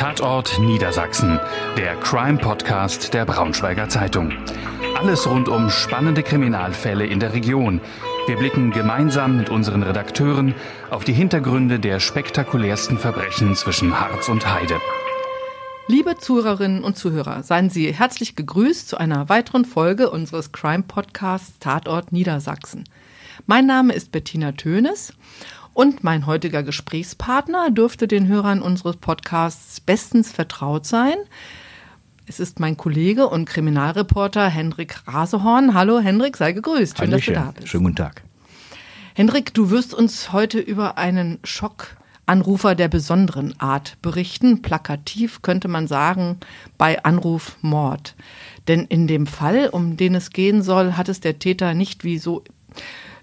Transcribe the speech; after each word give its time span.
Tatort 0.00 0.58
Niedersachsen, 0.58 1.38
der 1.76 1.94
Crime-Podcast 1.96 3.12
der 3.12 3.26
Braunschweiger 3.26 3.90
Zeitung. 3.90 4.32
Alles 4.96 5.28
rund 5.28 5.46
um 5.46 5.68
spannende 5.68 6.22
Kriminalfälle 6.22 7.04
in 7.04 7.20
der 7.20 7.34
Region. 7.34 7.82
Wir 8.26 8.38
blicken 8.38 8.70
gemeinsam 8.70 9.36
mit 9.36 9.50
unseren 9.50 9.82
Redakteuren 9.82 10.54
auf 10.88 11.04
die 11.04 11.12
Hintergründe 11.12 11.78
der 11.78 12.00
spektakulärsten 12.00 12.96
Verbrechen 12.96 13.54
zwischen 13.56 14.00
Harz 14.00 14.30
und 14.30 14.50
Heide. 14.50 14.80
Liebe 15.86 16.16
Zuhörerinnen 16.16 16.82
und 16.82 16.96
Zuhörer, 16.96 17.42
seien 17.42 17.68
Sie 17.68 17.92
herzlich 17.92 18.36
gegrüßt 18.36 18.88
zu 18.88 18.96
einer 18.96 19.28
weiteren 19.28 19.66
Folge 19.66 20.08
unseres 20.08 20.50
Crime-Podcasts 20.50 21.58
Tatort 21.58 22.10
Niedersachsen. 22.10 22.84
Mein 23.46 23.66
Name 23.66 23.92
ist 23.92 24.12
Bettina 24.12 24.52
Tönes 24.52 25.12
und 25.80 26.04
mein 26.04 26.26
heutiger 26.26 26.62
Gesprächspartner 26.62 27.70
dürfte 27.70 28.06
den 28.06 28.28
Hörern 28.28 28.60
unseres 28.60 28.98
Podcasts 28.98 29.80
bestens 29.80 30.30
vertraut 30.30 30.84
sein. 30.84 31.14
Es 32.26 32.38
ist 32.38 32.60
mein 32.60 32.76
Kollege 32.76 33.26
und 33.28 33.46
Kriminalreporter 33.46 34.46
Hendrik 34.46 34.96
Rasehorn. 35.06 35.72
Hallo 35.72 36.00
Hendrik, 36.00 36.36
sei 36.36 36.52
gegrüßt. 36.52 36.98
Schön, 36.98 37.06
Hallöchen. 37.12 37.32
dass 37.32 37.44
du 37.44 37.46
da 37.46 37.52
bist. 37.52 37.68
Schönen 37.68 37.84
guten 37.84 37.96
Tag. 37.96 38.22
Hendrik, 39.14 39.54
du 39.54 39.70
wirst 39.70 39.94
uns 39.94 40.34
heute 40.34 40.58
über 40.58 40.98
einen 40.98 41.38
Schockanrufer 41.44 42.74
der 42.74 42.88
besonderen 42.88 43.58
Art 43.58 43.96
berichten. 44.02 44.60
Plakativ 44.60 45.40
könnte 45.40 45.68
man 45.68 45.86
sagen, 45.86 46.40
bei 46.76 47.02
Anruf 47.04 47.56
Mord. 47.62 48.16
Denn 48.68 48.84
in 48.84 49.06
dem 49.06 49.26
Fall, 49.26 49.70
um 49.70 49.96
den 49.96 50.14
es 50.14 50.28
gehen 50.28 50.60
soll, 50.60 50.98
hat 50.98 51.08
es 51.08 51.20
der 51.20 51.38
Täter 51.38 51.72
nicht 51.72 52.04
wie 52.04 52.18
so 52.18 52.44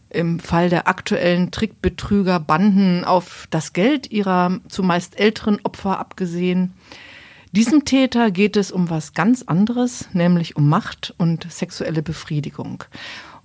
im 0.10 0.40
Fall 0.40 0.70
der 0.70 0.88
aktuellen 0.88 1.52
Trickbetrüger 1.52 2.40
Banden 2.40 3.04
auf 3.04 3.48
das 3.50 3.74
Geld 3.74 4.12
ihrer 4.12 4.60
zumeist 4.68 5.20
älteren 5.20 5.60
Opfer 5.64 6.00
abgesehen. 6.00 6.74
Diesem 7.52 7.86
Täter 7.86 8.32
geht 8.32 8.58
es 8.58 8.72
um 8.72 8.90
was 8.90 9.14
ganz 9.14 9.44
anderes, 9.44 10.10
nämlich 10.14 10.56
um 10.56 10.70
Macht 10.70 11.14
und 11.18 11.52
sexuelle 11.52 12.04
Befriedigung. 12.04 12.84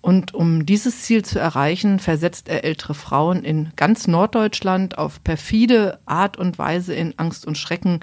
Und 0.01 0.35
um 0.35 0.67
dieses 0.67 1.03
Ziel 1.03 1.25
zu 1.25 1.39
erreichen, 1.39 2.01
versetzt 2.01 2.49
er 2.49 2.65
ältere 2.65 2.95
Frauen 2.95 3.45
in 3.45 3.71
ganz 3.77 4.09
Norddeutschland 4.09 4.99
auf 4.99 5.23
perfide 5.23 6.01
Art 6.07 6.37
und 6.37 6.59
Weise 6.59 6.93
in 6.93 7.17
Angst 7.19 7.47
und 7.47 7.57
Schrecken 7.57 8.01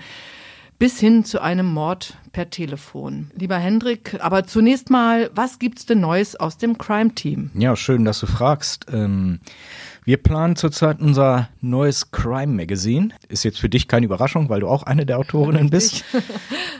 bis 0.79 0.99
hin 0.99 1.25
zu 1.25 1.41
einem 1.41 1.65
Mord 1.65 2.17
per 2.31 2.49
Telefon. 2.49 3.31
Lieber 3.35 3.57
Hendrik, 3.57 4.17
aber 4.21 4.45
zunächst 4.45 4.89
mal, 4.89 5.29
was 5.35 5.59
gibt's 5.59 5.85
denn 5.85 5.99
Neues 5.99 6.37
aus 6.37 6.57
dem 6.57 6.77
Crime 6.77 7.13
Team? 7.13 7.51
Ja, 7.53 7.75
schön, 7.75 8.05
dass 8.05 8.21
du 8.21 8.27
fragst. 8.27 8.85
Ähm 8.91 9.39
wir 10.09 10.17
planen 10.17 10.55
zurzeit 10.55 11.01
unser 11.01 11.49
neues 11.61 12.09
Crime 12.09 12.47
Magazine. 12.55 13.09
Ist 13.27 13.43
jetzt 13.43 13.59
für 13.59 13.69
dich 13.69 13.87
keine 13.87 14.07
Überraschung, 14.07 14.49
weil 14.49 14.61
du 14.61 14.67
auch 14.67 14.81
eine 14.81 15.05
der 15.05 15.19
Autorinnen 15.19 15.69
bist. 15.69 16.03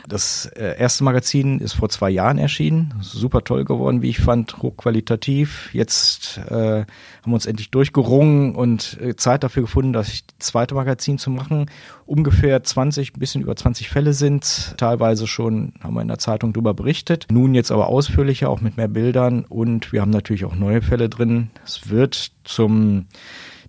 Das 0.08 0.46
äh, 0.56 0.76
erste 0.76 1.04
Magazin 1.04 1.60
ist 1.60 1.74
vor 1.74 1.88
zwei 1.88 2.10
Jahren 2.10 2.38
erschienen. 2.38 2.94
Super 3.00 3.44
toll 3.44 3.64
geworden, 3.64 4.02
wie 4.02 4.08
ich 4.08 4.18
fand, 4.18 4.56
hochqualitativ. 4.60 5.72
Jetzt 5.72 6.38
äh, 6.48 6.80
haben 6.80 6.86
wir 7.26 7.34
uns 7.34 7.46
endlich 7.46 7.70
durchgerungen 7.70 8.56
und 8.56 8.98
äh, 9.00 9.14
Zeit 9.14 9.44
dafür 9.44 9.62
gefunden, 9.62 9.92
das 9.92 10.24
zweite 10.40 10.74
Magazin 10.74 11.18
zu 11.18 11.30
machen. 11.30 11.66
Ungefähr 12.06 12.60
20, 12.60 13.14
ein 13.14 13.20
bisschen 13.20 13.42
über 13.42 13.54
20 13.54 13.88
Fälle 13.88 14.12
sind. 14.12 14.74
Teilweise 14.78 15.28
schon 15.28 15.74
haben 15.80 15.94
wir 15.94 16.02
in 16.02 16.08
der 16.08 16.18
Zeitung 16.18 16.52
darüber 16.52 16.74
berichtet. 16.74 17.26
Nun 17.30 17.54
jetzt 17.54 17.70
aber 17.70 17.86
ausführlicher, 17.86 18.50
auch 18.50 18.60
mit 18.60 18.76
mehr 18.76 18.88
Bildern. 18.88 19.44
Und 19.44 19.92
wir 19.92 20.00
haben 20.00 20.10
natürlich 20.10 20.44
auch 20.44 20.56
neue 20.56 20.82
Fälle 20.82 21.08
drin. 21.08 21.50
Es 21.64 21.88
wird 21.88 22.32
zum 22.42 23.06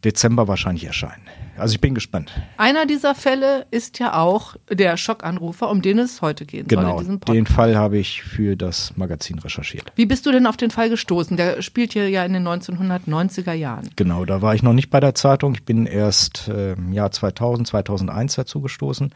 Dezember 0.03 0.47
wahrscheinlich 0.47 0.85
erscheinen. 0.85 1.21
Also 1.57 1.75
ich 1.75 1.81
bin 1.81 1.93
gespannt. 1.93 2.31
Einer 2.57 2.87
dieser 2.87 3.13
Fälle 3.13 3.67
ist 3.69 3.99
ja 3.99 4.19
auch 4.19 4.55
der 4.69 4.97
Schockanrufer, 4.97 5.69
um 5.69 5.81
den 5.81 5.99
es 5.99 6.21
heute 6.21 6.45
gehen 6.45 6.67
genau, 6.67 6.97
soll. 6.97 7.05
Genau, 7.05 7.33
den 7.33 7.45
Fall 7.45 7.75
habe 7.75 7.99
ich 7.99 8.23
für 8.23 8.55
das 8.55 8.93
Magazin 8.95 9.37
recherchiert. 9.37 9.91
Wie 9.95 10.07
bist 10.07 10.25
du 10.25 10.31
denn 10.31 10.47
auf 10.47 10.57
den 10.57 10.71
Fall 10.71 10.89
gestoßen? 10.89 11.37
Der 11.37 11.61
spielt 11.61 11.93
hier 11.93 12.09
ja 12.09 12.25
in 12.25 12.33
den 12.33 12.47
1990er 12.47 13.53
Jahren. 13.53 13.89
Genau, 13.95 14.25
da 14.25 14.41
war 14.41 14.55
ich 14.55 14.63
noch 14.63 14.73
nicht 14.73 14.89
bei 14.89 14.99
der 14.99 15.13
Zeitung. 15.13 15.53
Ich 15.53 15.63
bin 15.63 15.85
erst 15.85 16.47
äh, 16.47 16.73
im 16.73 16.93
Jahr 16.93 17.11
2000, 17.11 17.67
2001 17.67 18.35
dazu 18.35 18.61
gestoßen. 18.61 19.13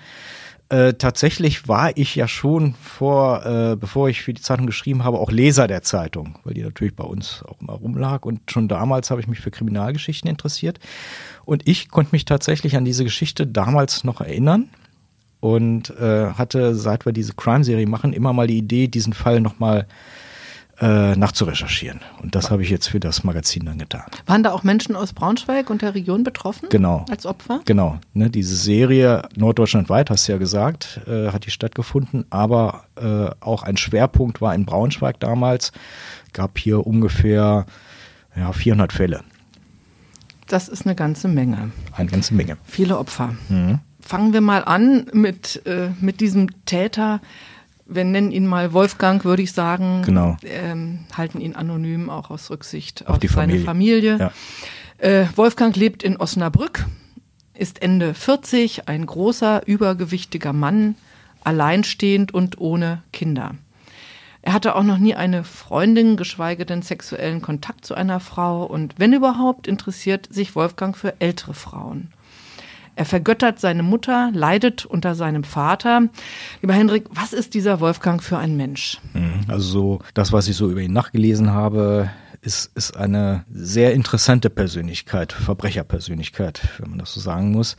Äh, 0.69 0.93
tatsächlich 0.93 1.67
war 1.67 1.95
ich 1.95 2.15
ja 2.15 2.27
schon 2.27 2.73
vor, 2.73 3.45
äh, 3.45 3.75
bevor 3.75 4.09
ich 4.09 4.23
für 4.23 4.33
die 4.33 4.41
Zeitung 4.41 4.65
geschrieben 4.65 5.03
habe, 5.03 5.19
auch 5.19 5.31
Leser 5.31 5.67
der 5.67 5.83
Zeitung, 5.83 6.39
weil 6.43 6.55
die 6.55 6.63
natürlich 6.63 6.95
bei 6.95 7.03
uns 7.03 7.43
auch 7.47 7.61
immer 7.61 7.73
rumlag. 7.73 8.25
Und 8.25 8.49
schon 8.49 8.67
damals 8.67 9.11
habe 9.11 9.21
ich 9.21 9.27
mich 9.27 9.39
für 9.39 9.51
Kriminalgeschichten 9.51 10.29
interessiert. 10.29 10.79
Und 11.45 11.67
ich 11.67 11.89
konnte 11.89 12.13
mich 12.13 12.25
tatsächlich 12.25 12.75
an 12.75 12.85
diese 12.85 13.03
Geschichte 13.03 13.45
damals 13.45 14.03
noch 14.03 14.21
erinnern 14.21 14.69
und 15.39 15.91
äh, 15.99 16.31
hatte, 16.31 16.73
seit 16.73 17.05
wir 17.05 17.13
diese 17.13 17.33
Crime-Serie 17.33 17.85
machen, 17.85 18.11
immer 18.11 18.33
mal 18.33 18.47
die 18.47 18.57
Idee, 18.57 18.87
diesen 18.87 19.13
Fall 19.13 19.41
nochmal 19.41 19.85
mal 19.85 19.87
äh, 20.81 21.16
nachzurecherchieren. 21.16 22.02
Und 22.22 22.36
das 22.36 22.52
habe 22.52 22.63
ich 22.63 22.69
jetzt 22.69 22.88
für 22.88 23.00
das 23.00 23.24
Magazin 23.24 23.66
dann 23.66 23.78
getan. 23.78 24.03
Waren 24.25 24.44
da 24.44 24.52
auch 24.52 24.63
Menschen 24.63 24.96
aus 24.96 25.13
Braunschweig 25.13 25.69
und 25.69 25.81
der 25.81 25.96
Region 25.96 26.24
betroffen? 26.24 26.69
Genau. 26.69 27.06
Als 27.09 27.25
Opfer? 27.25 27.62
Genau. 27.66 28.00
Ne, 28.13 28.30
diese 28.30 28.56
Serie 28.56 29.24
norddeutschlandweit, 29.36 30.09
hast 30.09 30.28
du 30.28 30.34
ja 30.34 30.38
gesagt, 30.38 31.02
äh, 31.08 31.31
hat 31.31 31.46
die 31.46 31.52
stattgefunden, 31.52 32.25
aber 32.30 32.86
äh, 32.96 33.30
auch 33.40 33.63
ein 33.63 33.78
Schwerpunkt 33.78 34.41
war 34.41 34.53
in 34.53 34.66
Braunschweig 34.66 35.19
damals. 35.19 35.72
Gab 36.34 36.58
hier 36.58 36.86
ungefähr 36.86 37.66
ja, 38.36 38.52
400 38.52 38.92
Fälle. 38.92 39.22
Das 40.47 40.68
ist 40.68 40.86
eine 40.86 40.96
ganze 40.96 41.28
Menge. 41.28 41.72
Eine 41.96 42.09
ganze 42.09 42.34
Menge. 42.34 42.57
Viele 42.66 43.00
Opfer. 43.00 43.36
Mhm. 43.50 43.80
Fangen 44.00 44.34
wir 44.34 44.42
mal 44.42 44.63
an 44.63 45.07
mit, 45.13 45.66
äh, 45.66 45.90
mit 46.00 46.19
diesem 46.19 46.66
Täter 46.66 47.22
wir 47.85 48.03
nennen 48.03 48.31
ihn 48.31 48.47
mal 48.47 48.73
Wolfgang, 48.73 49.23
würde 49.25 49.44
ich 49.44 49.51
sagen. 49.51 50.01
Genau. 50.03 50.38
Ähm, 50.44 51.00
halten 51.16 51.40
ihn 51.40 51.56
anonym, 51.56 52.09
auch 52.09 52.29
aus 52.29 52.50
Rücksicht 52.50 53.07
auf, 53.07 53.23
auf 53.23 53.31
seine 53.31 53.59
Familie. 53.59 54.18
Ja. 54.18 54.31
Äh, 54.97 55.28
Wolfgang 55.35 55.75
lebt 55.75 56.03
in 56.03 56.18
Osnabrück, 56.18 56.85
ist 57.53 57.81
Ende 57.81 58.13
40, 58.13 58.88
ein 58.88 59.06
großer, 59.06 59.68
übergewichtiger 59.68 60.53
Mann, 60.53 60.95
alleinstehend 61.44 62.34
und 62.34 62.59
ohne 62.59 63.03
Kinder. 63.13 63.56
Er 64.41 64.53
hatte 64.53 64.75
auch 64.75 64.84
noch 64.84 65.00
nie 65.00 65.16
eine 65.16 65.44
Freundin, 65.44 66.18
geschweige 66.18 66.66
denn 66.66 66.84
sexuellen 66.84 67.41
Kontakt 67.41 67.84
zu 67.84 67.95
einer 67.95 68.19
Frau 68.19 68.63
und 68.63 68.95
wenn 68.97 69.12
überhaupt, 69.12 69.68
interessiert 69.68 70.28
sich 70.31 70.56
Wolfgang 70.56 70.95
für 70.95 71.19
ältere 71.19 71.56
Frauen. 71.56 72.12
Er 72.95 73.06
vergöttert 73.06 73.59
seine 73.59 73.83
Mutter, 73.83 74.31
leidet 74.33 74.85
unter 74.85 75.16
seinem 75.16 75.44
Vater. 75.44 76.09
Lieber 76.61 76.73
Hendrik, 76.73 77.06
was 77.09 77.33
ist 77.33 77.53
dieser 77.53 77.79
Wolfgang 77.79 78.23
für 78.23 78.38
ein 78.38 78.56
Mensch? 78.56 79.00
Mhm. 79.13 79.41
Also 79.47 79.69
so, 79.69 80.00
das, 80.13 80.31
was 80.31 80.47
ich 80.47 80.56
so 80.56 80.69
über 80.69 80.81
ihn 80.81 80.94
nachgelesen 80.94 81.51
habe, 81.51 82.09
ist, 82.41 82.72
ist 82.75 82.95
eine 82.95 83.44
sehr 83.51 83.94
interessante 83.94 84.50
Persönlichkeit, 84.50 85.33
Verbrecherpersönlichkeit, 85.33 86.61
wenn 86.79 86.91
man 86.91 87.00
das 87.00 87.13
so 87.13 87.19
sagen 87.19 87.51
muss. 87.51 87.75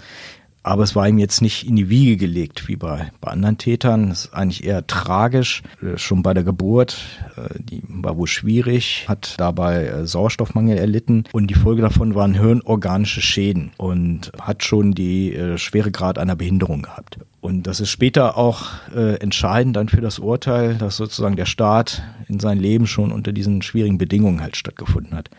Aber 0.67 0.83
es 0.83 0.97
war 0.97 1.09
ihm 1.09 1.19
jetzt 1.19 1.43
nicht 1.43 1.65
in 1.65 1.77
die 1.77 1.91
Wiege 1.91 2.17
gelegt, 2.17 2.67
wie 2.67 2.75
bei, 2.75 3.13
bei 3.21 3.31
anderen 3.31 3.57
Tätern. 3.57 4.11
Es 4.11 4.25
ist 4.25 4.35
eigentlich 4.35 4.65
eher 4.65 4.85
tragisch. 4.85 5.63
Äh, 5.81 5.97
schon 5.97 6.25
bei 6.25 6.35
der 6.35 6.43
Geburt, 6.43 6.99
äh, 7.37 7.55
die 7.63 7.85
war 7.87 8.17
wohl 8.17 8.27
schwierig, 8.27 9.05
hat 9.07 9.37
dabei 9.39 9.85
äh, 9.87 10.07
Sauerstoffmangel 10.09 10.77
erlitten 10.77 11.23
und 11.31 11.47
die 11.47 11.55
Folge 11.55 11.83
davon 11.83 12.17
waren 12.17 12.35
hirnorganische 12.35 13.23
Schäden 13.23 13.71
und 13.77 14.33
hat 14.43 14.65
schon 14.65 14.91
die 14.91 15.39
schwere 15.55 15.93
Grad 15.93 16.19
einer 16.19 16.35
Behinderung 16.35 16.83
gehabt. 16.83 17.19
Und 17.41 17.69
das 17.69 17.79
ist 17.79 17.91
später 17.91 18.37
auch 18.37 18.65
äh, 18.93 19.21
entscheidend 19.21 19.77
dann 19.77 19.89
für 19.89 20.01
das 20.01 20.19
Urteil, 20.19 20.75
dass 20.75 20.97
sozusagen 20.97 21.37
der 21.37 21.47
Staat 21.47 22.03
in 22.27 22.41
sein 22.41 22.59
Leben 22.59 22.89
schon 22.89 23.13
unter 23.13 23.31
diesen 23.31 23.63
schwierigen 23.63 23.99
Bedingungen 23.99 24.41
halt 24.43 24.57
stattgefunden 24.57 25.17
hat. 25.17 25.31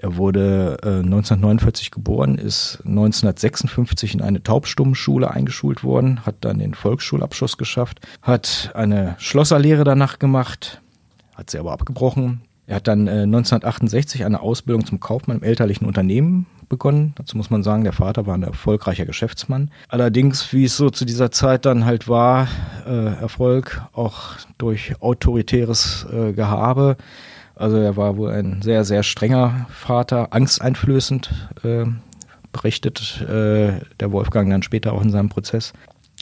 Er 0.00 0.16
wurde 0.16 0.78
äh, 0.82 1.00
1949 1.00 1.90
geboren, 1.90 2.38
ist 2.38 2.78
1956 2.84 4.14
in 4.14 4.22
eine 4.22 4.42
Taubstummenschule 4.42 5.28
eingeschult 5.28 5.82
worden, 5.82 6.24
hat 6.24 6.36
dann 6.42 6.60
den 6.60 6.74
Volksschulabschluss 6.74 7.58
geschafft, 7.58 8.00
hat 8.22 8.70
eine 8.74 9.16
Schlosserlehre 9.18 9.82
danach 9.82 10.20
gemacht, 10.20 10.80
hat 11.34 11.50
sie 11.50 11.58
aber 11.58 11.72
abgebrochen. 11.72 12.42
Er 12.68 12.76
hat 12.76 12.86
dann 12.86 13.08
äh, 13.08 13.22
1968 13.22 14.24
eine 14.24 14.40
Ausbildung 14.40 14.86
zum 14.86 15.00
Kaufmann 15.00 15.38
im 15.38 15.42
elterlichen 15.42 15.86
Unternehmen 15.86 16.46
begonnen. 16.68 17.14
Dazu 17.16 17.36
muss 17.36 17.50
man 17.50 17.62
sagen, 17.64 17.82
der 17.82 17.92
Vater 17.92 18.26
war 18.26 18.34
ein 18.34 18.42
erfolgreicher 18.42 19.06
Geschäftsmann. 19.06 19.70
Allerdings, 19.88 20.52
wie 20.52 20.64
es 20.64 20.76
so 20.76 20.90
zu 20.90 21.06
dieser 21.06 21.32
Zeit 21.32 21.64
dann 21.64 21.86
halt 21.86 22.08
war, 22.08 22.46
äh, 22.86 23.14
Erfolg 23.20 23.82
auch 23.94 24.36
durch 24.58 25.00
autoritäres 25.00 26.06
äh, 26.12 26.32
Gehabe 26.34 26.98
also 27.58 27.76
er 27.76 27.96
war 27.96 28.16
wohl 28.16 28.30
ein 28.30 28.62
sehr, 28.62 28.84
sehr 28.84 29.02
strenger 29.02 29.66
Vater, 29.70 30.32
angsteinflößend, 30.32 31.30
äh, 31.64 31.86
berichtet 32.52 33.20
äh, 33.22 33.80
der 34.00 34.12
Wolfgang 34.12 34.50
dann 34.50 34.62
später 34.62 34.92
auch 34.92 35.02
in 35.02 35.10
seinem 35.10 35.28
Prozess. 35.28 35.72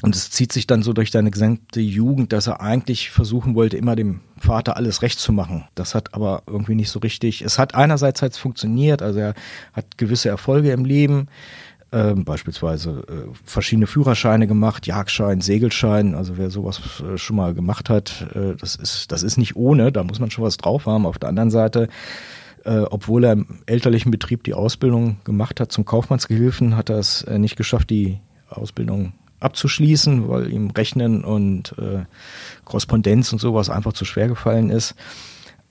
Und 0.03 0.15
es 0.15 0.31
zieht 0.31 0.53
sich 0.53 0.67
dann 0.67 0.83
so 0.83 0.93
durch 0.93 1.11
seine 1.11 1.31
gesamte 1.31 1.81
Jugend, 1.81 2.33
dass 2.33 2.47
er 2.47 2.61
eigentlich 2.61 3.11
versuchen 3.11 3.55
wollte, 3.55 3.79
immer 3.79 3.97
dem 3.97 4.21
Vater 4.37 4.77
alles 4.77 5.01
recht 5.01 5.19
zu 5.19 5.33
machen. 5.33 5.65
Das 5.75 5.95
hat 5.95 6.13
aber 6.13 6.43
irgendwie 6.47 6.75
nicht 6.75 6.91
so 6.91 6.99
richtig. 6.99 7.41
Es 7.41 7.59
hat 7.59 7.75
einerseits 7.75 8.21
halt 8.21 8.37
funktioniert, 8.37 9.01
also 9.01 9.21
er 9.21 9.35
hat 9.73 9.97
gewisse 9.97 10.29
Erfolge 10.29 10.73
im 10.73 10.85
Leben, 10.85 11.29
ähm, 11.93 12.25
beispielsweise 12.25 13.05
äh, 13.09 13.35
verschiedene 13.45 13.87
Führerscheine 13.87 14.47
gemacht, 14.47 14.87
Jagdschein, 14.87 15.41
Segelschein. 15.41 16.15
Also 16.15 16.37
wer 16.37 16.51
sowas 16.51 16.81
äh, 17.01 17.17
schon 17.17 17.37
mal 17.37 17.55
gemacht 17.55 17.89
hat, 17.89 18.27
äh, 18.35 18.57
das 18.57 18.77
ist 18.77 19.13
das 19.13 19.23
ist 19.23 19.37
nicht 19.37 19.57
ohne. 19.57 19.93
Da 19.93 20.03
muss 20.03 20.19
man 20.21 20.31
schon 20.31 20.45
was 20.45 20.57
drauf 20.57 20.87
haben. 20.87 21.07
Auf 21.07 21.19
der 21.19 21.29
anderen 21.29 21.51
Seite 21.51 21.89
äh, 22.67 22.85
obwohl 22.91 23.25
er 23.25 23.33
im 23.33 23.47
elterlichen 23.67 24.11
Betrieb 24.11 24.43
die 24.43 24.55
Ausbildung 24.55 25.19
gemacht 25.25 25.61
hat 25.61 25.71
zum 25.71 25.85
Kaufmannsgehilfen, 25.85 26.77
hat 26.77 26.91
er 26.91 26.99
es 26.99 27.23
äh, 27.23 27.39
nicht 27.39 27.57
geschafft, 27.57 27.91
die 27.91 28.19
Ausbildung 28.51 29.13
abzuschließen, 29.39 30.29
weil 30.29 30.53
ihm 30.53 30.71
Rechnen 30.71 31.25
und 31.25 31.75
äh, 31.79 32.05
Korrespondenz 32.65 33.33
und 33.33 33.39
sowas 33.39 33.71
einfach 33.71 33.93
zu 33.93 34.05
schwer 34.05 34.29
gefallen 34.29 34.71
ist. 34.71 34.95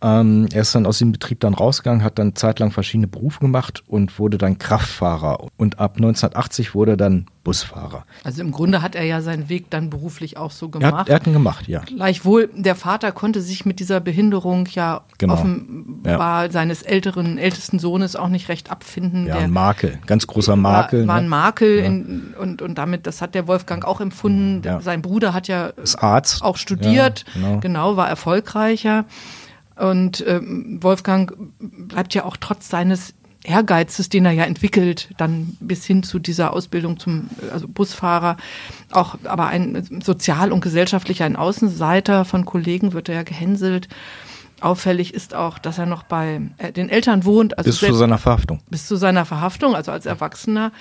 Ähm, 0.05 0.47
er 0.53 0.61
ist 0.61 0.75
dann 0.75 0.85
aus 0.85 0.99
dem 0.99 1.11
Betrieb 1.11 1.39
dann 1.39 1.55
rausgegangen, 1.55 2.03
hat 2.03 2.19
dann 2.19 2.35
zeitlang 2.35 2.69
verschiedene 2.69 3.07
Berufe 3.07 3.39
gemacht 3.39 3.83
und 3.87 4.19
wurde 4.19 4.37
dann 4.37 4.59
Kraftfahrer. 4.59 5.47
Und 5.57 5.79
ab 5.79 5.93
1980 5.95 6.75
wurde 6.75 6.91
er 6.91 6.97
dann 6.97 7.25
Busfahrer. 7.43 8.05
Also 8.23 8.41
im 8.41 8.51
Grunde 8.51 8.81
hat 8.83 8.95
er 8.95 9.03
ja 9.03 9.21
seinen 9.21 9.49
Weg 9.49 9.69
dann 9.71 9.89
beruflich 9.89 10.37
auch 10.37 10.51
so 10.51 10.69
gemacht. 10.69 10.93
Er 10.93 10.97
hat, 10.99 11.09
er 11.09 11.15
hat 11.15 11.27
ihn 11.27 11.33
gemacht, 11.33 11.67
ja. 11.67 11.79
Gleichwohl, 11.81 12.49
der 12.55 12.75
Vater 12.75 13.11
konnte 13.11 13.41
sich 13.41 13.65
mit 13.65 13.79
dieser 13.79 13.99
Behinderung 13.99 14.67
ja 14.71 15.01
Genau. 15.17 15.33
offenbar 15.33 16.51
seines 16.51 16.81
älteren, 16.81 17.37
ältesten 17.37 17.79
Sohnes 17.79 18.15
auch 18.15 18.29
nicht 18.29 18.49
recht 18.49 18.69
abfinden. 18.71 19.25
Ja, 19.27 19.35
Der 19.35 19.43
ein 19.45 19.51
Makel, 19.51 19.97
ganz 20.05 20.27
großer 20.27 20.55
Makel. 20.55 21.01
War, 21.01 21.07
war 21.07 21.15
ein 21.17 21.23
ne? 21.23 21.29
Makel 21.29 21.77
in, 21.79 22.33
und, 22.39 22.61
und 22.61 22.77
damit, 22.77 23.07
das 23.07 23.21
hat 23.21 23.33
der 23.35 23.47
Wolfgang 23.47 23.85
auch 23.85 24.01
empfunden. 24.01 24.61
Ja. 24.63 24.81
Sein 24.81 25.01
Bruder 25.01 25.33
hat 25.33 25.47
ja 25.47 25.67
Ist 25.67 25.95
Arzt. 25.95 26.43
auch 26.43 26.57
studiert, 26.57 27.25
Ja, 27.35 27.41
genau. 27.41 27.59
genau, 27.59 27.97
war 27.97 28.07
erfolgreicher. 28.09 29.05
Und 29.75 30.23
ähm, 30.25 30.79
Wolfgang 30.81 31.33
bleibt 31.59 32.13
ja 32.13 32.23
auch 32.23 32.37
trotz 32.37 32.69
seines 32.69 33.13
Ehrgeizes, 33.43 34.09
den 34.09 34.25
er 34.25 34.31
ja 34.31 34.43
entwickelt, 34.45 35.09
dann 35.17 35.57
bis 35.59 35.85
hin 35.85 36.01
zu 36.01 36.17
dieser 36.19 36.53
Ausbildung 36.53 36.97
zum 36.99 37.29
äh, 37.47 37.51
also 37.51 37.67
Busfahrer, 37.67 38.37
auch 38.91 39.17
aber 39.25 39.47
ein 39.47 40.01
sozial 40.03 40.51
und 40.51 40.61
gesellschaftlich 40.61 41.23
ein 41.23 41.35
Außenseiter 41.35 42.25
von 42.25 42.45
Kollegen 42.45 42.93
wird 42.93 43.09
er 43.09 43.15
ja 43.15 43.23
gehänselt. 43.23 43.87
Auffällig 44.61 45.13
ist 45.13 45.35
auch, 45.35 45.59
dass 45.59 45.77
er 45.77 45.85
noch 45.85 46.03
bei 46.03 46.41
äh, 46.57 46.71
den 46.71 46.89
Eltern 46.89 47.25
wohnt, 47.25 47.57
also 47.57 47.67
bis 47.67 47.75
zu 47.79 47.85
selbst- 47.85 47.99
seiner 47.99 48.17
Verhaftung. 48.17 48.61
bis 48.69 48.87
zu 48.87 48.95
seiner 48.95 49.25
Verhaftung, 49.25 49.75
also 49.75 49.91
als 49.91 50.05
Erwachsener. 50.05 50.71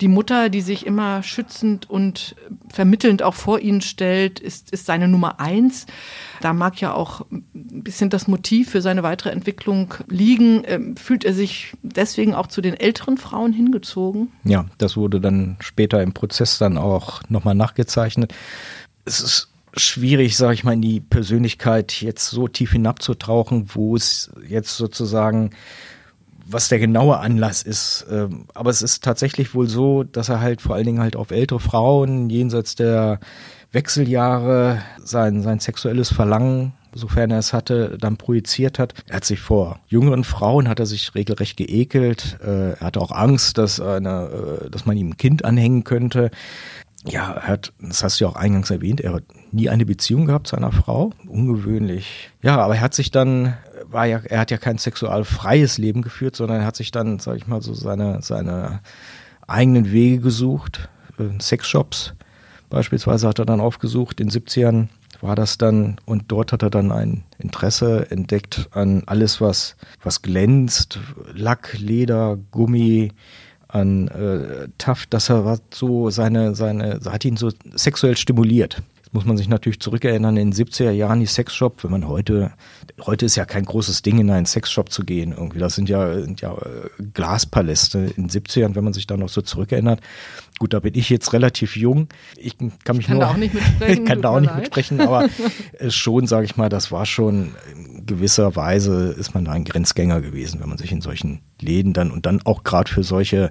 Die 0.00 0.08
Mutter, 0.08 0.50
die 0.50 0.60
sich 0.60 0.84
immer 0.84 1.22
schützend 1.22 1.88
und 1.88 2.36
vermittelnd 2.72 3.22
auch 3.22 3.34
vor 3.34 3.60
ihn 3.60 3.80
stellt, 3.80 4.40
ist, 4.40 4.70
ist 4.70 4.86
seine 4.86 5.08
Nummer 5.08 5.40
eins. 5.40 5.86
Da 6.40 6.52
mag 6.52 6.80
ja 6.80 6.92
auch 6.92 7.26
ein 7.30 7.82
bisschen 7.82 8.10
das 8.10 8.28
Motiv 8.28 8.70
für 8.70 8.82
seine 8.82 9.02
weitere 9.02 9.30
Entwicklung 9.30 9.94
liegen. 10.08 10.62
Ähm, 10.66 10.96
Fühlt 10.96 11.24
er 11.24 11.32
sich 11.32 11.72
deswegen 11.82 12.34
auch 12.34 12.46
zu 12.48 12.60
den 12.60 12.74
älteren 12.74 13.16
Frauen 13.16 13.52
hingezogen? 13.52 14.32
Ja, 14.44 14.66
das 14.78 14.96
wurde 14.96 15.20
dann 15.20 15.56
später 15.60 16.02
im 16.02 16.12
Prozess 16.12 16.58
dann 16.58 16.76
auch 16.76 17.22
nochmal 17.28 17.54
nachgezeichnet. 17.54 18.34
Es 19.06 19.20
ist 19.20 19.48
schwierig, 19.76 20.36
sage 20.36 20.54
ich 20.54 20.64
mal, 20.64 20.72
in 20.72 20.82
die 20.82 21.00
Persönlichkeit 21.00 22.00
jetzt 22.02 22.30
so 22.30 22.48
tief 22.48 22.72
hinabzutauchen, 22.72 23.70
wo 23.74 23.96
es 23.96 24.30
jetzt 24.46 24.76
sozusagen 24.76 25.50
was 26.48 26.68
der 26.68 26.78
genaue 26.78 27.18
Anlass 27.18 27.62
ist. 27.62 28.06
Ähm, 28.10 28.46
Aber 28.54 28.70
es 28.70 28.82
ist 28.82 29.02
tatsächlich 29.02 29.54
wohl 29.54 29.68
so, 29.68 30.04
dass 30.04 30.28
er 30.28 30.40
halt 30.40 30.62
vor 30.62 30.74
allen 30.76 30.86
Dingen 30.86 31.00
halt 31.00 31.16
auf 31.16 31.30
ältere 31.30 31.60
Frauen 31.60 32.30
jenseits 32.30 32.74
der 32.74 33.20
Wechseljahre 33.72 34.82
sein, 35.04 35.42
sein 35.42 35.60
sexuelles 35.60 36.12
Verlangen 36.12 36.72
sofern 36.96 37.30
er 37.30 37.38
es 37.38 37.52
hatte, 37.52 37.98
dann 38.00 38.16
projiziert 38.16 38.78
hat. 38.78 38.94
Er 39.06 39.16
hat 39.16 39.24
sich 39.24 39.40
vor 39.40 39.80
jüngeren 39.86 40.24
Frauen 40.24 40.66
hat 40.66 40.80
er 40.80 40.86
sich 40.86 41.14
regelrecht 41.14 41.56
geekelt. 41.56 42.38
Äh, 42.42 42.70
Er 42.72 42.80
hatte 42.80 43.00
auch 43.00 43.12
Angst, 43.12 43.58
dass 43.58 43.80
eine, 43.80 44.60
äh, 44.64 44.70
dass 44.70 44.86
man 44.86 44.96
ihm 44.96 45.10
ein 45.10 45.16
Kind 45.18 45.44
anhängen 45.44 45.84
könnte. 45.84 46.30
Ja, 47.06 47.32
er 47.32 47.48
hat, 47.48 47.72
das 47.80 48.02
hast 48.02 48.18
du 48.18 48.24
ja 48.24 48.30
auch 48.30 48.36
eingangs 48.36 48.70
erwähnt, 48.70 49.00
er 49.00 49.12
hat 49.12 49.24
nie 49.52 49.68
eine 49.68 49.86
Beziehung 49.86 50.24
gehabt 50.26 50.48
zu 50.48 50.56
einer 50.56 50.72
Frau. 50.72 51.10
Ungewöhnlich. 51.28 52.30
Ja, 52.42 52.58
aber 52.58 52.76
er 52.76 52.80
hat 52.80 52.94
sich 52.94 53.10
dann, 53.10 53.54
war 53.84 54.06
ja, 54.06 54.20
er 54.24 54.40
hat 54.40 54.50
ja 54.50 54.58
kein 54.58 54.78
sexualfreies 54.78 55.78
Leben 55.78 56.02
geführt, 56.02 56.36
sondern 56.36 56.60
er 56.60 56.66
hat 56.66 56.76
sich 56.76 56.90
dann, 56.90 57.18
sag 57.18 57.36
ich 57.36 57.46
mal, 57.46 57.62
so 57.62 57.74
seine, 57.74 58.22
seine 58.22 58.80
eigenen 59.46 59.92
Wege 59.92 60.20
gesucht. 60.20 60.88
Äh, 61.18 61.40
Sexshops 61.40 62.14
beispielsweise 62.68 63.28
hat 63.28 63.38
er 63.38 63.46
dann 63.46 63.60
aufgesucht. 63.60 64.20
In 64.20 64.28
den 64.28 64.42
70ern 64.42 64.88
war 65.20 65.34
das 65.34 65.58
dann 65.58 65.96
und 66.04 66.24
dort 66.28 66.52
hat 66.52 66.62
er 66.62 66.70
dann 66.70 66.92
ein 66.92 67.24
Interesse 67.38 68.10
entdeckt 68.10 68.68
an 68.72 69.02
alles, 69.06 69.40
was, 69.40 69.76
was 70.02 70.22
glänzt. 70.22 70.98
Lack, 71.32 71.78
Leder, 71.78 72.38
Gummi, 72.50 73.12
an 73.68 74.08
äh, 74.08 74.68
Taft, 74.78 75.12
dass 75.12 75.30
er 75.30 75.58
so 75.72 76.10
seine, 76.10 76.54
seine, 76.54 77.00
hat 77.04 77.24
ihn 77.24 77.36
so 77.36 77.50
sexuell 77.74 78.16
stimuliert. 78.16 78.82
Muss 79.16 79.24
man 79.24 79.38
sich 79.38 79.48
natürlich 79.48 79.80
zurückerinnern, 79.80 80.36
in 80.36 80.50
den 80.50 80.66
70er 80.66 80.90
Jahren 80.90 81.20
die 81.20 81.26
Sexshop, 81.26 81.82
wenn 81.82 81.90
man 81.90 82.06
heute, 82.06 82.52
heute 83.00 83.24
ist 83.24 83.36
ja 83.36 83.46
kein 83.46 83.64
großes 83.64 84.02
Ding, 84.02 84.18
in 84.18 84.30
einen 84.30 84.44
Sexshop 84.44 84.92
zu 84.92 85.04
gehen 85.04 85.32
irgendwie. 85.32 85.58
Das 85.58 85.74
sind 85.74 85.88
ja, 85.88 86.20
sind 86.20 86.42
ja 86.42 86.52
äh, 86.52 87.02
Glaspaläste. 87.14 88.12
In 88.14 88.28
den 88.28 88.28
70ern, 88.28 88.74
wenn 88.74 88.84
man 88.84 88.92
sich 88.92 89.06
da 89.06 89.16
noch 89.16 89.30
so 89.30 89.40
zurückerinnert. 89.40 90.02
Gut, 90.58 90.72
da 90.72 90.80
bin 90.80 90.94
ich 90.94 91.10
jetzt 91.10 91.34
relativ 91.34 91.76
jung. 91.76 92.08
Ich 92.36 92.56
kann 92.56 92.96
mich 92.96 93.06
kann 93.06 93.16
nur, 93.16 93.26
da 93.26 93.30
auch 93.32 93.36
nicht 93.36 93.52
mitsprechen, 93.52 94.02
ich 94.02 94.08
kann 94.08 94.22
da 94.22 94.30
auch 94.30 94.40
nicht 94.40 94.50
leid. 94.50 94.60
mitsprechen, 94.60 95.00
aber 95.00 95.28
äh, 95.78 95.90
schon, 95.90 96.26
sage 96.26 96.46
ich 96.46 96.56
mal, 96.56 96.70
das 96.70 96.90
war 96.90 97.04
schon 97.04 97.54
in 97.74 98.06
gewisser 98.06 98.56
Weise 98.56 99.14
ist 99.18 99.34
man 99.34 99.44
da 99.44 99.52
ein 99.52 99.64
Grenzgänger 99.64 100.20
gewesen, 100.20 100.60
wenn 100.60 100.68
man 100.68 100.78
sich 100.78 100.92
in 100.92 101.02
solchen 101.02 101.40
Läden 101.60 101.92
dann 101.92 102.10
und 102.10 102.24
dann 102.24 102.40
auch 102.44 102.64
gerade 102.64 102.90
für 102.90 103.02
solche 103.02 103.50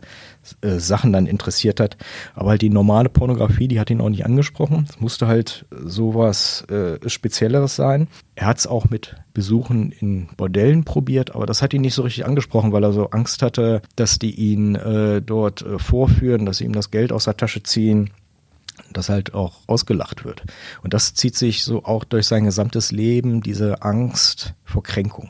äh, 0.62 0.80
Sachen 0.80 1.14
dann 1.14 1.28
interessiert 1.28 1.80
hat. 1.80 1.98
Aber 2.34 2.52
halt 2.52 2.62
die 2.62 2.70
normale 2.70 3.10
Pornografie, 3.10 3.68
die 3.68 3.80
hat 3.80 3.90
ihn 3.90 4.02
auch 4.02 4.10
nicht 4.10 4.26
angesprochen. 4.26 4.88
Es 4.90 5.00
musste 5.00 5.28
halt 5.28 5.66
sowas 5.70 6.66
äh, 6.70 7.08
Spezielleres 7.08 7.76
sein. 7.76 8.08
Er 8.36 8.48
hat 8.48 8.58
es 8.58 8.66
auch 8.68 8.90
mit 8.90 9.16
Besuchen 9.36 9.92
in 9.92 10.28
Bordellen 10.38 10.86
probiert, 10.86 11.36
aber 11.36 11.46
das 11.46 11.62
hat 11.62 11.74
ihn 11.76 11.82
nicht 11.82 11.94
so 11.94 12.02
richtig 12.02 12.26
angesprochen, 12.26 12.72
weil 12.72 12.84
er 12.84 12.94
so 12.94 13.12
Angst 13.12 13.44
hatte, 13.44 13.84
dass 13.96 14.18
die 14.18 14.34
ihn 14.34 14.74
äh, 14.74 15.22
dort 15.22 15.62
äh, 15.62 15.78
vorführen, 15.78 16.48
dass 16.48 16.58
sie 16.58 16.64
ihm 16.64 16.74
das 16.74 16.90
Geld 16.90 17.12
aus 17.12 17.26
der 17.26 17.38
Tasche 17.38 17.62
ziehen 17.62 18.10
dass 18.92 19.10
halt 19.10 19.34
auch 19.34 19.60
ausgelacht 19.68 20.26
wird. 20.26 20.44
Und 20.84 20.94
das 20.94 21.14
zieht 21.14 21.36
sich 21.36 21.64
so 21.64 21.86
auch 21.86 22.04
durch 22.04 22.28
sein 22.28 22.44
gesamtes 22.44 22.92
Leben, 22.92 23.42
diese 23.42 23.82
Angst 23.84 24.54
vor 24.64 24.84
Kränkung. 24.84 25.30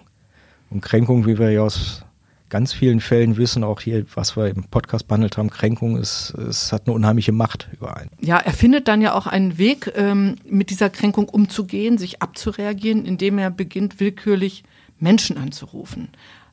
Und 0.69 0.81
Kränkung, 0.81 1.25
wie 1.25 1.37
wir 1.37 1.51
ja 1.51 1.61
aus 1.61 2.04
ganz 2.49 2.73
vielen 2.73 2.99
Fällen 2.99 3.37
wissen, 3.37 3.63
auch 3.63 3.81
hier, 3.81 4.05
was 4.13 4.37
wir 4.37 4.47
im 4.47 4.63
Podcast 4.65 5.07
behandelt 5.07 5.37
haben, 5.37 5.49
Kränkung 5.49 5.97
ist, 5.97 6.33
es 6.35 6.71
hat 6.71 6.83
eine 6.85 6.95
unheimliche 6.95 7.31
Macht 7.31 7.69
über 7.73 7.97
einen. 7.97 8.11
Ja, 8.21 8.37
er 8.37 8.53
findet 8.53 8.87
dann 8.87 9.01
ja 9.01 9.13
auch 9.13 9.27
einen 9.27 9.57
Weg, 9.57 9.91
ähm, 9.95 10.35
mit 10.47 10.69
dieser 10.69 10.89
Kränkung 10.89 11.27
umzugehen, 11.29 11.97
sich 11.97 12.21
abzureagieren, 12.21 13.05
indem 13.05 13.37
er 13.37 13.49
beginnt, 13.49 13.99
willkürlich 13.99 14.63
Menschen 14.99 15.37
anzurufen, 15.37 16.09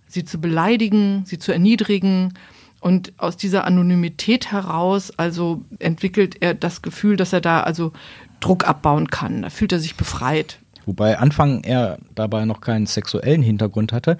sie 0.07 0.25
zu 0.25 0.41
beleidigen, 0.41 1.25
sie 1.27 1.39
zu 1.39 1.53
erniedrigen. 1.53 2.35
Und 2.81 3.13
aus 3.17 3.37
dieser 3.37 3.65
Anonymität 3.65 4.51
heraus, 4.51 5.17
also 5.17 5.63
entwickelt 5.79 6.37
er 6.41 6.55
das 6.55 6.83
Gefühl, 6.83 7.17
dass 7.17 7.33
er 7.33 7.41
da 7.41 7.61
also 7.61 7.93
Druck 8.41 8.67
abbauen 8.67 9.09
kann. 9.09 9.43
Da 9.43 9.51
fühlt 9.51 9.71
er 9.71 9.79
sich 9.79 9.95
befreit. 9.95 10.59
Wobei 10.87 11.19
Anfang 11.19 11.63
er 11.65 11.99
dabei 12.15 12.45
noch 12.45 12.61
keinen 12.61 12.87
sexuellen 12.87 13.43
Hintergrund 13.43 13.93
hatte, 13.93 14.19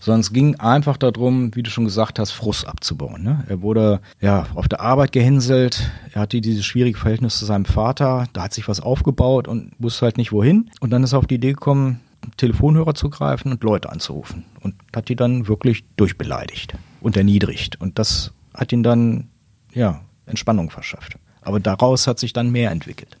sondern 0.00 0.20
es 0.20 0.32
ging 0.32 0.56
einfach 0.56 0.96
darum, 0.96 1.54
wie 1.54 1.62
du 1.62 1.70
schon 1.70 1.84
gesagt 1.84 2.18
hast, 2.18 2.32
Frust 2.32 2.66
abzubauen. 2.66 3.22
Ne? 3.22 3.44
Er 3.48 3.62
wurde 3.62 4.00
ja 4.20 4.46
auf 4.54 4.68
der 4.68 4.80
Arbeit 4.80 5.12
gehänselt, 5.12 5.90
er 6.12 6.22
hatte 6.22 6.40
dieses 6.40 6.64
schwierige 6.64 6.98
Verhältnis 6.98 7.38
zu 7.38 7.44
seinem 7.44 7.64
Vater, 7.64 8.26
da 8.32 8.44
hat 8.44 8.54
sich 8.54 8.68
was 8.68 8.80
aufgebaut 8.80 9.48
und 9.48 9.72
wusste 9.78 10.06
halt 10.06 10.16
nicht 10.16 10.32
wohin. 10.32 10.70
Und 10.80 10.90
dann 10.90 11.02
ist 11.02 11.12
er 11.12 11.18
auf 11.18 11.26
die 11.26 11.36
Idee 11.36 11.52
gekommen, 11.52 12.00
Telefonhörer 12.36 12.94
zu 12.94 13.10
greifen 13.10 13.52
und 13.52 13.62
Leute 13.62 13.90
anzurufen. 13.90 14.44
Und 14.60 14.74
hat 14.94 15.08
die 15.08 15.16
dann 15.16 15.46
wirklich 15.48 15.84
durchbeleidigt 15.96 16.74
und 17.00 17.16
erniedrigt. 17.16 17.80
Und 17.80 17.98
das 17.98 18.32
hat 18.54 18.72
ihn 18.72 18.82
dann, 18.82 19.28
ja, 19.72 20.00
Entspannung 20.26 20.70
verschafft. 20.70 21.18
Aber 21.42 21.60
daraus 21.60 22.06
hat 22.06 22.18
sich 22.18 22.32
dann 22.32 22.50
mehr 22.50 22.70
entwickelt. 22.70 23.18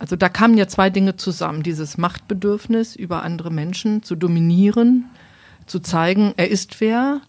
Also 0.00 0.16
da 0.16 0.30
kamen 0.30 0.56
ja 0.56 0.66
zwei 0.66 0.88
Dinge 0.88 1.16
zusammen. 1.16 1.62
Dieses 1.62 1.98
Machtbedürfnis, 1.98 2.96
über 2.96 3.22
andere 3.22 3.50
Menschen 3.50 4.02
zu 4.02 4.16
dominieren, 4.16 5.04
zu 5.66 5.78
zeigen, 5.80 6.32
er 6.38 6.50
ist 6.50 6.80
wer. 6.80 7.20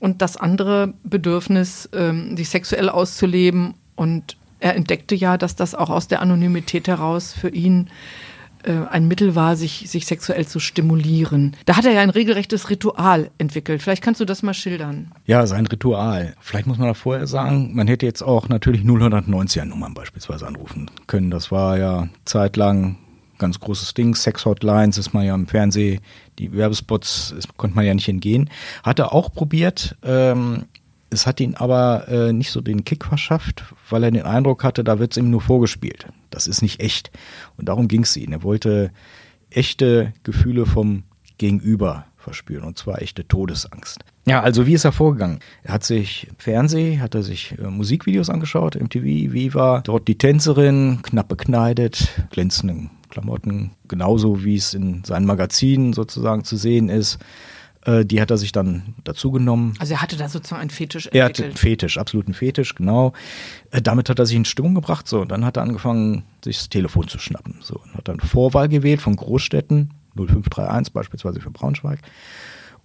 Und 0.00 0.22
das 0.22 0.36
andere 0.36 0.94
Bedürfnis, 1.04 1.88
ähm, 1.92 2.36
sich 2.36 2.48
sexuell 2.48 2.88
auszuleben. 2.88 3.74
Und 3.94 4.36
er 4.58 4.74
entdeckte 4.74 5.14
ja, 5.14 5.38
dass 5.38 5.54
das 5.54 5.76
auch 5.76 5.88
aus 5.88 6.08
der 6.08 6.20
Anonymität 6.20 6.88
heraus 6.88 7.32
für 7.32 7.48
ihn 7.48 7.90
ein 8.72 9.08
Mittel 9.08 9.34
war, 9.34 9.56
sich, 9.56 9.88
sich 9.88 10.06
sexuell 10.06 10.46
zu 10.46 10.60
stimulieren. 10.60 11.56
Da 11.66 11.76
hat 11.76 11.84
er 11.84 11.92
ja 11.92 12.00
ein 12.00 12.10
regelrechtes 12.10 12.70
Ritual 12.70 13.30
entwickelt. 13.38 13.82
Vielleicht 13.82 14.02
kannst 14.02 14.20
du 14.20 14.24
das 14.24 14.42
mal 14.42 14.54
schildern. 14.54 15.12
Ja, 15.26 15.46
sein 15.46 15.66
Ritual. 15.66 16.34
Vielleicht 16.40 16.66
muss 16.66 16.78
man 16.78 16.88
da 16.88 16.94
vorher 16.94 17.26
sagen, 17.26 17.74
man 17.74 17.86
hätte 17.86 18.06
jetzt 18.06 18.22
auch 18.22 18.48
natürlich 18.48 18.82
090er 18.82 19.64
Nummern 19.64 19.94
beispielsweise 19.94 20.46
anrufen 20.46 20.90
können. 21.06 21.30
Das 21.30 21.50
war 21.50 21.78
ja 21.78 22.08
zeitlang 22.24 22.98
ganz 23.38 23.60
großes 23.60 23.94
Ding. 23.94 24.14
Sex-Hotlines 24.14 24.98
ist 24.98 25.12
man 25.12 25.24
ja 25.24 25.34
im 25.34 25.46
Fernsehen, 25.46 26.00
die 26.38 26.52
Werbespots 26.52 27.34
ist, 27.36 27.56
konnte 27.56 27.76
man 27.76 27.84
ja 27.84 27.94
nicht 27.94 28.08
entgehen. 28.08 28.50
Hat 28.82 28.98
er 28.98 29.12
auch 29.12 29.32
probiert, 29.32 29.96
ähm, 30.02 30.64
Es 31.08 31.26
hat 31.26 31.38
ihn 31.38 31.54
aber 31.54 32.08
äh, 32.08 32.32
nicht 32.32 32.50
so 32.50 32.60
den 32.60 32.84
Kick 32.84 33.04
verschafft, 33.04 33.62
weil 33.88 34.02
er 34.02 34.10
den 34.10 34.24
Eindruck 34.24 34.64
hatte, 34.64 34.82
da 34.82 34.98
wird 34.98 35.12
es 35.12 35.16
ihm 35.16 35.30
nur 35.30 35.40
vorgespielt. 35.40 36.06
Das 36.36 36.46
ist 36.46 36.60
nicht 36.60 36.80
echt. 36.80 37.10
Und 37.56 37.70
darum 37.70 37.88
ging 37.88 38.02
es 38.02 38.14
ihm. 38.14 38.30
Er 38.30 38.42
wollte 38.42 38.92
echte 39.48 40.12
Gefühle 40.22 40.66
vom 40.66 41.04
Gegenüber 41.38 42.04
verspüren 42.18 42.64
und 42.64 42.76
zwar 42.76 43.00
echte 43.00 43.26
Todesangst. 43.26 44.04
Ja, 44.26 44.42
also 44.42 44.66
wie 44.66 44.74
ist 44.74 44.84
er 44.84 44.92
vorgegangen? 44.92 45.38
Er 45.62 45.72
hat 45.72 45.84
sich 45.84 46.26
im 46.28 46.36
Fernsehen, 46.36 47.00
hat 47.00 47.14
er 47.14 47.22
sich 47.22 47.56
äh, 47.58 47.70
Musikvideos 47.70 48.28
angeschaut, 48.28 48.74
MTV, 48.74 49.02
Viva, 49.32 49.80
dort 49.80 50.08
die 50.08 50.18
Tänzerin, 50.18 50.98
knapp 51.02 51.28
bekleidet, 51.28 52.08
glänzende 52.30 52.90
Klamotten, 53.08 53.70
genauso 53.88 54.44
wie 54.44 54.56
es 54.56 54.74
in 54.74 55.04
seinen 55.04 55.24
Magazinen 55.24 55.94
sozusagen 55.94 56.44
zu 56.44 56.58
sehen 56.58 56.90
ist. 56.90 57.18
Äh, 57.86 58.04
die 58.04 58.20
hat 58.20 58.30
er 58.30 58.36
sich 58.36 58.52
dann 58.52 58.94
dazu 59.04 59.30
genommen. 59.30 59.74
Also 59.78 59.94
er 59.94 60.02
hatte 60.02 60.16
da 60.16 60.28
sozusagen 60.28 60.60
einen 60.60 60.70
Fetisch 60.70 61.06
entwickelt. 61.06 61.22
Er 61.22 61.24
hatte 61.24 61.44
einen 61.44 61.56
Fetisch, 61.56 61.98
absoluten 61.98 62.34
Fetisch, 62.34 62.74
genau. 62.74 63.12
Äh, 63.70 63.80
damit 63.80 64.10
hat 64.10 64.18
er 64.18 64.26
sich 64.26 64.36
in 64.36 64.44
Stimmung 64.44 64.74
gebracht. 64.74 65.06
So, 65.08 65.20
und 65.20 65.30
dann 65.30 65.44
hat 65.44 65.56
er 65.56 65.62
angefangen, 65.62 66.24
sich 66.44 66.58
das 66.58 66.68
Telefon 66.68 67.08
zu 67.08 67.18
schnappen. 67.18 67.56
So, 67.60 67.80
und 67.82 67.94
hat 67.94 68.08
dann 68.08 68.20
Vorwahl 68.20 68.68
gewählt 68.68 69.00
von 69.00 69.16
Großstädten, 69.16 69.94
0531 70.16 70.92
beispielsweise 70.92 71.40
für 71.40 71.50
Braunschweig. 71.50 72.00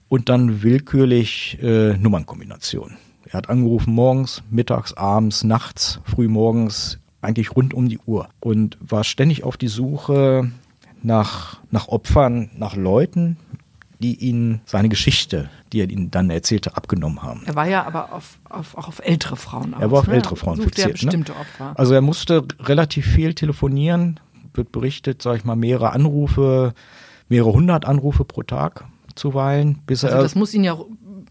Und 0.07 0.29
dann 0.29 0.61
willkürlich 0.61 1.57
äh, 1.61 1.97
Nummernkombinationen. 1.97 2.97
Er 3.25 3.33
hat 3.33 3.49
angerufen 3.49 3.93
morgens, 3.93 4.43
mittags, 4.51 4.93
abends, 4.93 5.43
nachts, 5.43 5.99
frühmorgens, 6.03 6.99
eigentlich 7.21 7.55
rund 7.55 7.73
um 7.73 7.87
die 7.87 7.99
Uhr 7.99 8.27
und 8.39 8.77
war 8.81 9.03
ständig 9.03 9.43
auf 9.43 9.55
die 9.55 9.67
Suche 9.67 10.51
nach, 11.01 11.59
nach 11.71 11.87
Opfern, 11.87 12.49
nach 12.57 12.75
Leuten, 12.75 13.37
die 14.01 14.15
ihn 14.15 14.61
seine 14.65 14.89
Geschichte, 14.89 15.49
die 15.71 15.81
er 15.81 15.89
ihnen 15.89 16.11
dann 16.11 16.29
erzählte, 16.29 16.75
abgenommen 16.75 17.21
haben. 17.21 17.43
Er 17.45 17.55
war 17.55 17.67
ja 17.67 17.85
aber 17.85 18.11
auf, 18.13 18.39
auf, 18.49 18.77
auch 18.77 18.87
auf 18.87 18.99
ältere 19.03 19.35
Frauen 19.35 19.73
aus. 19.73 19.81
Er 19.81 19.91
war 19.91 19.99
auf 19.99 20.07
ne? 20.07 20.15
ältere 20.15 20.35
Frauen 20.35 20.61
fixiert. 20.61 20.87
Er 20.87 20.87
ne? 20.87 20.93
bestimmte 20.93 21.31
ne? 21.31 21.37
Opfer. 21.39 21.73
Also 21.79 21.93
er 21.93 22.01
musste 22.01 22.43
relativ 22.59 23.05
viel 23.05 23.33
telefonieren, 23.33 24.19
wird 24.53 24.71
berichtet, 24.71 25.21
sage 25.21 25.37
ich 25.37 25.45
mal, 25.45 25.55
mehrere 25.55 25.91
Anrufe, 25.91 26.73
mehrere 27.29 27.53
hundert 27.53 27.85
Anrufe 27.85 28.25
pro 28.25 28.43
Tag 28.43 28.85
zuweilen, 29.15 29.79
bis 29.85 30.03
also 30.03 30.17
er. 30.17 30.23
Das 30.23 30.35
muss 30.35 30.53
ihn 30.53 30.63
ja 30.63 30.77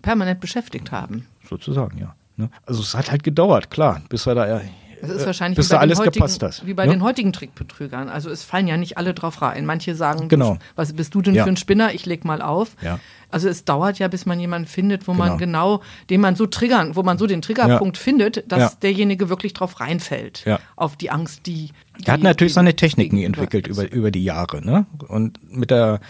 permanent 0.02 0.40
beschäftigt 0.40 0.92
haben. 0.92 1.26
Sozusagen, 1.48 1.98
ja. 1.98 2.14
Ne? 2.36 2.50
Also 2.64 2.80
es 2.80 2.94
hat 2.94 3.10
halt 3.10 3.22
gedauert, 3.22 3.70
klar, 3.70 4.00
bis 4.08 4.26
er 4.26 4.34
da 4.34 4.60
das 5.00 5.10
ist 5.10 5.26
wahrscheinlich 5.26 5.56
bis 5.56 5.70
wie, 5.70 5.74
bei 5.74 5.80
alles 5.80 5.98
heutigen, 5.98 6.14
gepasst 6.14 6.42
hat, 6.42 6.66
wie 6.66 6.74
bei 6.74 6.86
ne? 6.86 6.92
den 6.92 7.02
heutigen 7.02 7.32
Trickbetrügern. 7.32 8.08
Also 8.08 8.30
es 8.30 8.42
fallen 8.42 8.66
ja 8.66 8.76
nicht 8.76 8.98
alle 8.98 9.14
drauf 9.14 9.42
rein. 9.42 9.66
Manche 9.66 9.94
sagen, 9.94 10.28
genau. 10.28 10.58
was 10.76 10.92
bist 10.92 11.14
du 11.14 11.22
denn 11.22 11.34
ja. 11.34 11.44
für 11.44 11.50
ein 11.50 11.56
Spinner? 11.56 11.94
Ich 11.94 12.06
leg 12.06 12.24
mal 12.24 12.42
auf. 12.42 12.76
Ja. 12.82 12.98
Also 13.30 13.48
es 13.48 13.64
dauert 13.64 13.98
ja, 13.98 14.08
bis 14.08 14.26
man 14.26 14.40
jemanden 14.40 14.66
findet, 14.66 15.06
wo 15.06 15.12
genau. 15.12 15.24
man 15.24 15.38
genau, 15.38 15.82
den 16.10 16.20
man 16.20 16.34
so 16.36 16.46
triggern, 16.46 16.96
wo 16.96 17.02
man 17.02 17.16
so 17.16 17.26
den 17.26 17.42
Triggerpunkt 17.42 17.96
ja. 17.96 18.02
findet, 18.02 18.50
dass 18.50 18.78
derjenige 18.80 19.28
wirklich 19.28 19.54
drauf 19.54 19.80
reinfällt. 19.80 20.44
Auf 20.76 20.96
die 20.96 21.10
Angst, 21.10 21.46
die. 21.46 21.70
die 21.98 22.06
er 22.06 22.14
hat 22.14 22.22
natürlich 22.22 22.54
seine 22.54 22.74
Techniken 22.74 23.18
entwickelt 23.18 23.66
über, 23.66 23.90
über 23.90 24.10
die 24.10 24.24
Jahre, 24.24 24.64
ne? 24.64 24.86
Und 25.08 25.38
mit 25.52 25.70
der 25.70 26.00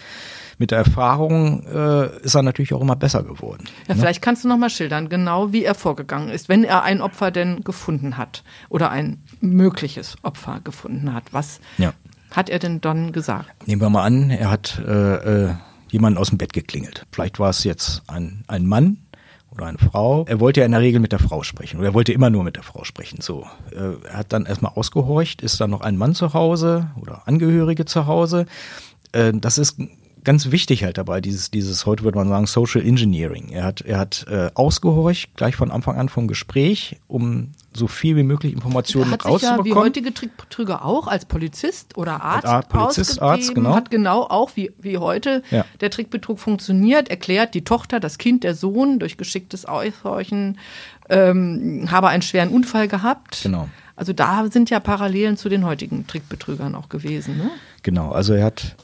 mit 0.60 0.70
der 0.70 0.78
Erfahrung 0.78 1.66
äh, 1.66 2.18
ist 2.20 2.34
er 2.34 2.42
natürlich 2.42 2.74
auch 2.74 2.82
immer 2.82 2.94
besser 2.94 3.22
geworden. 3.22 3.64
Ja, 3.88 3.94
ne? 3.94 4.00
vielleicht 4.00 4.20
kannst 4.20 4.44
du 4.44 4.48
noch 4.48 4.58
mal 4.58 4.68
schildern, 4.68 5.08
genau 5.08 5.52
wie 5.52 5.64
er 5.64 5.74
vorgegangen 5.74 6.28
ist, 6.28 6.50
wenn 6.50 6.64
er 6.64 6.82
ein 6.82 7.00
Opfer 7.00 7.30
denn 7.30 7.64
gefunden 7.64 8.18
hat 8.18 8.44
oder 8.68 8.90
ein 8.90 9.22
mögliches 9.40 10.18
Opfer 10.22 10.60
gefunden 10.62 11.14
hat. 11.14 11.24
Was 11.32 11.60
ja. 11.78 11.94
hat 12.30 12.50
er 12.50 12.58
denn 12.58 12.82
dann 12.82 13.12
gesagt? 13.12 13.66
Nehmen 13.66 13.80
wir 13.80 13.88
mal 13.88 14.04
an, 14.04 14.28
er 14.28 14.50
hat 14.50 14.78
äh, 14.86 15.46
äh, 15.46 15.54
jemanden 15.88 16.18
aus 16.18 16.28
dem 16.28 16.36
Bett 16.36 16.52
geklingelt. 16.52 17.06
Vielleicht 17.10 17.38
war 17.38 17.48
es 17.48 17.64
jetzt 17.64 18.02
ein, 18.06 18.44
ein 18.46 18.66
Mann, 18.66 18.98
oder 19.52 19.66
eine 19.66 19.78
Frau. 19.78 20.24
Er 20.28 20.38
wollte 20.38 20.60
ja 20.60 20.66
in 20.66 20.70
der 20.70 20.80
Regel 20.80 21.00
mit 21.00 21.10
der 21.10 21.18
Frau 21.18 21.42
sprechen 21.42 21.78
oder 21.78 21.88
er 21.88 21.94
wollte 21.94 22.12
immer 22.12 22.30
nur 22.30 22.44
mit 22.44 22.54
der 22.54 22.62
Frau 22.62 22.84
sprechen. 22.84 23.20
So, 23.20 23.46
äh, 23.72 24.06
er 24.08 24.18
hat 24.18 24.32
dann 24.32 24.46
erstmal 24.46 24.72
ausgehorcht, 24.76 25.42
ist 25.42 25.60
da 25.60 25.66
noch 25.66 25.80
ein 25.80 25.96
Mann 25.96 26.14
zu 26.14 26.34
Hause 26.34 26.90
oder 27.00 27.26
Angehörige 27.26 27.84
zu 27.84 28.06
Hause. 28.06 28.46
Äh, 29.10 29.32
das 29.34 29.58
ist 29.58 29.80
ganz 30.24 30.50
wichtig 30.50 30.84
halt 30.84 30.98
dabei, 30.98 31.20
dieses, 31.20 31.50
dieses, 31.50 31.86
heute 31.86 32.04
würde 32.04 32.18
man 32.18 32.28
sagen, 32.28 32.46
Social 32.46 32.82
Engineering. 32.84 33.48
Er 33.50 33.64
hat, 33.64 33.80
er 33.80 33.98
hat 33.98 34.26
äh, 34.28 34.50
ausgehorcht, 34.54 35.34
gleich 35.36 35.56
von 35.56 35.70
Anfang 35.70 35.96
an 35.96 36.08
vom 36.08 36.28
Gespräch, 36.28 36.98
um 37.06 37.52
so 37.72 37.86
viel 37.86 38.16
wie 38.16 38.22
möglich 38.22 38.52
Informationen 38.52 39.10
hat 39.10 39.24
rauszubekommen. 39.24 39.64
Sich 39.64 39.72
ja, 39.72 39.76
wie 39.76 39.80
heutige 39.80 40.12
Trickbetrüger 40.12 40.84
auch, 40.84 41.06
als 41.06 41.24
Polizist 41.24 41.96
oder 41.96 42.22
Arzt, 42.22 42.46
Art, 42.46 42.68
Polizist, 42.68 43.22
Arzt, 43.22 43.54
genau. 43.54 43.74
hat 43.74 43.90
genau 43.90 44.22
auch 44.22 44.50
wie, 44.56 44.72
wie 44.78 44.98
heute 44.98 45.42
ja. 45.50 45.64
der 45.80 45.90
Trickbetrug 45.90 46.38
funktioniert, 46.38 47.08
erklärt 47.08 47.54
die 47.54 47.62
Tochter, 47.62 48.00
das 48.00 48.18
Kind, 48.18 48.44
der 48.44 48.54
Sohn 48.54 48.98
durch 48.98 49.16
geschicktes 49.16 49.66
Aushorchen 49.66 50.58
ähm, 51.08 51.88
habe 51.90 52.08
einen 52.08 52.22
schweren 52.22 52.50
Unfall 52.50 52.88
gehabt. 52.88 53.40
Genau. 53.42 53.68
Also 53.96 54.12
da 54.12 54.46
sind 54.50 54.70
ja 54.70 54.80
Parallelen 54.80 55.36
zu 55.36 55.48
den 55.48 55.64
heutigen 55.64 56.06
Trickbetrügern 56.06 56.74
auch 56.74 56.88
gewesen. 56.88 57.36
Ne? 57.36 57.50
Genau, 57.82 58.12
also 58.12 58.32
er 58.32 58.44
hat 58.44 58.76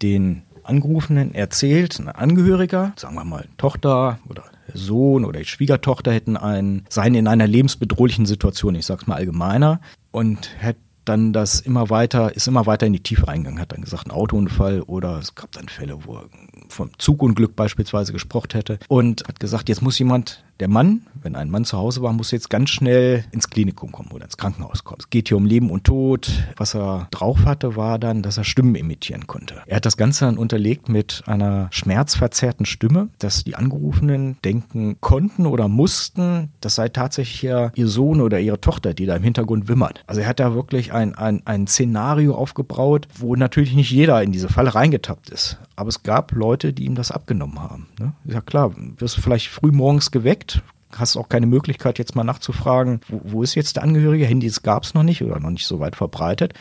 den 0.00 0.42
Angerufenen 0.64 1.34
erzählt, 1.34 1.98
ein 1.98 2.08
Angehöriger, 2.08 2.92
sagen 2.96 3.14
wir 3.14 3.24
mal 3.24 3.46
Tochter 3.56 4.18
oder 4.28 4.44
Sohn 4.72 5.24
oder 5.24 5.44
Schwiegertochter 5.44 6.12
hätten 6.12 6.36
einen, 6.36 6.84
seien 6.88 7.14
in 7.14 7.28
einer 7.28 7.46
lebensbedrohlichen 7.46 8.26
Situation, 8.26 8.74
ich 8.74 8.86
sag's 8.86 9.06
mal 9.06 9.16
allgemeiner, 9.16 9.80
und 10.10 10.50
hätte 10.58 10.80
dann 11.04 11.32
das 11.32 11.60
immer 11.60 11.90
weiter, 11.90 12.34
ist 12.34 12.48
immer 12.48 12.66
weiter 12.66 12.86
in 12.86 12.92
die 12.92 13.02
Tiefe 13.02 13.28
eingegangen, 13.28 13.60
hat 13.60 13.72
dann 13.72 13.82
gesagt, 13.82 14.06
ein 14.06 14.10
Autounfall 14.10 14.80
oder 14.82 15.18
es 15.18 15.34
gab 15.34 15.52
dann 15.52 15.68
Fälle, 15.68 15.98
wo 16.04 16.16
er 16.16 16.24
vom 16.68 16.90
Zugunglück 16.98 17.54
beispielsweise 17.56 18.12
gesprochen 18.12 18.52
hätte 18.52 18.78
und 18.88 19.24
hat 19.28 19.38
gesagt, 19.38 19.68
jetzt 19.68 19.82
muss 19.82 19.98
jemand 19.98 20.43
der 20.60 20.68
Mann, 20.68 21.02
wenn 21.22 21.34
ein 21.34 21.50
Mann 21.50 21.64
zu 21.64 21.78
Hause 21.78 22.02
war, 22.02 22.12
muss 22.12 22.30
jetzt 22.30 22.50
ganz 22.50 22.70
schnell 22.70 23.24
ins 23.32 23.50
Klinikum 23.50 23.90
kommen 23.90 24.10
oder 24.12 24.24
ins 24.24 24.36
Krankenhaus 24.36 24.84
kommen. 24.84 24.98
Es 25.00 25.10
geht 25.10 25.28
hier 25.28 25.36
um 25.36 25.46
Leben 25.46 25.70
und 25.70 25.84
Tod. 25.84 26.30
Was 26.56 26.74
er 26.74 27.08
drauf 27.10 27.44
hatte, 27.44 27.76
war 27.76 27.98
dann, 27.98 28.22
dass 28.22 28.38
er 28.38 28.44
Stimmen 28.44 28.74
imitieren 28.74 29.26
konnte. 29.26 29.62
Er 29.66 29.76
hat 29.76 29.86
das 29.86 29.96
Ganze 29.96 30.26
dann 30.26 30.38
unterlegt 30.38 30.88
mit 30.88 31.22
einer 31.26 31.68
schmerzverzerrten 31.70 32.66
Stimme, 32.66 33.08
dass 33.18 33.44
die 33.44 33.56
Angerufenen 33.56 34.36
denken 34.44 34.96
konnten 35.00 35.46
oder 35.46 35.68
mussten, 35.68 36.50
das 36.60 36.76
sei 36.76 36.88
tatsächlich 36.88 37.42
ja 37.42 37.72
ihr 37.74 37.88
Sohn 37.88 38.20
oder 38.20 38.38
ihre 38.38 38.60
Tochter, 38.60 38.94
die 38.94 39.06
da 39.06 39.16
im 39.16 39.22
Hintergrund 39.22 39.68
wimmert. 39.68 40.04
Also 40.06 40.20
er 40.20 40.28
hat 40.28 40.40
da 40.40 40.54
wirklich 40.54 40.92
ein, 40.92 41.14
ein, 41.14 41.42
ein 41.46 41.66
Szenario 41.66 42.34
aufgebraut, 42.34 43.08
wo 43.16 43.34
natürlich 43.34 43.74
nicht 43.74 43.90
jeder 43.90 44.22
in 44.22 44.32
diese 44.32 44.48
Falle 44.48 44.74
reingetappt 44.74 45.30
ist. 45.30 45.58
Aber 45.76 45.88
es 45.88 46.02
gab 46.02 46.32
Leute, 46.32 46.72
die 46.72 46.84
ihm 46.84 46.94
das 46.94 47.10
abgenommen 47.10 47.60
haben. 47.60 47.88
Ne? 47.98 48.12
Ja 48.24 48.40
klar, 48.40 48.72
wirst 48.76 49.16
du 49.16 49.20
vielleicht 49.22 49.48
früh 49.48 49.72
morgens 49.72 50.10
geweckt, 50.10 50.62
hast 50.98 51.16
auch 51.16 51.28
keine 51.28 51.46
Möglichkeit 51.46 51.98
jetzt 51.98 52.14
mal 52.14 52.24
nachzufragen, 52.24 53.00
wo, 53.08 53.20
wo 53.24 53.42
ist 53.42 53.54
jetzt 53.54 53.76
der 53.76 53.82
Angehörige? 53.82 54.26
Handys 54.26 54.62
gab 54.62 54.84
es 54.84 54.94
noch 54.94 55.02
nicht 55.02 55.22
oder 55.22 55.40
noch 55.40 55.50
nicht 55.50 55.66
so 55.66 55.80
weit 55.80 55.96
verbreitet. 55.96 56.54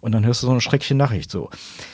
Und 0.00 0.12
dann 0.12 0.24
hörst 0.24 0.42
du 0.42 0.46
so 0.46 0.52
eine 0.52 0.60
schreckliche 0.60 0.94
Nachricht 0.94 1.30
so. 1.30 1.50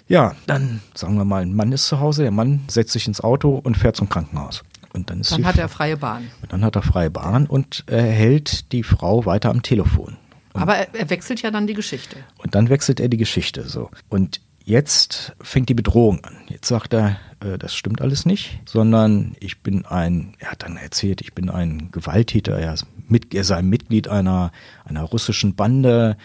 Ja, 0.08 0.34
dann 0.46 0.80
sagen 0.94 1.16
wir 1.16 1.24
mal, 1.24 1.42
ein 1.42 1.54
Mann 1.54 1.72
ist 1.72 1.86
zu 1.86 2.00
Hause, 2.00 2.22
der 2.22 2.30
Mann 2.30 2.60
setzt 2.68 2.92
sich 2.92 3.06
ins 3.06 3.20
Auto 3.20 3.60
und 3.62 3.76
fährt 3.76 3.96
zum 3.96 4.08
Krankenhaus. 4.08 4.62
Und 4.92 5.10
dann 5.10 5.20
ist 5.20 5.32
dann 5.32 5.44
hat 5.44 5.58
er 5.58 5.68
freie 5.68 5.96
Bahn. 5.96 6.30
Und 6.42 6.52
dann 6.52 6.64
hat 6.64 6.76
er 6.76 6.82
freie 6.82 7.10
Bahn 7.10 7.46
und 7.46 7.84
er 7.86 8.02
hält 8.02 8.72
die 8.72 8.82
Frau 8.82 9.26
weiter 9.26 9.50
am 9.50 9.62
Telefon. 9.62 10.16
Und 10.52 10.62
Aber 10.62 10.76
er, 10.76 10.94
er 10.94 11.10
wechselt 11.10 11.42
ja 11.42 11.50
dann 11.50 11.66
die 11.66 11.74
Geschichte. 11.74 12.16
Und 12.38 12.54
dann 12.54 12.68
wechselt 12.68 13.00
er 13.00 13.08
die 13.08 13.16
Geschichte 13.16 13.68
so. 13.68 13.90
Und 14.08 14.40
Jetzt 14.64 15.32
fängt 15.42 15.68
die 15.68 15.74
Bedrohung 15.74 16.24
an. 16.24 16.36
Jetzt 16.48 16.68
sagt 16.68 16.94
er, 16.94 17.18
äh, 17.40 17.58
das 17.58 17.74
stimmt 17.74 18.00
alles 18.00 18.24
nicht, 18.24 18.60
sondern 18.64 19.36
ich 19.38 19.60
bin 19.60 19.84
ein, 19.84 20.34
er 20.38 20.52
hat 20.52 20.62
dann 20.62 20.78
erzählt, 20.78 21.20
ich 21.20 21.34
bin 21.34 21.50
ein 21.50 21.90
Gewalttäter, 21.92 22.58
er, 22.58 22.74
mit, 23.06 23.34
er 23.34 23.44
sei 23.44 23.60
Mitglied 23.60 24.08
einer, 24.08 24.52
einer 24.86 25.02
russischen 25.02 25.54
Bande, 25.54 26.16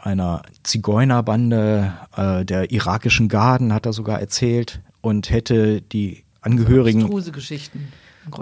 einer 0.00 0.42
Zigeunerbande, 0.62 1.92
äh, 2.16 2.44
der 2.46 2.72
irakischen 2.72 3.28
Garden, 3.28 3.74
hat 3.74 3.84
er 3.84 3.92
sogar 3.92 4.20
erzählt, 4.20 4.80
und 5.02 5.30
hätte 5.30 5.82
die 5.82 6.24
Angehörigen. 6.40 7.02
Geschichten. 7.32 7.92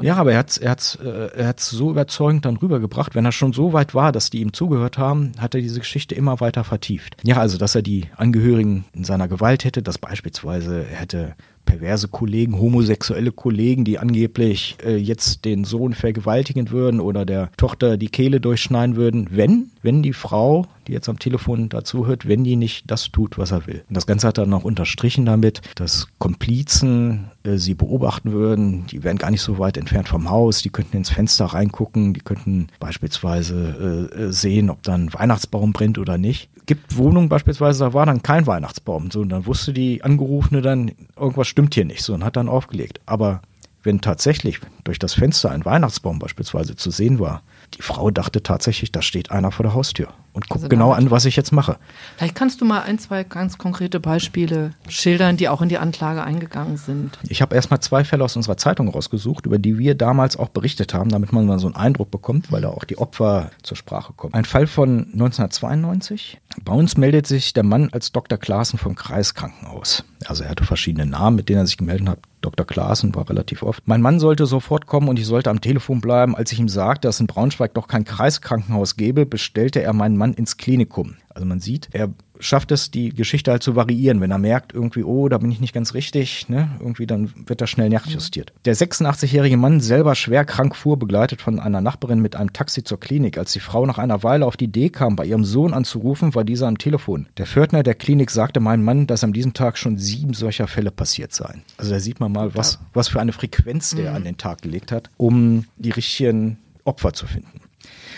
Ja, 0.02 0.16
aber 0.16 0.32
er 0.32 0.38
hat 0.38 0.50
es 0.50 0.58
er 0.58 0.70
hat's, 0.70 0.96
äh, 0.96 1.30
er 1.36 1.48
hat's 1.48 1.70
so 1.70 1.90
überzeugend 1.90 2.44
dann 2.44 2.56
rübergebracht. 2.56 3.14
Wenn 3.14 3.24
er 3.24 3.32
schon 3.32 3.52
so 3.52 3.72
weit 3.72 3.94
war, 3.94 4.12
dass 4.12 4.30
die 4.30 4.40
ihm 4.40 4.52
zugehört 4.52 4.98
haben, 4.98 5.32
hat 5.38 5.54
er 5.54 5.60
diese 5.60 5.80
Geschichte 5.80 6.14
immer 6.14 6.40
weiter 6.40 6.64
vertieft. 6.64 7.16
Ja, 7.22 7.36
also, 7.36 7.58
dass 7.58 7.74
er 7.74 7.82
die 7.82 8.06
Angehörigen 8.16 8.84
in 8.92 9.04
seiner 9.04 9.28
Gewalt 9.28 9.64
hätte, 9.64 9.82
dass 9.82 9.98
beispielsweise 9.98 10.86
er 10.90 10.96
hätte 10.96 11.34
perverse 11.64 12.08
Kollegen, 12.08 12.58
homosexuelle 12.58 13.32
Kollegen, 13.32 13.84
die 13.84 13.98
angeblich 13.98 14.76
äh, 14.84 14.96
jetzt 14.96 15.44
den 15.44 15.64
Sohn 15.64 15.94
vergewaltigen 15.94 16.70
würden 16.70 17.00
oder 17.00 17.24
der 17.24 17.50
Tochter 17.56 17.96
die 17.96 18.08
Kehle 18.08 18.40
durchschneiden 18.40 18.96
würden, 18.96 19.28
wenn, 19.30 19.70
wenn 19.82 20.02
die 20.02 20.12
Frau, 20.12 20.66
die 20.90 20.94
jetzt 20.94 21.08
am 21.08 21.18
Telefon 21.18 21.68
dazu 21.68 22.06
hört, 22.06 22.26
wenn 22.26 22.42
die 22.42 22.56
nicht 22.56 22.90
das 22.90 23.10
tut, 23.10 23.38
was 23.38 23.52
er 23.52 23.66
will. 23.66 23.84
Und 23.88 23.96
das 23.96 24.06
Ganze 24.06 24.26
hat 24.26 24.38
er 24.38 24.46
noch 24.46 24.64
unterstrichen 24.64 25.24
damit, 25.24 25.62
dass 25.76 26.08
Komplizen 26.18 27.30
äh, 27.44 27.56
sie 27.56 27.74
beobachten 27.74 28.32
würden, 28.32 28.86
die 28.86 29.04
wären 29.04 29.16
gar 29.16 29.30
nicht 29.30 29.42
so 29.42 29.58
weit 29.58 29.76
entfernt 29.76 30.08
vom 30.08 30.28
Haus, 30.28 30.62
die 30.62 30.70
könnten 30.70 30.96
ins 30.96 31.10
Fenster 31.10 31.46
reingucken, 31.46 32.12
die 32.12 32.20
könnten 32.20 32.66
beispielsweise 32.80 34.10
äh, 34.12 34.22
äh 34.22 34.32
sehen, 34.32 34.68
ob 34.68 34.82
da 34.82 34.94
ein 34.94 35.14
Weihnachtsbaum 35.14 35.72
brennt 35.72 35.98
oder 35.98 36.18
nicht 36.18 36.50
gibt 36.66 36.96
Wohnungen 36.96 37.28
beispielsweise, 37.28 37.82
da 37.82 37.94
war 37.94 38.06
dann 38.06 38.22
kein 38.22 38.46
Weihnachtsbaum. 38.46 39.10
So, 39.10 39.22
und 39.22 39.30
dann 39.30 39.44
wusste 39.44 39.72
die 39.72 40.04
Angerufene 40.04 40.62
dann, 40.62 40.92
irgendwas 41.16 41.48
stimmt 41.48 41.74
hier 41.74 41.84
nicht. 41.84 42.04
So, 42.04 42.14
und 42.14 42.22
hat 42.22 42.36
dann 42.36 42.48
aufgelegt. 42.48 43.00
Aber 43.06 43.42
wenn 43.82 44.00
tatsächlich 44.00 44.60
durch 44.84 45.00
das 45.00 45.14
Fenster 45.14 45.50
ein 45.50 45.64
Weihnachtsbaum 45.64 46.20
beispielsweise 46.20 46.76
zu 46.76 46.92
sehen 46.92 47.18
war, 47.18 47.42
die 47.74 47.82
Frau 47.82 48.12
dachte 48.12 48.44
tatsächlich, 48.44 48.92
da 48.92 49.02
steht 49.02 49.32
einer 49.32 49.50
vor 49.50 49.64
der 49.64 49.74
Haustür 49.74 50.10
und 50.32 50.48
guckt 50.48 50.64
also 50.64 50.68
genau 50.68 50.92
an, 50.92 51.10
was 51.10 51.24
ich 51.24 51.36
jetzt 51.36 51.52
mache. 51.52 51.76
Vielleicht 52.16 52.34
kannst 52.34 52.60
du 52.60 52.64
mal 52.64 52.82
ein, 52.82 52.98
zwei 52.98 53.24
ganz 53.24 53.58
konkrete 53.58 54.00
Beispiele 54.00 54.72
schildern, 54.88 55.36
die 55.36 55.48
auch 55.48 55.62
in 55.62 55.68
die 55.68 55.78
Anklage 55.78 56.22
eingegangen 56.22 56.76
sind. 56.76 57.18
Ich 57.28 57.42
habe 57.42 57.54
erstmal 57.54 57.80
zwei 57.80 58.04
Fälle 58.04 58.24
aus 58.24 58.36
unserer 58.36 58.56
Zeitung 58.56 58.88
rausgesucht, 58.88 59.46
über 59.46 59.58
die 59.58 59.78
wir 59.78 59.94
damals 59.94 60.36
auch 60.36 60.48
berichtet 60.48 60.94
haben, 60.94 61.10
damit 61.10 61.32
man 61.32 61.46
mal 61.46 61.58
so 61.58 61.66
einen 61.66 61.76
Eindruck 61.76 62.10
bekommt, 62.10 62.52
weil 62.52 62.62
da 62.62 62.68
auch 62.68 62.84
die 62.84 62.98
Opfer 62.98 63.50
zur 63.62 63.76
Sprache 63.76 64.12
kommen. 64.12 64.34
Ein 64.34 64.44
Fall 64.44 64.66
von 64.66 65.08
1992. 65.12 66.38
Bei 66.64 66.72
uns 66.72 66.96
meldet 66.96 67.26
sich 67.26 67.52
der 67.52 67.64
Mann 67.64 67.90
als 67.92 68.12
Dr. 68.12 68.38
Klaassen 68.38 68.78
vom 68.78 68.94
Kreiskrankenhaus. 68.94 70.04
Also 70.26 70.44
er 70.44 70.50
hatte 70.50 70.64
verschiedene 70.64 71.06
Namen, 71.06 71.36
mit 71.36 71.48
denen 71.48 71.60
er 71.60 71.66
sich 71.66 71.76
gemeldet 71.76 72.08
hat. 72.08 72.18
Dr. 72.40 72.66
Klaassen 72.66 73.14
war 73.14 73.28
relativ 73.28 73.62
oft. 73.62 73.86
Mein 73.86 74.00
Mann 74.00 74.18
sollte 74.18 74.46
sofort 74.46 74.86
kommen 74.86 75.08
und 75.08 75.18
ich 75.18 75.26
sollte 75.26 75.50
am 75.50 75.60
Telefon 75.60 76.00
bleiben. 76.00 76.34
Als 76.34 76.52
ich 76.52 76.60
ihm 76.60 76.68
sagte, 76.68 77.08
dass 77.08 77.20
in 77.20 77.26
Braunschweig 77.26 77.74
doch 77.74 77.86
kein 77.86 78.04
Kreiskrankenhaus 78.04 78.96
gäbe, 78.96 79.26
bestellte 79.26 79.82
er 79.82 79.92
meinen 79.92 80.16
Mann 80.16 80.32
ins 80.32 80.56
Klinikum. 80.56 81.16
Also 81.40 81.48
man 81.48 81.60
sieht, 81.60 81.88
er 81.92 82.10
schafft 82.38 82.70
es, 82.70 82.90
die 82.90 83.14
Geschichte 83.14 83.50
halt 83.50 83.62
zu 83.62 83.74
variieren. 83.74 84.20
Wenn 84.20 84.30
er 84.30 84.36
merkt, 84.36 84.74
irgendwie, 84.74 85.02
oh, 85.04 85.26
da 85.30 85.38
bin 85.38 85.50
ich 85.50 85.58
nicht 85.58 85.72
ganz 85.72 85.94
richtig, 85.94 86.50
ne, 86.50 86.68
irgendwie, 86.80 87.06
dann 87.06 87.32
wird 87.46 87.62
er 87.62 87.66
schnell 87.66 87.88
nachjustiert. 87.88 88.52
Der 88.66 88.76
86-jährige 88.76 89.56
Mann, 89.56 89.80
selber 89.80 90.14
schwer 90.14 90.44
krank 90.44 90.76
fuhr, 90.76 90.98
begleitet 90.98 91.40
von 91.40 91.58
einer 91.58 91.80
Nachbarin 91.80 92.20
mit 92.20 92.36
einem 92.36 92.52
Taxi 92.52 92.84
zur 92.84 93.00
Klinik. 93.00 93.38
Als 93.38 93.54
die 93.54 93.60
Frau 93.60 93.86
nach 93.86 93.96
einer 93.96 94.22
Weile 94.22 94.44
auf 94.44 94.58
die 94.58 94.66
Idee 94.66 94.90
kam, 94.90 95.16
bei 95.16 95.24
ihrem 95.24 95.46
Sohn 95.46 95.72
anzurufen, 95.72 96.34
war 96.34 96.44
dieser 96.44 96.68
am 96.68 96.76
Telefon. 96.76 97.26
Der 97.38 97.46
Pförtner 97.46 97.82
der 97.82 97.94
Klinik 97.94 98.30
sagte 98.30 98.60
meinem 98.60 98.84
Mann, 98.84 99.06
dass 99.06 99.24
an 99.24 99.32
diesem 99.32 99.54
Tag 99.54 99.78
schon 99.78 99.96
sieben 99.96 100.34
solcher 100.34 100.66
Fälle 100.66 100.90
passiert 100.90 101.32
seien. 101.32 101.62
Also 101.78 101.92
da 101.92 102.00
sieht 102.00 102.20
man 102.20 102.32
mal, 102.32 102.54
was, 102.54 102.80
was 102.92 103.08
für 103.08 103.18
eine 103.18 103.32
Frequenz 103.32 103.94
der 103.94 104.10
mhm. 104.10 104.16
an 104.16 104.24
den 104.24 104.36
Tag 104.36 104.60
gelegt 104.60 104.92
hat, 104.92 105.08
um 105.16 105.64
die 105.78 105.90
richtigen 105.90 106.58
Opfer 106.84 107.14
zu 107.14 107.26
finden. 107.26 107.62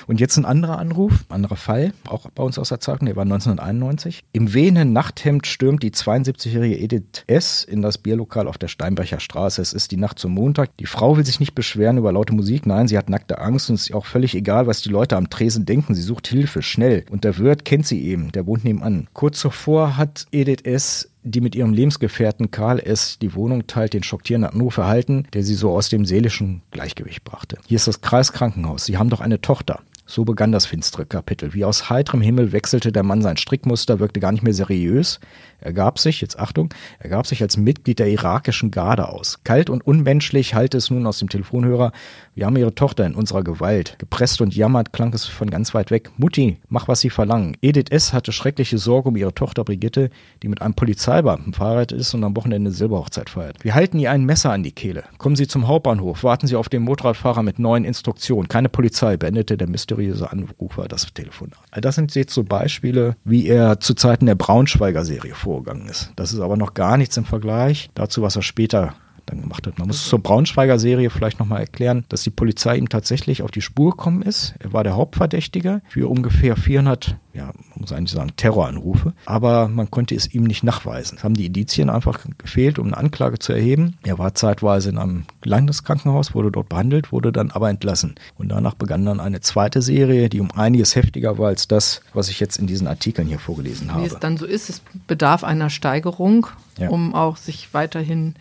Und 0.07 0.21
jetzt 0.21 0.37
ein 0.37 0.45
anderer 0.45 0.79
Anruf, 0.79 1.25
anderer 1.29 1.57
Fall, 1.57 1.93
auch 2.09 2.29
bei 2.31 2.43
uns 2.43 2.59
aus 2.59 2.71
der 2.71 2.81
Zeitung, 2.81 3.07
der 3.07 3.17
war 3.17 3.23
1991. 3.23 4.25
Im 4.33 4.53
wehenden 4.55 4.93
Nachthemd 4.93 5.47
stürmt 5.47 5.83
die 5.83 5.91
72-jährige 5.91 6.79
Edith 6.79 7.25
S. 7.27 7.65
in 7.65 7.83
das 7.83 7.99
Bierlokal 7.99 8.49
auf 8.49 8.59
der 8.59 8.69
Steinbecher 8.69 9.21
Straße. 9.21 9.63
Es 9.63 9.73
ist 9.73 9.93
die 9.93 9.97
Nacht 9.97 10.19
zum 10.19 10.33
Montag. 10.33 10.77
Die 10.79 10.87
Frau 10.87 11.17
will 11.17 11.25
sich 11.25 11.41
nicht 11.41 11.55
beschweren 11.55 11.99
über 11.99 12.13
laute 12.13 12.35
Musik. 12.35 12.67
Nein, 12.67 12.89
sie 12.89 12.99
hat 12.99 13.09
nackte 13.09 13.39
Angst 13.39 13.71
und 13.71 13.77
es 13.77 13.89
ist 13.89 13.95
auch 13.95 14.07
völlig 14.07 14.35
egal, 14.35 14.67
was 14.67 14.83
die 14.83 14.91
Leute 14.91 15.17
am 15.17 15.31
Tresen 15.31 15.67
denken. 15.67 15.95
Sie 15.95 16.03
sucht 16.03 16.27
Hilfe, 16.27 16.63
schnell. 16.63 17.05
Und 17.11 17.25
der 17.25 17.39
Wirt 17.39 17.65
kennt 17.65 17.87
sie 17.87 18.03
eben, 18.03 18.33
der 18.33 18.47
wohnt 18.47 18.65
nebenan. 18.65 19.09
Kurz 19.13 19.39
zuvor 19.39 19.97
hat 19.97 20.27
Edith 20.33 20.65
S 20.65 21.12
die 21.23 21.41
mit 21.41 21.55
ihrem 21.55 21.73
Lebensgefährten 21.73 22.51
Karl 22.51 22.81
S. 22.81 23.19
die 23.21 23.35
Wohnung 23.35 23.67
teilt, 23.67 23.95
den 23.95 24.03
schockierenden 24.03 24.53
Anruf 24.53 24.77
erhalten, 24.77 25.27
der 25.33 25.43
sie 25.43 25.55
so 25.55 25.71
aus 25.71 25.89
dem 25.89 26.05
seelischen 26.05 26.63
Gleichgewicht 26.71 27.25
brachte. 27.25 27.59
Hier 27.67 27.77
ist 27.77 27.87
das 27.87 28.01
Kreiskrankenhaus. 28.01 28.85
Sie 28.85 28.99
haben 28.99 29.11
doch 29.11 29.21
eine 29.21 29.41
Tochter. 29.41 29.81
So 30.05 30.25
begann 30.25 30.53
das 30.53 30.67
finstere 30.67 31.07
Kapitel. 31.07 31.55
Wie 31.55 31.65
aus 31.65 31.89
heiterem 31.89 32.21
Himmel 32.21 32.53
wechselte 32.53 32.93
der 32.93 33.05
Mann 33.05 33.23
sein 33.23 33.37
Strickmuster, 33.37 34.01
wirkte 34.01 34.21
gar 34.21 34.33
nicht 34.33 34.43
mehr 34.43 34.53
seriös. 34.53 35.21
Er 35.63 35.73
gab 35.73 36.01
sich, 36.01 36.21
jetzt 36.21 36.39
Achtung, 36.41 36.75
er 36.99 37.09
gab 37.09 37.27
sich 37.27 37.41
als 37.41 37.57
Mitglied 37.57 38.01
der 38.01 38.09
irakischen 38.09 38.73
Garde 38.73 39.09
aus. 39.09 39.39
Kalt 39.45 39.71
und 39.71 39.87
unmenschlich 39.87 40.55
hallte 40.55 40.77
es 40.77 40.91
nun 40.91 41.07
aus 41.07 41.21
dem 41.21 41.29
Telefonhörer. 41.29 41.93
Wir 42.35 42.47
haben 42.47 42.57
ihre 42.57 42.75
Tochter 42.75 43.07
in 43.07 43.15
unserer 43.15 43.45
Gewalt. 43.45 43.97
Gepresst 43.99 44.41
und 44.41 44.57
jammert 44.57 44.93
klang 44.93 45.13
es 45.15 45.25
von 45.25 45.51
ganz 45.51 45.73
weit 45.73 45.91
weg. 45.93 46.11
Mutti, 46.17 46.59
mach, 46.69 46.89
was 46.89 47.01
sie 47.01 47.11
verlangen. 47.11 47.57
Edith 47.63 47.91
S. 47.91 48.13
hatte 48.13 48.33
schreckliche 48.33 48.79
Sorge 48.79 49.11
um 49.11 49.17
ihre 49.17 49.35
Tochter 49.35 49.63
Brigitte, 49.63 50.11
die 50.43 50.49
mit 50.49 50.63
einem 50.63 50.75
Polizeibeamten 50.75 51.53
verheiratet 51.53 52.01
ist 52.01 52.13
und 52.15 52.25
am 52.25 52.37
Wochenende 52.37 52.73
Silberhochzeit 52.73 53.31
feiert. 53.31 53.63
Wir 53.63 53.75
halten 53.75 54.01
ihr 54.01 54.11
ein 54.11 54.25
Messer 54.25 54.51
an 54.51 54.65
die 54.65 54.73
Kehle. 54.73 55.05
Kommen 55.19 55.37
Sie 55.37 55.47
zum 55.47 55.69
Hauptbahnhof. 55.69 56.25
Warten 56.25 56.49
Sie 56.49 56.57
auf 56.57 56.69
den 56.69 56.83
Motorradfahrer 56.83 57.45
mit 57.45 57.61
neuen 57.61 57.85
Instruktionen. 57.85 58.49
Keine 58.49 58.69
Polizei, 58.69 59.17
beendete 59.17 59.57
der 59.57 59.69
mysteriöse 59.69 60.33
Anrufer 60.33 60.89
das 60.89 61.07
Telefonat. 61.15 61.59
Das 61.71 61.95
sind 61.95 62.15
jetzt 62.17 62.35
so 62.35 62.43
Beispiele, 62.43 63.15
wie 63.25 63.47
er 63.47 63.79
zu 63.79 63.95
Zeiten 63.95 64.27
der 64.27 64.35
Braunschweiger 64.35 65.05
Serie 65.05 65.35
vor 65.35 65.52
vorgegangen 65.53 65.89
ist. 65.89 66.11
Das 66.17 66.33
ist 66.33 66.41
aber 66.41 66.57
noch 66.57 66.73
gar 66.73 66.97
nichts 66.97 67.17
im 67.17 67.25
Vergleich 67.25 67.91
dazu, 67.95 68.23
was 68.23 68.37
er 68.37 68.43
später 68.43 68.95
dann 69.27 69.41
gemacht 69.41 69.67
hat. 69.67 69.79
Man 69.79 69.89
muss 69.89 70.09
zur 70.09 70.21
Braunschweiger 70.21 70.79
Serie 70.79 71.11
vielleicht 71.11 71.39
nochmal 71.39 71.61
erklären, 71.61 72.05
dass 72.09 72.23
die 72.23 72.31
Polizei 72.31 72.77
ihm 72.77 72.89
tatsächlich 72.89 73.43
auf 73.43 73.51
die 73.51 73.61
Spur 73.61 73.93
gekommen 73.93 74.23
ist. 74.23 74.55
Er 74.59 74.73
war 74.73 74.85
der 74.85 74.97
Hauptverdächtige 74.97 75.83
für 75.89 76.09
ungefähr 76.09 76.57
400, 76.57 77.17
ja, 77.35 77.47
man 77.47 77.81
muss 77.81 77.93
eigentlich 77.93 78.13
sagen, 78.13 78.33
Terroranrufe. 78.37 79.15
Aber 79.27 79.69
man 79.69 79.91
konnte 79.91 80.15
es 80.15 80.33
ihm 80.33 80.45
nicht 80.45 80.63
nachweisen. 80.65 81.19
Es 81.19 81.25
haben 81.25 81.35
die 81.35 81.47
Indizien 81.47 81.91
einfach 81.91 82.21
gefehlt, 82.39 82.79
um 82.79 82.89
eine 82.89 82.97
Anklage 82.97 83.39
zu 83.39 83.53
erheben. 83.53 83.97
Er 84.03 84.19
war 84.19 84.35
zeitweise 84.35 84.91
in 84.91 84.99
einem 84.99 85.25
Landeskrankenhaus, 85.43 86.35
wurde 86.35 86.51
dort 86.51 86.69
behandelt, 86.69 87.13
wurde 87.13 87.33
dann 87.33 87.51
aber 87.51 87.71
entlassen. 87.71 88.15
Und 88.37 88.49
danach 88.49 88.75
begann 88.75 89.05
dann 89.05 89.21
eine 89.21 89.41
zweite 89.41 89.83
Serie, 89.83 90.29
die 90.29 90.41
um 90.41 90.51
einiges 90.53 90.95
heftiger 90.95 91.39
war 91.39 91.49
als 91.49 91.69
das, 91.69 92.03
was 92.13 92.29
ich 92.29 92.41
jetzt 92.41 92.59
in 92.59 92.67
diesen 92.67 92.87
Artikeln 92.87 93.29
hier 93.29 93.39
vorgelesen 93.39 93.93
habe. 93.93 94.03
Wie 94.03 94.07
es 94.07 94.19
dann 94.19 94.37
so 94.37 94.47
ist, 94.47 94.69
es 94.69 94.83
bedarf 95.07 95.45
einer 95.45 95.71
Steigerung, 95.71 96.47
ja. 96.79 96.89
um 96.89 97.15
auch 97.15 97.37
sich 97.37 97.73
weiterhin 97.73 98.35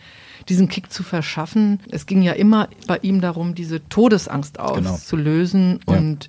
diesen 0.48 0.68
Kick 0.68 0.92
zu 0.92 1.02
verschaffen. 1.02 1.80
Es 1.90 2.06
ging 2.06 2.22
ja 2.22 2.32
immer 2.32 2.68
bei 2.86 2.98
ihm 3.02 3.20
darum, 3.20 3.54
diese 3.54 3.86
Todesangst 3.88 4.58
genau. 4.58 4.90
auszulösen 4.90 5.80
genau. 5.86 5.98
und 5.98 6.28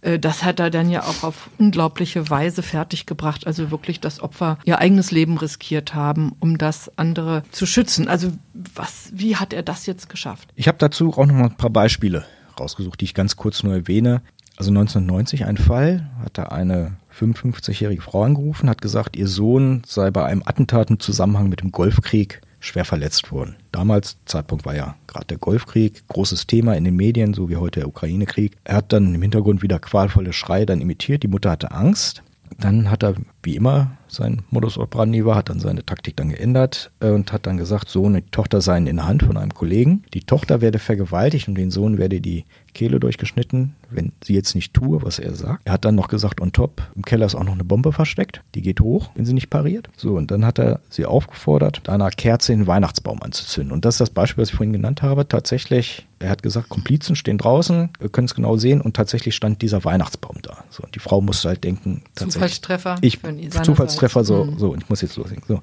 äh, 0.00 0.18
das 0.18 0.44
hat 0.44 0.60
er 0.60 0.70
dann 0.70 0.90
ja 0.90 1.02
auch 1.02 1.22
auf 1.22 1.50
unglaubliche 1.58 2.30
Weise 2.30 2.62
fertiggebracht. 2.62 3.46
Also 3.46 3.70
wirklich, 3.70 4.00
dass 4.00 4.20
Opfer 4.20 4.58
ihr 4.64 4.78
eigenes 4.78 5.10
Leben 5.10 5.38
riskiert 5.38 5.94
haben, 5.94 6.32
um 6.40 6.58
das 6.58 6.90
andere 6.96 7.42
zu 7.50 7.66
schützen. 7.66 8.08
Also 8.08 8.32
was, 8.54 9.10
wie 9.12 9.36
hat 9.36 9.52
er 9.52 9.62
das 9.62 9.86
jetzt 9.86 10.08
geschafft? 10.08 10.48
Ich 10.54 10.68
habe 10.68 10.78
dazu 10.78 11.12
auch 11.12 11.26
noch 11.26 11.34
mal 11.34 11.46
ein 11.46 11.56
paar 11.56 11.70
Beispiele 11.70 12.24
rausgesucht, 12.58 13.00
die 13.00 13.06
ich 13.06 13.14
ganz 13.14 13.36
kurz 13.36 13.62
nur 13.62 13.74
erwähne. 13.74 14.22
Also 14.56 14.70
1990 14.70 15.44
ein 15.44 15.56
Fall, 15.56 16.10
hat 16.24 16.36
da 16.36 16.44
eine 16.44 16.96
55-jährige 17.18 18.02
Frau 18.02 18.22
angerufen, 18.22 18.70
hat 18.70 18.80
gesagt, 18.80 19.16
ihr 19.16 19.28
Sohn 19.28 19.82
sei 19.86 20.10
bei 20.10 20.24
einem 20.24 20.42
Attentat 20.44 20.90
im 20.90 21.00
Zusammenhang 21.00 21.48
mit 21.48 21.60
dem 21.60 21.72
Golfkrieg 21.72 22.40
schwer 22.60 22.84
verletzt 22.84 23.30
wurden. 23.30 23.56
Damals, 23.72 24.18
Zeitpunkt 24.24 24.64
war 24.64 24.74
ja 24.74 24.96
gerade 25.06 25.26
der 25.26 25.38
Golfkrieg, 25.38 26.06
großes 26.08 26.46
Thema 26.46 26.76
in 26.76 26.84
den 26.84 26.96
Medien, 26.96 27.34
so 27.34 27.48
wie 27.48 27.56
heute 27.56 27.80
der 27.80 27.88
Ukraine-Krieg. 27.88 28.56
Er 28.64 28.76
hat 28.76 28.92
dann 28.92 29.14
im 29.14 29.22
Hintergrund 29.22 29.62
wieder 29.62 29.78
qualvolle 29.78 30.32
Schreie 30.32 30.66
dann 30.66 30.80
imitiert. 30.80 31.22
Die 31.22 31.28
Mutter 31.28 31.50
hatte 31.50 31.70
Angst. 31.70 32.22
Dann 32.58 32.90
hat 32.90 33.02
er, 33.04 33.14
wie 33.48 33.56
immer, 33.56 33.92
sein 34.08 34.42
Modus 34.50 34.76
operandi 34.76 35.24
war, 35.24 35.36
hat 35.36 35.48
dann 35.48 35.58
seine 35.58 35.84
Taktik 35.84 36.16
dann 36.16 36.28
geändert 36.28 36.90
äh, 37.00 37.08
und 37.08 37.32
hat 37.32 37.46
dann 37.46 37.56
gesagt, 37.56 37.88
Sohn 37.88 38.14
und 38.14 38.30
Tochter 38.30 38.60
seien 38.60 38.86
in 38.86 38.96
der 38.96 39.06
Hand 39.06 39.22
von 39.22 39.38
einem 39.38 39.54
Kollegen. 39.54 40.04
Die 40.12 40.20
Tochter 40.20 40.60
werde 40.60 40.78
vergewaltigt 40.78 41.48
und 41.48 41.54
den 41.54 41.70
Sohn 41.70 41.96
werde 41.96 42.20
die 42.20 42.44
Kehle 42.74 43.00
durchgeschnitten, 43.00 43.74
wenn 43.90 44.12
sie 44.22 44.34
jetzt 44.34 44.54
nicht 44.54 44.74
tue, 44.74 45.02
was 45.02 45.18
er 45.18 45.34
sagt. 45.34 45.62
Er 45.64 45.72
hat 45.72 45.84
dann 45.84 45.94
noch 45.94 46.08
gesagt, 46.08 46.40
on 46.40 46.52
top, 46.52 46.82
im 46.94 47.02
Keller 47.02 47.26
ist 47.26 47.34
auch 47.34 47.44
noch 47.44 47.54
eine 47.54 47.64
Bombe 47.64 47.92
versteckt, 47.92 48.42
die 48.54 48.62
geht 48.62 48.80
hoch, 48.80 49.10
wenn 49.14 49.24
sie 49.24 49.32
nicht 49.32 49.50
pariert. 49.50 49.88
So, 49.96 50.14
und 50.14 50.30
dann 50.30 50.44
hat 50.44 50.58
er 50.58 50.80
sie 50.90 51.06
aufgefordert, 51.06 51.88
einer 51.88 52.10
Kerze 52.10 52.52
in 52.52 52.60
den 52.60 52.66
Weihnachtsbaum 52.66 53.22
anzuzünden. 53.22 53.72
Und 53.72 53.84
das 53.84 53.94
ist 53.94 54.00
das 54.00 54.10
Beispiel, 54.10 54.42
was 54.42 54.50
ich 54.50 54.54
vorhin 54.54 54.72
genannt 54.72 55.02
habe. 55.02 55.26
Tatsächlich, 55.26 56.06
er 56.18 56.30
hat 56.30 56.42
gesagt, 56.42 56.68
Komplizen 56.68 57.16
stehen 57.16 57.38
draußen, 57.38 57.90
wir 57.98 58.08
können 58.10 58.26
es 58.26 58.34
genau 58.34 58.56
sehen 58.56 58.80
und 58.80 58.94
tatsächlich 58.94 59.34
stand 59.34 59.62
dieser 59.62 59.84
Weihnachtsbaum 59.84 60.36
da. 60.42 60.64
So, 60.70 60.82
und 60.84 60.94
die 60.94 61.00
Frau 61.00 61.20
musste 61.20 61.48
halt 61.48 61.64
denken, 61.64 62.02
Zufallstreffer. 62.14 62.96
Ich, 63.00 63.20
Zufallstreffer, 63.62 64.24
so, 64.24 64.44
mhm. 64.44 64.58
so, 64.58 64.70
und 64.70 64.82
ich 64.82 64.88
muss 64.88 65.02
jetzt 65.02 65.16
loslegen. 65.16 65.44
So. 65.46 65.62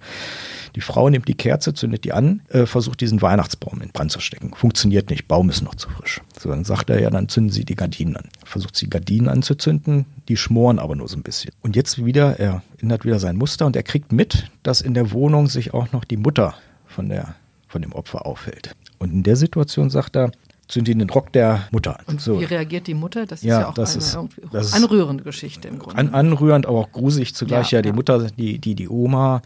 Die 0.76 0.82
Frau 0.82 1.10
nimmt 1.10 1.28
die 1.28 1.36
Kerze, 1.36 1.74
zündet 1.74 2.04
die 2.04 2.12
an, 2.12 2.42
äh, 2.50 2.66
versucht 2.66 3.00
diesen 3.02 3.22
Weihnachtsbaum 3.22 3.82
in 3.82 3.92
Brand 3.92 4.12
zu 4.12 4.20
stecken. 4.20 4.54
Funktioniert 4.54 5.10
nicht, 5.10 5.28
Baum 5.28 5.50
ist 5.50 5.62
noch 5.62 5.76
zu 5.76 5.90
frisch. 5.90 6.22
So, 6.40 6.50
dann 6.50 6.66
sagt 6.66 6.90
er 6.90 7.00
ja, 7.00 7.10
dann 7.10 7.30
zünden 7.30 7.52
Sie 7.52 7.64
die 7.66 7.76
Gardinen 7.76 8.18
an. 8.18 8.30
Versucht 8.44 8.76
sie 8.76 8.90
Gardinen 8.90 9.30
anzuzünden, 9.30 10.06
die 10.28 10.38
schmoren 10.38 10.80
aber 10.80 10.96
nur 10.96 11.08
so 11.08 11.16
ein 11.18 11.24
bisschen. 11.24 11.52
Und 11.62 11.76
jetzt 11.76 12.04
wieder, 12.04 12.40
er 12.40 12.62
ändert 12.82 13.06
wieder 13.06 13.20
sein 13.20 13.38
Muster 13.38 13.66
und 13.66 13.76
er 13.76 13.84
kriegt 13.84 14.12
mit, 14.12 14.50
dass 14.64 14.82
in 14.82 14.94
der 14.94 15.12
Wohnung 15.12 15.48
sich 15.48 15.74
auch 15.74 15.92
noch 15.92 16.04
die 16.04 16.18
Mutter 16.18 16.56
von 16.86 17.10
der 17.10 17.36
von 17.76 17.82
dem 17.82 17.92
Opfer 17.92 18.26
aufhält. 18.26 18.74
Und 19.00 19.12
in 19.12 19.24
der 19.24 19.36
Situation 19.36 19.90
sagt 19.90 20.16
er, 20.16 20.32
zünd 20.68 20.88
ihn 20.88 21.00
den 21.00 21.10
Rock 21.10 21.32
der 21.34 21.68
Mutter 21.72 22.00
an. 22.00 22.06
Und 22.08 22.22
so. 22.22 22.40
wie 22.40 22.46
reagiert 22.46 22.88
die 22.88 22.94
Mutter? 22.94 23.26
Das 23.26 23.40
ist 23.40 23.46
ja, 23.46 23.62
ja 23.62 23.70
auch 23.70 23.74
das 23.74 23.94
eine 23.94 24.00
ist, 24.00 24.18
das 24.52 24.74
anrührende 24.74 25.24
Geschichte 25.24 25.68
im 25.68 25.80
Grunde. 25.80 25.98
An, 25.98 26.14
anrührend, 26.14 26.66
aber 26.66 26.80
auch 26.80 26.92
gruselig 26.92 27.36
zugleich. 27.36 27.72
Ja, 27.72 27.80
ja 27.80 27.82
die 27.84 27.92
Mutter, 27.92 28.28
die, 28.32 28.60
die, 28.60 28.76
die 28.76 28.90
Oma 28.90 29.42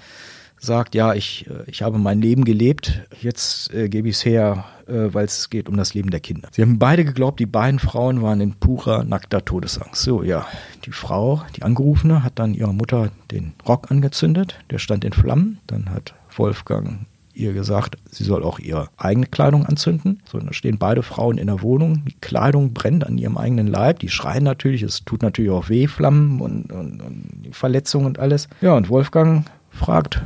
sagt, 0.60 0.96
ja, 0.96 1.14
ich, 1.14 1.48
äh, 1.48 1.64
ich 1.68 1.82
habe 1.82 1.98
mein 1.98 2.22
Leben 2.22 2.44
gelebt, 2.44 3.02
jetzt 3.22 3.74
äh, 3.74 3.90
gebe 3.90 4.10
ich 4.10 4.18
es 4.18 4.26
her, 4.26 4.66
äh, 4.88 5.14
weil 5.14 5.26
es 5.26 5.50
geht 5.50 5.70
um 5.70 5.78
das 5.78 5.94
Leben 5.94 6.10
der 6.10 6.20
Kinder. 6.20 6.50
Sie 6.52 6.62
haben 6.62 6.80
beide 6.80 7.06
geglaubt, 7.06 7.40
die 7.40 7.46
beiden 7.46 7.80
Frauen 7.80 8.22
waren 8.22 8.42
in 8.42 8.54
purer, 8.54 9.04
nackter 9.04 9.44
Todesangst. 9.44 10.02
So, 10.02 10.24
ja, 10.24 10.46
die 10.86 10.92
Frau, 10.92 11.42
die 11.56 11.64
Angerufene, 11.64 12.24
hat 12.24 12.34
dann 12.36 12.54
ihrer 12.54 12.74
Mutter 12.74 13.12
den 13.32 13.54
Rock 13.68 13.90
angezündet, 13.90 14.56
der 14.70 14.80
stand 14.80 15.06
in 15.06 15.14
Flammen. 15.14 15.60
Dann 15.68 15.90
hat 15.90 16.14
Wolfgang 16.36 17.06
ihr 17.40 17.54
gesagt, 17.54 17.98
sie 18.12 18.24
soll 18.24 18.44
auch 18.44 18.60
ihre 18.60 18.90
eigene 18.98 19.26
Kleidung 19.26 19.66
anzünden. 19.66 20.22
So, 20.30 20.40
da 20.40 20.54
stehen 20.54 20.78
beide 20.78 21.02
Frauen 21.04 21.38
in 21.38 21.48
der 21.48 21.62
Wohnung. 21.62 22.04
Die 22.06 22.16
Kleidung 22.22 22.74
brennt 22.74 23.06
an 23.06 23.18
ihrem 23.18 23.38
eigenen 23.38 23.68
Leib. 23.68 24.00
Die 24.00 24.10
schreien 24.10 24.44
natürlich. 24.44 24.84
Es 24.84 25.04
tut 25.06 25.22
natürlich 25.22 25.52
auch 25.52 25.70
weh, 25.70 25.88
Flammen 25.88 26.42
und, 26.42 26.72
und, 26.72 27.02
und 27.02 27.50
Verletzungen 27.52 28.06
und 28.06 28.20
alles. 28.20 28.48
Ja, 28.62 28.74
und 28.74 28.90
Wolfgang 28.90 29.46
fragt, 29.72 30.22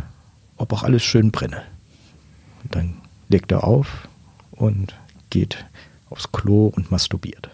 ob 0.57 0.73
auch 0.73 0.83
alles 0.83 1.03
schön 1.03 1.31
brenne. 1.31 1.61
Und 2.63 2.75
dann 2.75 2.95
legt 3.29 3.51
er 3.51 3.63
auf, 3.63 4.07
und 4.51 4.95
geht 5.29 5.65
aufs 6.09 6.31
Klo 6.31 6.67
und 6.67 6.91
masturbiert. 6.91 7.49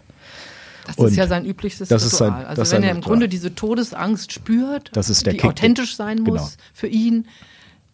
Das 0.86 0.98
Und 0.98 1.08
ist 1.10 1.16
ja 1.18 1.28
sein 1.28 1.46
ist 2.04 2.14
Ritual. 2.22 2.32
sein- 2.32 2.46
also 2.48 2.62
wenn 2.76 2.84
er 2.84 2.92
im 2.92 2.98
Ritual. 2.98 3.12
Grunde 3.12 3.30
diese 3.30 3.54
Todesangst 3.56 4.32
spürt, 4.34 4.90
die 5.34 5.38
Kick. 5.38 5.46
authentisch 5.50 5.96
sein 5.96 6.20
muss 6.24 6.42
Genau. 6.42 6.64
für 6.74 6.88
ihn, 6.88 7.28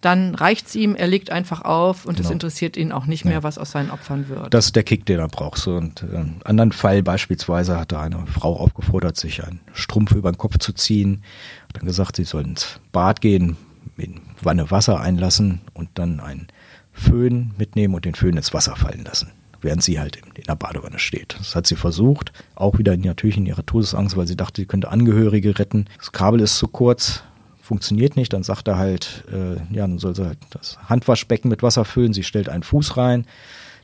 dann 0.02 0.36
reicht's 0.36 0.76
ihm, 0.76 0.94
er 0.96 1.08
legt 1.08 1.32
einfach 1.32 1.64
auf 1.64 2.06
und 2.06 2.14
es 2.20 2.26
Genau. 2.28 2.34
interessiert 2.34 2.78
ihn 2.78 2.92
auch 2.92 3.06
nicht 3.08 3.26
mehr, 3.26 3.42
was 3.42 3.58
aus 3.58 3.72
seinen 3.72 3.90
Opfern 3.90 4.30
wird. 4.30 4.54
Das 4.54 4.66
ist 4.68 4.76
der 4.76 4.84
Kick, 4.84 5.06
den 5.06 5.20
er 5.20 5.28
braucht. 5.28 5.58
So, 5.58 5.76
und 5.78 6.04
äh, 6.04 6.16
einen 6.16 6.42
anderen 6.44 6.72
Fall 6.72 7.02
beispielsweise 7.02 7.80
hatte 7.80 8.00
eine 8.00 8.26
Frau 8.28 8.56
aufgefordert, 8.58 9.18
sich 9.18 9.44
einen 9.44 9.62
Strumpf 9.74 10.12
über 10.12 10.32
den 10.32 10.38
Kopf 10.38 10.60
zu 10.60 10.74
ziehen. 10.74 11.24
Hat 11.70 11.78
dann 11.78 11.86
gesagt, 11.88 12.18
sie 12.18 12.24
soll 12.24 12.44
ins 12.44 12.80
Bad 12.92 13.22
gehen, 13.22 13.58
in 13.98 14.22
Wanne 14.42 14.70
Wasser 14.70 15.00
einlassen 15.00 15.62
und 15.74 15.90
dann 15.96 16.20
einen 16.20 16.48
Föhn 16.92 17.54
mitnehmen 17.58 17.96
und 17.96 18.06
den 18.06 18.16
Föhn 18.16 18.38
ins 18.38 18.54
Wasser 18.54 18.76
fallen 18.76 19.04
lassen, 19.04 19.32
während 19.62 19.82
sie 19.84 20.00
halt 20.00 20.18
in, 20.18 20.24
in 20.36 20.44
der 20.44 20.56
Badewanne 20.56 21.00
steht. 21.00 21.36
Das 21.40 21.56
hat 21.56 21.66
sie 21.68 21.76
versucht, 21.76 22.32
auch 22.56 22.78
wieder 22.78 22.96
natürlich 22.96 23.38
in 23.38 23.46
ihrer 23.46 23.66
Todesangst, 23.66 24.16
weil 24.16 24.28
sie 24.28 24.38
dachte, 24.38 24.62
sie 24.62 24.66
könnte 24.68 24.90
Angehörige 24.90 25.58
retten. 25.58 25.86
Das 25.98 26.12
Kabel 26.12 26.42
ist 26.42 26.58
zu 26.58 26.68
kurz, 26.68 27.24
funktioniert 27.66 28.16
nicht. 28.16 28.32
Dann 28.32 28.44
sagt 28.44 28.68
er 28.68 28.78
halt, 28.78 29.24
äh, 29.32 29.56
ja, 29.74 29.88
dann 29.88 30.00
soll 30.00 30.16
sie 30.16 30.26
halt 30.26 30.38
das 30.52 30.78
Handwaschbecken 30.88 31.50
mit 31.50 31.64
Wasser 31.64 31.84
füllen. 31.84 32.14
Sie 32.14 32.24
stellt 32.24 32.48
einen 32.48 32.64
Fuß 32.64 32.98
rein, 32.98 33.26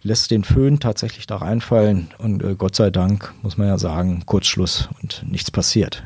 lässt 0.04 0.32
den 0.32 0.44
Föhn 0.44 0.80
tatsächlich 0.80 1.28
da 1.28 1.38
reinfallen 1.38 2.10
und 2.17 2.44
äh, 2.44 2.56
Gott 2.56 2.76
sei 2.76 2.89
Dank, 2.89 3.34
muss 3.41 3.58
man 3.58 3.67
ja 3.67 3.78
sagen, 3.78 4.24
Kurzschluss 4.26 4.89
und 5.02 5.24
nichts 5.28 5.52
passiert. 5.52 6.04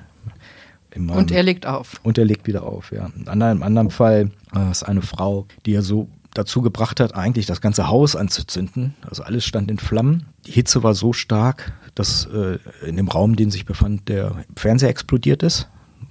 Im, 0.91 1.09
und 1.09 1.31
er 1.31 1.43
legt 1.43 1.65
auf. 1.65 1.99
und 2.03 2.17
er 2.17 2.23
legt 2.23 2.47
wieder 2.47 2.63
auf, 2.63 2.91
ja. 2.93 3.09
Im 3.15 3.27
anderen, 3.27 3.57
im 3.57 3.63
anderen 3.63 3.89
Fall 3.91 4.31
äh, 4.55 4.71
ist 4.71 4.83
eine 4.83 5.01
Frau, 5.01 5.45
die 5.65 5.73
er 5.73 5.81
so 5.81 6.07
dazu 6.33 6.61
gebracht 6.61 6.99
hat, 6.99 7.15
eigentlich 7.15 7.45
das 7.45 7.61
ganze 7.61 7.87
Haus 7.87 8.15
anzuzünden. 8.15 8.93
Also 9.07 9.23
alles 9.23 9.45
stand 9.45 9.71
in 9.71 9.77
Flammen. 9.77 10.27
Die 10.45 10.51
Hitze 10.51 10.83
war 10.83 10.93
so 10.93 11.13
stark, 11.13 11.73
dass 11.95 12.25
äh, 12.25 12.59
in 12.85 12.97
dem 12.97 13.07
Raum, 13.07 13.35
den 13.35 13.51
sich 13.51 13.65
befand, 13.65 14.09
der 14.09 14.43
Fernseher 14.55 14.89
explodiert 14.89 15.43
ist. 15.43 15.69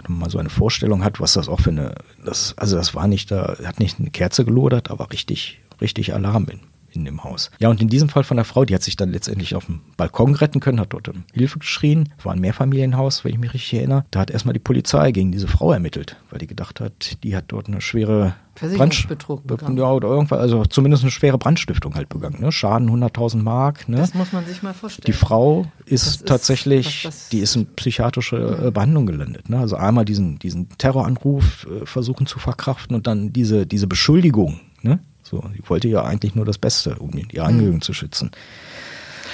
Man 0.08 0.18
mal 0.18 0.30
so 0.30 0.38
eine 0.38 0.50
Vorstellung 0.50 1.04
hat, 1.04 1.20
was 1.20 1.34
das 1.34 1.48
auch 1.48 1.60
für 1.60 1.70
eine, 1.70 1.94
das, 2.24 2.54
also 2.56 2.76
das 2.76 2.94
war 2.94 3.06
nicht 3.06 3.30
da, 3.30 3.56
hat 3.64 3.80
nicht 3.80 3.98
eine 3.98 4.10
Kerze 4.10 4.44
gelodert, 4.44 4.90
aber 4.90 5.10
richtig, 5.12 5.60
richtig 5.80 6.14
Alarm 6.14 6.46
in, 6.48 6.60
in 6.96 7.04
dem 7.04 7.24
Haus. 7.24 7.50
Ja, 7.58 7.68
und 7.68 7.80
in 7.80 7.88
diesem 7.88 8.08
Fall 8.08 8.24
von 8.24 8.36
der 8.36 8.44
Frau, 8.44 8.64
die 8.64 8.74
hat 8.74 8.82
sich 8.82 8.96
dann 8.96 9.10
letztendlich 9.10 9.54
auf 9.54 9.66
dem 9.66 9.80
Balkon 9.96 10.34
retten 10.34 10.60
können, 10.60 10.80
hat 10.80 10.92
dort 10.92 11.08
um 11.08 11.24
Hilfe 11.32 11.58
geschrien, 11.58 12.10
war 12.22 12.32
ein 12.32 12.40
Mehrfamilienhaus, 12.40 13.24
wenn 13.24 13.32
ich 13.32 13.38
mich 13.38 13.54
richtig 13.54 13.74
erinnere. 13.74 14.04
Da 14.10 14.20
hat 14.20 14.30
erstmal 14.30 14.52
die 14.54 14.58
Polizei 14.60 15.12
gegen 15.12 15.32
diese 15.32 15.48
Frau 15.48 15.72
ermittelt, 15.72 16.16
weil 16.30 16.38
die 16.38 16.46
gedacht 16.46 16.80
hat, 16.80 17.18
die 17.22 17.36
hat 17.36 17.46
dort 17.48 17.68
eine 17.68 17.80
schwere 17.80 18.34
Versicherungsbetrug 18.56 19.46
begangen. 19.46 19.76
Ja, 19.78 19.90
oder 19.90 20.08
irgendwas, 20.08 20.38
also 20.38 20.64
zumindest 20.64 21.02
eine 21.02 21.10
schwere 21.10 21.38
Brandstiftung 21.38 21.94
halt 21.96 22.08
begangen. 22.08 22.40
Ne? 22.40 22.52
Schaden 22.52 22.88
100.000 22.88 23.42
Mark. 23.42 23.88
Ne? 23.88 23.96
Das 23.96 24.14
muss 24.14 24.32
man 24.32 24.46
sich 24.46 24.62
mal 24.62 24.74
vorstellen. 24.74 25.04
Die 25.06 25.12
Frau 25.12 25.66
ist, 25.86 26.06
ist- 26.06 26.26
tatsächlich, 26.26 27.04
was 27.04 27.14
das- 27.14 27.28
die 27.30 27.40
ist 27.40 27.56
in 27.56 27.66
psychiatrische 27.74 28.66
äh, 28.66 28.70
Behandlung 28.70 29.06
gelandet. 29.06 29.48
Ne? 29.48 29.58
Also 29.58 29.76
einmal 29.76 30.04
diesen, 30.04 30.38
diesen 30.38 30.68
Terroranruf 30.78 31.66
äh, 31.66 31.84
versuchen 31.86 32.26
zu 32.26 32.38
verkraften 32.38 32.94
und 32.94 33.06
dann 33.06 33.32
diese, 33.32 33.66
diese 33.66 33.86
Beschuldigung. 33.86 34.60
Ne? 34.82 35.00
So, 35.24 35.42
die 35.56 35.62
wollte 35.68 35.88
ja 35.88 36.02
eigentlich 36.04 36.34
nur 36.36 36.44
das 36.44 36.58
Beste, 36.58 36.96
um 37.00 37.10
Mhm. 37.10 37.26
ihre 37.32 37.44
Angehörigen 37.46 37.80
zu 37.82 37.92
schützen. 37.92 38.30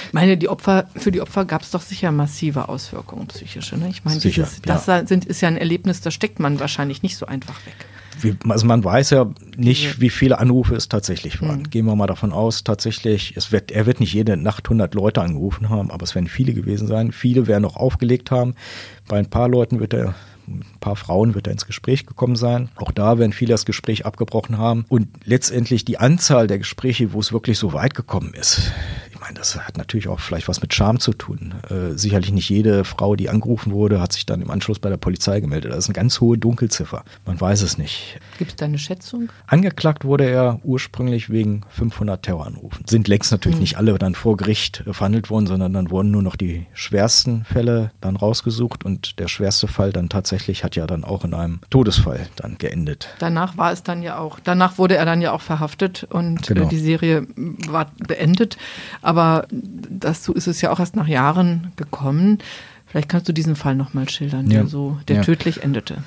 Ich 0.07 0.13
meine, 0.13 0.35
die 0.35 0.49
Opfer, 0.49 0.87
für 0.95 1.11
die 1.11 1.21
Opfer 1.21 1.45
gab 1.45 1.61
es 1.61 1.69
doch 1.71 1.81
sicher 1.81 2.11
massive 2.11 2.69
Auswirkungen, 2.69 3.27
psychische. 3.27 3.77
Ne? 3.77 3.89
Ich 3.89 4.03
meine, 4.03 4.19
Sicher, 4.19 4.43
dieses, 4.43 4.61
das 4.63 5.07
sind, 5.07 5.25
ist 5.25 5.41
ja 5.41 5.47
ein 5.47 5.57
Erlebnis, 5.57 6.01
das 6.01 6.13
steckt 6.13 6.39
man 6.39 6.59
wahrscheinlich 6.59 7.03
nicht 7.03 7.17
so 7.17 7.27
einfach 7.27 7.63
weg. 7.67 7.75
Wie, 8.19 8.35
also 8.49 8.65
man 8.65 8.83
weiß 8.83 9.11
ja 9.11 9.25
nicht, 9.57 9.83
Diese- 9.83 10.01
wie 10.01 10.09
viele 10.09 10.39
Anrufe 10.39 10.75
es 10.75 10.89
tatsächlich 10.89 11.41
waren. 11.41 11.59
Mhm. 11.59 11.69
Gehen 11.69 11.85
wir 11.85 11.95
mal 11.95 12.07
davon 12.07 12.31
aus, 12.33 12.63
tatsächlich, 12.63 13.35
es 13.37 13.51
wird, 13.51 13.71
er 13.71 13.85
wird 13.85 13.99
nicht 13.99 14.13
jede 14.13 14.37
Nacht 14.37 14.65
100 14.69 14.93
Leute 14.95 15.21
angerufen 15.21 15.69
haben, 15.69 15.91
aber 15.91 16.03
es 16.03 16.15
werden 16.15 16.27
viele 16.27 16.53
gewesen 16.53 16.87
sein. 16.87 17.11
Viele 17.11 17.47
werden 17.47 17.63
auch 17.65 17.75
aufgelegt 17.77 18.31
haben. 18.31 18.55
Bei 19.07 19.17
ein 19.17 19.29
paar 19.29 19.49
Leuten 19.49 19.79
wird 19.79 19.93
er, 19.93 20.15
ein 20.59 20.79
paar 20.79 20.95
Frauen 20.95 21.35
wird 21.35 21.47
er 21.47 21.53
ins 21.53 21.65
Gespräch 21.65 22.05
gekommen 22.05 22.35
sein. 22.35 22.69
Auch 22.75 22.91
da 22.91 23.17
werden 23.17 23.33
viele 23.33 23.51
das 23.51 23.65
Gespräch 23.65 24.05
abgebrochen 24.05 24.57
haben. 24.57 24.85
Und 24.89 25.07
letztendlich 25.25 25.85
die 25.85 25.97
Anzahl 25.97 26.47
der 26.47 26.57
Gespräche, 26.57 27.13
wo 27.13 27.19
es 27.19 27.31
wirklich 27.33 27.57
so 27.57 27.73
weit 27.73 27.93
gekommen 27.93 28.33
ist, 28.33 28.71
meine, 29.21 29.35
das 29.35 29.55
hat 29.55 29.77
natürlich 29.77 30.07
auch 30.07 30.19
vielleicht 30.19 30.47
was 30.47 30.61
mit 30.61 30.73
Scham 30.73 30.99
zu 30.99 31.13
tun. 31.13 31.53
Äh, 31.69 31.97
sicherlich 31.97 32.31
nicht 32.31 32.49
jede 32.49 32.83
Frau, 32.83 33.15
die 33.15 33.29
angerufen 33.29 33.71
wurde, 33.71 34.01
hat 34.01 34.13
sich 34.13 34.25
dann 34.25 34.41
im 34.41 34.49
Anschluss 34.51 34.79
bei 34.79 34.89
der 34.89 34.97
Polizei 34.97 35.39
gemeldet. 35.39 35.71
Das 35.71 35.79
ist 35.79 35.85
eine 35.87 35.93
ganz 35.93 36.19
hohe 36.19 36.37
Dunkelziffer. 36.37 37.03
Man 37.25 37.39
weiß 37.39 37.61
es 37.61 37.77
nicht. 37.77 38.19
Gibt 38.37 38.51
es 38.51 38.55
da 38.57 38.65
eine 38.65 38.77
Schätzung? 38.79 39.29
Angeklagt 39.47 40.03
wurde 40.05 40.29
er 40.29 40.59
ursprünglich 40.63 41.29
wegen 41.29 41.61
500 41.69 42.23
Terroranrufen. 42.23 42.85
Sind 42.87 43.07
längst 43.07 43.31
natürlich 43.31 43.59
nicht 43.59 43.77
alle 43.77 43.97
dann 43.97 44.15
vor 44.15 44.37
Gericht 44.37 44.83
verhandelt 44.91 45.29
worden, 45.29 45.47
sondern 45.47 45.73
dann 45.73 45.91
wurden 45.91 46.11
nur 46.11 46.23
noch 46.23 46.35
die 46.35 46.65
schwersten 46.73 47.45
Fälle 47.45 47.91
dann 48.01 48.15
rausgesucht 48.15 48.83
und 48.85 49.19
der 49.19 49.27
schwerste 49.27 49.67
Fall 49.67 49.91
dann 49.93 50.09
tatsächlich 50.09 50.63
hat 50.63 50.75
ja 50.75 50.87
dann 50.87 51.03
auch 51.03 51.23
in 51.23 51.33
einem 51.33 51.59
Todesfall 51.69 52.27
dann 52.37 52.57
geendet. 52.57 53.09
Danach 53.19 53.57
war 53.57 53.71
es 53.71 53.83
dann 53.83 54.01
ja 54.01 54.17
auch, 54.17 54.39
danach 54.43 54.77
wurde 54.77 54.97
er 54.97 55.05
dann 55.05 55.21
ja 55.21 55.31
auch 55.31 55.41
verhaftet 55.41 56.05
und 56.09 56.47
Genau. 56.47 56.65
äh, 56.65 56.69
die 56.69 56.79
Serie 56.79 57.27
war 57.69 57.91
beendet. 58.07 58.57
Aber 59.01 59.10
dazu 59.13 60.33
ist 60.33 60.47
es 60.47 60.61
ja 60.61 60.71
auch 60.71 60.79
erst 60.79 60.95
nach 60.95 61.07
Jahren 61.07 61.71
gekommen. 61.75 62.39
Vielleicht 62.85 63.09
kannst 63.09 63.27
du 63.29 63.33
diesen 63.33 63.55
Fall 63.55 63.75
nochmal 63.75 64.09
schildern, 64.09 64.47
Ja. 64.49 64.59
der 64.61 64.67
so, 64.67 64.97
der 65.07 65.17
Ja. 65.17 65.21
tödlich 65.23 65.63
endete. 65.63 66.03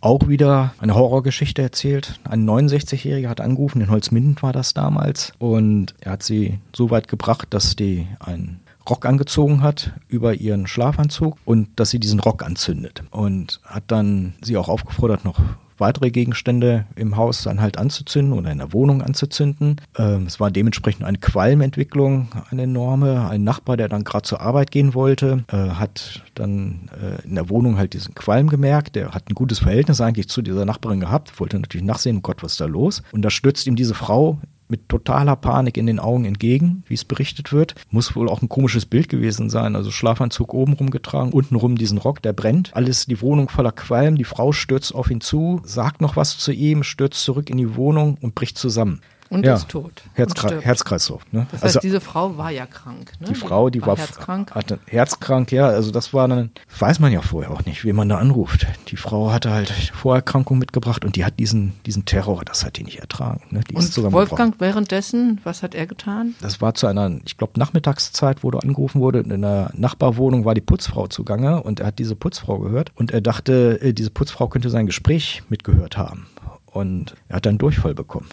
Auch 0.00 0.26
wieder 0.26 0.74
eine 0.80 0.94
Horrorgeschichte 0.94 1.62
erzählt. 1.62 2.18
Ein 2.24 2.44
69-Jähriger 2.44 3.28
hat 3.28 3.40
angerufen, 3.40 3.80
in 3.82 3.90
Holzminden 3.90 4.36
war 4.40 4.52
das 4.52 4.74
damals. 4.74 5.32
Und 5.38 5.94
er 6.00 6.12
hat 6.12 6.22
sie 6.24 6.58
so 6.74 6.90
weit 6.90 7.06
gebracht, 7.06 7.48
dass 7.50 7.76
die 7.76 8.08
einen 8.18 8.60
Rock 8.90 9.06
angezogen 9.06 9.62
hat 9.62 9.92
über 10.08 10.34
ihren 10.34 10.66
Schlafanzug 10.66 11.36
und 11.44 11.68
dass 11.76 11.90
sie 11.90 12.00
diesen 12.00 12.18
Rock 12.18 12.42
anzündet. 12.42 13.04
Und 13.12 13.60
hat 13.64 13.84
dann 13.86 14.32
sie 14.42 14.56
auch 14.56 14.68
aufgefordert, 14.68 15.24
noch 15.24 15.38
weitere 15.78 16.10
Gegenstände 16.10 16.86
im 16.96 17.16
Haus 17.16 17.42
dann 17.42 17.60
halt 17.60 17.78
anzuzünden 17.78 18.32
oder 18.38 18.50
in 18.50 18.58
der 18.58 18.72
Wohnung 18.72 19.02
anzuzünden. 19.02 19.80
Ähm, 19.96 20.26
es 20.26 20.40
war 20.40 20.50
dementsprechend 20.50 21.04
eine 21.04 21.18
Qualmentwicklung, 21.18 22.28
eine 22.50 22.62
enorme. 22.62 23.28
Ein 23.28 23.44
Nachbar, 23.44 23.76
der 23.76 23.88
dann 23.88 24.04
gerade 24.04 24.24
zur 24.24 24.40
Arbeit 24.40 24.70
gehen 24.70 24.94
wollte, 24.94 25.44
äh, 25.48 25.56
hat 25.56 26.22
dann 26.34 26.90
äh, 27.00 27.26
in 27.26 27.34
der 27.34 27.48
Wohnung 27.48 27.76
halt 27.76 27.94
diesen 27.94 28.14
Qualm 28.14 28.48
gemerkt. 28.48 28.96
Der 28.96 29.12
hat 29.12 29.28
ein 29.30 29.34
gutes 29.34 29.58
Verhältnis 29.58 30.00
eigentlich 30.00 30.28
zu 30.28 30.42
dieser 30.42 30.64
Nachbarin 30.64 31.00
gehabt, 31.00 31.38
wollte 31.40 31.58
natürlich 31.58 31.86
nachsehen, 31.86 32.18
oh 32.18 32.20
Gott, 32.20 32.42
was 32.42 32.52
ist 32.52 32.60
da 32.60 32.66
los? 32.66 33.02
Und 33.12 33.22
da 33.22 33.30
stürzt 33.30 33.66
ihm 33.66 33.76
diese 33.76 33.94
Frau 33.94 34.38
mit 34.72 34.88
totaler 34.88 35.36
Panik 35.36 35.76
in 35.76 35.86
den 35.86 36.00
Augen 36.00 36.24
entgegen, 36.24 36.82
wie 36.88 36.94
es 36.94 37.04
berichtet 37.04 37.52
wird. 37.52 37.74
Muss 37.90 38.16
wohl 38.16 38.28
auch 38.28 38.40
ein 38.40 38.48
komisches 38.48 38.86
Bild 38.86 39.10
gewesen 39.10 39.50
sein. 39.50 39.76
Also 39.76 39.90
Schlafanzug 39.90 40.54
oben 40.54 40.72
rumgetragen, 40.72 41.32
untenrum 41.32 41.76
diesen 41.76 41.98
Rock, 41.98 42.22
der 42.22 42.32
brennt. 42.32 42.74
Alles 42.74 43.04
die 43.04 43.20
Wohnung 43.20 43.50
voller 43.50 43.72
Qualm. 43.72 44.16
Die 44.16 44.24
Frau 44.24 44.52
stürzt 44.52 44.94
auf 44.94 45.10
ihn 45.10 45.20
zu, 45.20 45.60
sagt 45.64 46.00
noch 46.00 46.16
was 46.16 46.38
zu 46.38 46.52
ihm, 46.52 46.82
stürzt 46.82 47.22
zurück 47.22 47.50
in 47.50 47.58
die 47.58 47.76
Wohnung 47.76 48.16
und 48.20 48.34
bricht 48.34 48.56
zusammen. 48.56 49.02
Und 49.32 49.46
ist 49.46 49.68
tot. 49.68 50.02
stirbt. 50.14 50.64
Herzkreislauf. 50.64 51.22
Ne? 51.32 51.46
Das 51.52 51.62
heißt, 51.62 51.82
diese 51.82 52.00
Frau 52.00 52.36
war 52.36 52.50
ja 52.50 52.66
krank. 52.66 53.12
Ne? 53.18 53.28
Die 53.28 53.34
Frau, 53.34 53.70
die 53.70 53.80
war, 53.80 53.96
herzkrank. 53.96 54.54
Hatte 54.54 54.78
herzkrank, 54.86 55.52
ja. 55.52 55.66
Also 55.66 55.90
das 55.90 56.12
war 56.12 56.28
dann, 56.28 56.50
weiß 56.78 57.00
man 57.00 57.12
ja 57.12 57.22
vorher 57.22 57.50
auch 57.50 57.64
nicht, 57.64 57.84
wie 57.84 57.92
man 57.92 58.08
da 58.08 58.18
anruft. 58.18 58.66
Die 58.88 58.96
Frau 58.96 59.32
hatte 59.32 59.50
halt 59.50 59.70
Vorerkrankung 59.70 60.58
mitgebracht 60.58 61.04
und 61.04 61.16
die 61.16 61.24
hat 61.24 61.38
diesen, 61.38 61.72
diesen 61.86 62.04
Terror, 62.04 62.42
das 62.44 62.64
hat 62.64 62.76
die 62.76 62.84
nicht 62.84 62.98
ertragen. 62.98 63.42
Ne? 63.50 63.60
Die 63.70 63.74
Und 63.74 64.12
Wolfgang 64.12 64.54
währenddessen, 64.58 65.40
was 65.44 65.62
hat 65.62 65.74
er 65.74 65.86
getan? 65.86 66.34
Das 66.42 66.60
war 66.60 66.74
zu 66.74 66.86
einer, 66.86 67.18
ich 67.24 67.38
glaube, 67.38 67.58
Nachmittagszeit, 67.58 68.44
wo 68.44 68.50
du 68.50 68.58
angerufen 68.58 69.00
wurde. 69.00 69.20
In 69.20 69.40
der 69.40 69.70
Nachbarwohnung 69.74 70.44
war 70.44 70.54
die 70.54 70.60
Putzfrau 70.60 71.06
zugange 71.06 71.62
und 71.62 71.80
er 71.80 71.86
hat 71.86 71.98
diese 71.98 72.16
Putzfrau 72.16 72.58
gehört 72.58 72.92
und 72.96 73.12
er 73.12 73.22
dachte, 73.22 73.80
äh, 73.80 73.94
diese 73.94 74.10
Putzfrau 74.10 74.48
könnte 74.48 74.68
sein 74.68 74.86
Gespräch 74.86 75.42
mitgehört 75.48 75.96
haben. 75.96 76.26
Und 76.72 77.14
er 77.28 77.36
hat 77.36 77.44
dann 77.46 77.58
Durchfall 77.58 77.94
bekommen. 77.94 78.28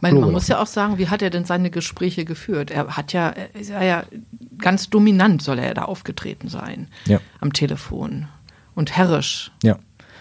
Meine, 0.00 0.20
man 0.20 0.30
muss 0.30 0.46
ja 0.46 0.62
auch 0.62 0.68
sagen, 0.68 0.98
wie 0.98 1.08
hat 1.08 1.22
er 1.22 1.30
denn 1.30 1.44
seine 1.44 1.70
Gespräche 1.70 2.24
geführt? 2.24 2.70
Er 2.70 2.96
hat 2.96 3.12
ja, 3.12 3.30
er 3.30 3.52
ist 3.54 3.70
ja, 3.70 4.04
ganz 4.58 4.90
dominant 4.90 5.42
soll 5.42 5.58
er 5.58 5.74
da 5.74 5.82
aufgetreten 5.86 6.48
sein 6.48 6.86
Ja. 7.06 7.18
am 7.40 7.52
Telefon 7.52 8.28
und 8.76 8.96
herrisch 8.96 9.50
Ja. 9.64 9.76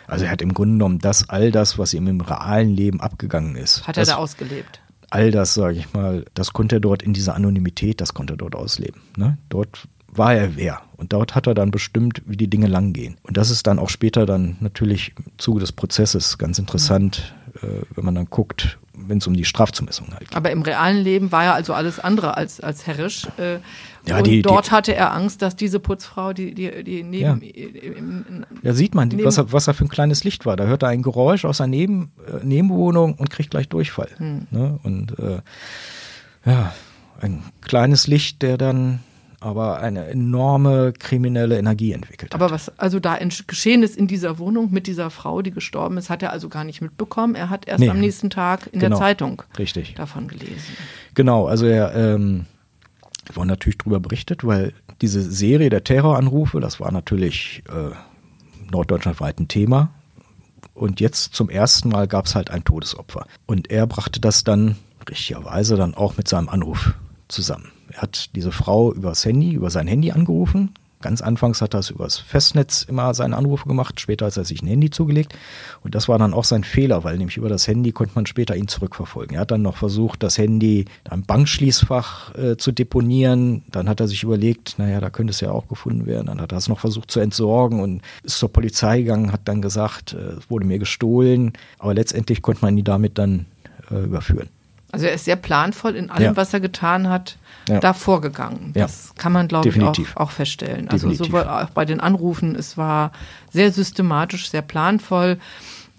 Also 0.07 0.25
er 0.25 0.31
hat 0.31 0.41
im 0.41 0.55
Grunde 0.55 0.73
genommen 0.73 0.97
das, 0.97 1.29
all 1.29 1.51
das, 1.51 1.77
was 1.77 1.93
ihm 1.93 2.07
im 2.07 2.21
realen 2.21 2.69
Leben 2.75 2.99
abgegangen 3.01 3.55
ist. 3.55 3.87
hat 3.87 3.97
er 3.97 4.01
das, 4.01 4.09
da 4.09 4.15
ausgelebt. 4.15 4.81
all 5.11 5.29
das, 5.29 5.53
sage 5.53 5.77
ich 5.77 5.93
mal, 5.93 6.25
das 6.33 6.51
konnte 6.53 6.77
er 6.77 6.79
dort 6.79 7.03
in 7.03 7.13
dieser 7.13 7.35
Anonymität, 7.35 8.01
das 8.01 8.15
konnte 8.15 8.33
er 8.33 8.37
dort 8.37 8.55
ausleben. 8.55 8.99
Ne? 9.15 9.37
Dort 9.49 9.87
war 10.07 10.33
er 10.33 10.55
wer. 10.55 10.81
Und 10.97 11.13
dort 11.13 11.35
hat 11.35 11.45
er 11.45 11.53
dann 11.53 11.69
bestimmt, 11.69 12.23
wie 12.25 12.35
die 12.37 12.49
Dinge 12.49 12.65
langgehen. 12.65 13.17
Und 13.21 13.37
das 13.37 13.51
ist 13.51 13.67
dann 13.67 13.77
auch 13.77 13.89
später 13.89 14.25
dann 14.25 14.57
natürlich 14.59 15.13
im 15.15 15.25
Zuge 15.37 15.59
des 15.59 15.71
Prozesses 15.71 16.39
ganz 16.39 16.57
interessant, 16.57 17.35
wenn 17.95 18.05
man 18.05 18.15
dann 18.15 18.25
guckt, 18.29 18.77
wenn 18.93 19.19
es 19.19 19.27
um 19.27 19.33
die 19.33 19.45
Strafzumessung 19.45 20.07
halt 20.11 20.21
geht. 20.29 20.35
Aber 20.35 20.51
im 20.51 20.61
realen 20.61 20.97
Leben 21.03 21.31
war 21.31 21.45
er 21.45 21.53
also 21.53 21.73
alles 21.73 21.99
andere 21.99 22.35
als, 22.37 22.59
als 22.59 22.85
herrisch. 22.87 23.27
Äh, 23.37 23.59
Ja, 24.05 24.17
und 24.17 24.27
die- 24.27 24.41
dort 24.41 24.67
die- 24.67 24.71
hatte 24.71 24.95
er 24.95 25.13
Angst, 25.13 25.41
dass 25.41 25.55
diese 25.55 25.79
Putzfrau, 25.79 26.33
die, 26.33 26.53
die, 26.53 26.83
die 26.83 27.03
neben, 27.03 27.41
im- 27.41 28.45
Ja, 28.63 28.73
sieht 28.73 28.95
man, 28.95 29.07
Neben- 29.09 29.23
was 29.25 29.37
er, 29.37 29.51
was 29.51 29.67
er 29.67 29.73
für 29.73 29.85
ein 29.85 29.89
kleines 29.89 30.23
Licht 30.23 30.45
war. 30.45 30.55
Da 30.57 30.65
hört 30.65 30.83
er 30.83 30.89
ein 30.89 31.01
Geräusch 31.01 31.45
aus 31.45 31.57
seiner 31.57 31.69
Neben, 31.71 32.11
äh, 32.27 32.45
Nebenwohnung 32.45 33.13
und 33.15 33.29
kriegt 33.29 33.51
gleich 33.51 33.69
Durchfall. 33.69 34.09
Hm. 34.17 34.47
Ne? 34.51 34.79
Und 34.83 35.17
äh, 35.19 35.41
ja, 36.45 36.73
ein 37.21 37.43
kleines 37.61 38.07
Licht, 38.07 38.41
der 38.41 38.57
dann 38.57 38.99
aber 39.41 39.79
eine 39.79 40.07
enorme 40.07 40.93
kriminelle 40.93 41.57
Energie 41.57 41.93
entwickelt 41.93 42.33
hat. 42.33 42.41
Aber 42.41 42.51
was 42.51 42.77
also 42.77 42.99
da 42.99 43.17
geschehen 43.47 43.83
ist 43.83 43.95
in 43.95 44.07
dieser 44.07 44.37
Wohnung 44.37 44.71
mit 44.71 44.87
dieser 44.87 45.09
Frau, 45.09 45.41
die 45.41 45.51
gestorben 45.51 45.97
ist, 45.97 46.09
hat 46.09 46.21
er 46.21 46.31
also 46.31 46.49
gar 46.49 46.63
nicht 46.63 46.81
mitbekommen. 46.81 47.35
Er 47.35 47.49
hat 47.49 47.67
erst 47.67 47.79
nee. 47.79 47.89
am 47.89 47.99
nächsten 47.99 48.29
Tag 48.29 48.67
in 48.71 48.79
genau. 48.79 48.97
der 48.97 49.05
Zeitung 49.05 49.41
Richtig. 49.57 49.95
davon 49.95 50.27
gelesen. 50.27 50.75
Genau, 51.13 51.47
also 51.47 51.65
er 51.65 51.95
ähm, 51.95 52.45
wurde 53.33 53.47
natürlich 53.47 53.77
darüber 53.77 53.99
berichtet, 53.99 54.45
weil 54.45 54.73
diese 55.01 55.21
Serie 55.21 55.69
der 55.69 55.83
Terroranrufe, 55.83 56.59
das 56.59 56.79
war 56.79 56.91
natürlich 56.91 57.63
äh, 57.69 57.95
norddeutschlandweit 58.71 59.39
ein 59.39 59.47
Thema. 59.47 59.91
Und 60.73 60.99
jetzt 60.99 61.33
zum 61.33 61.49
ersten 61.49 61.89
Mal 61.89 62.07
gab 62.07 62.25
es 62.25 62.35
halt 62.35 62.51
ein 62.51 62.63
Todesopfer. 62.63 63.25
Und 63.45 63.71
er 63.71 63.87
brachte 63.87 64.19
das 64.19 64.43
dann 64.43 64.75
richtigerweise 65.09 65.75
dann 65.75 65.93
auch 65.93 66.17
mit 66.17 66.27
seinem 66.27 66.49
Anruf 66.49 66.93
zusammen. 67.27 67.71
Hat 67.99 68.35
diese 68.35 68.51
Frau 68.51 68.93
übers 68.93 69.25
Handy, 69.25 69.51
über 69.51 69.69
sein 69.69 69.87
Handy 69.87 70.11
angerufen. 70.11 70.73
Ganz 71.01 71.21
anfangs 71.21 71.61
hat 71.61 71.73
er 71.73 71.79
es 71.79 71.91
übers 71.91 72.17
Festnetz 72.17 72.83
immer 72.83 73.13
seine 73.13 73.37
Anrufe 73.37 73.69
gemacht, 73.69 74.01
später 74.01 74.25
hat 74.25 74.35
er 74.35 74.43
sich 74.43 74.61
ein 74.61 74.67
Handy 74.67 74.89
zugelegt. 74.89 75.33
Und 75.81 75.95
das 75.95 76.09
war 76.09 76.19
dann 76.19 76.33
auch 76.33 76.43
sein 76.43 76.65
Fehler, 76.65 77.05
weil 77.05 77.17
nämlich 77.17 77.37
über 77.37 77.47
das 77.47 77.69
Handy 77.69 77.93
konnte 77.93 78.15
man 78.15 78.25
später 78.25 78.53
ihn 78.57 78.67
zurückverfolgen. 78.67 79.35
Er 79.35 79.41
hat 79.41 79.51
dann 79.51 79.61
noch 79.61 79.77
versucht, 79.77 80.23
das 80.23 80.37
Handy 80.37 80.85
am 81.07 81.23
Bankschließfach 81.23 82.35
äh, 82.35 82.57
zu 82.57 82.73
deponieren. 82.73 83.63
Dann 83.71 83.87
hat 83.87 84.01
er 84.01 84.09
sich 84.09 84.23
überlegt, 84.23 84.77
naja, 84.77 84.99
da 84.99 85.09
könnte 85.09 85.31
es 85.31 85.39
ja 85.39 85.51
auch 85.51 85.69
gefunden 85.69 86.05
werden. 86.05 86.27
Dann 86.27 86.41
hat 86.41 86.51
er 86.51 86.57
es 86.57 86.67
noch 86.67 86.81
versucht 86.81 87.11
zu 87.11 87.21
entsorgen 87.21 87.79
und 87.79 88.01
ist 88.23 88.37
zur 88.37 88.51
Polizei 88.51 88.99
gegangen, 88.99 89.31
hat 89.31 89.41
dann 89.45 89.61
gesagt, 89.61 90.13
äh, 90.13 90.33
es 90.37 90.49
wurde 90.49 90.65
mir 90.65 90.79
gestohlen. 90.79 91.53
Aber 91.77 91.93
letztendlich 91.93 92.41
konnte 92.41 92.61
man 92.61 92.77
ihn 92.77 92.83
damit 92.83 93.17
dann 93.17 93.45
äh, 93.89 94.03
überführen. 94.03 94.49
Also 94.91 95.05
er 95.05 95.13
ist 95.13 95.25
sehr 95.25 95.35
planvoll 95.35 95.95
in 95.95 96.09
allem, 96.09 96.23
ja. 96.23 96.35
was 96.35 96.53
er 96.53 96.59
getan 96.59 97.09
hat, 97.09 97.37
ja. 97.67 97.79
da 97.79 97.93
vorgegangen. 97.93 98.71
Das 98.73 99.09
ja. 99.09 99.21
kann 99.21 99.31
man, 99.31 99.47
glaube 99.47 99.69
ich, 99.69 99.81
auch, 99.81 99.95
auch, 100.15 100.31
feststellen. 100.31 100.89
Also 100.89 101.07
Definitiv. 101.07 101.27
sowohl 101.27 101.43
auch 101.43 101.69
bei 101.69 101.85
den 101.85 101.99
Anrufen, 101.99 102.55
es 102.55 102.77
war 102.77 103.11
sehr 103.51 103.71
systematisch, 103.71 104.49
sehr 104.49 104.63
planvoll. 104.63 105.37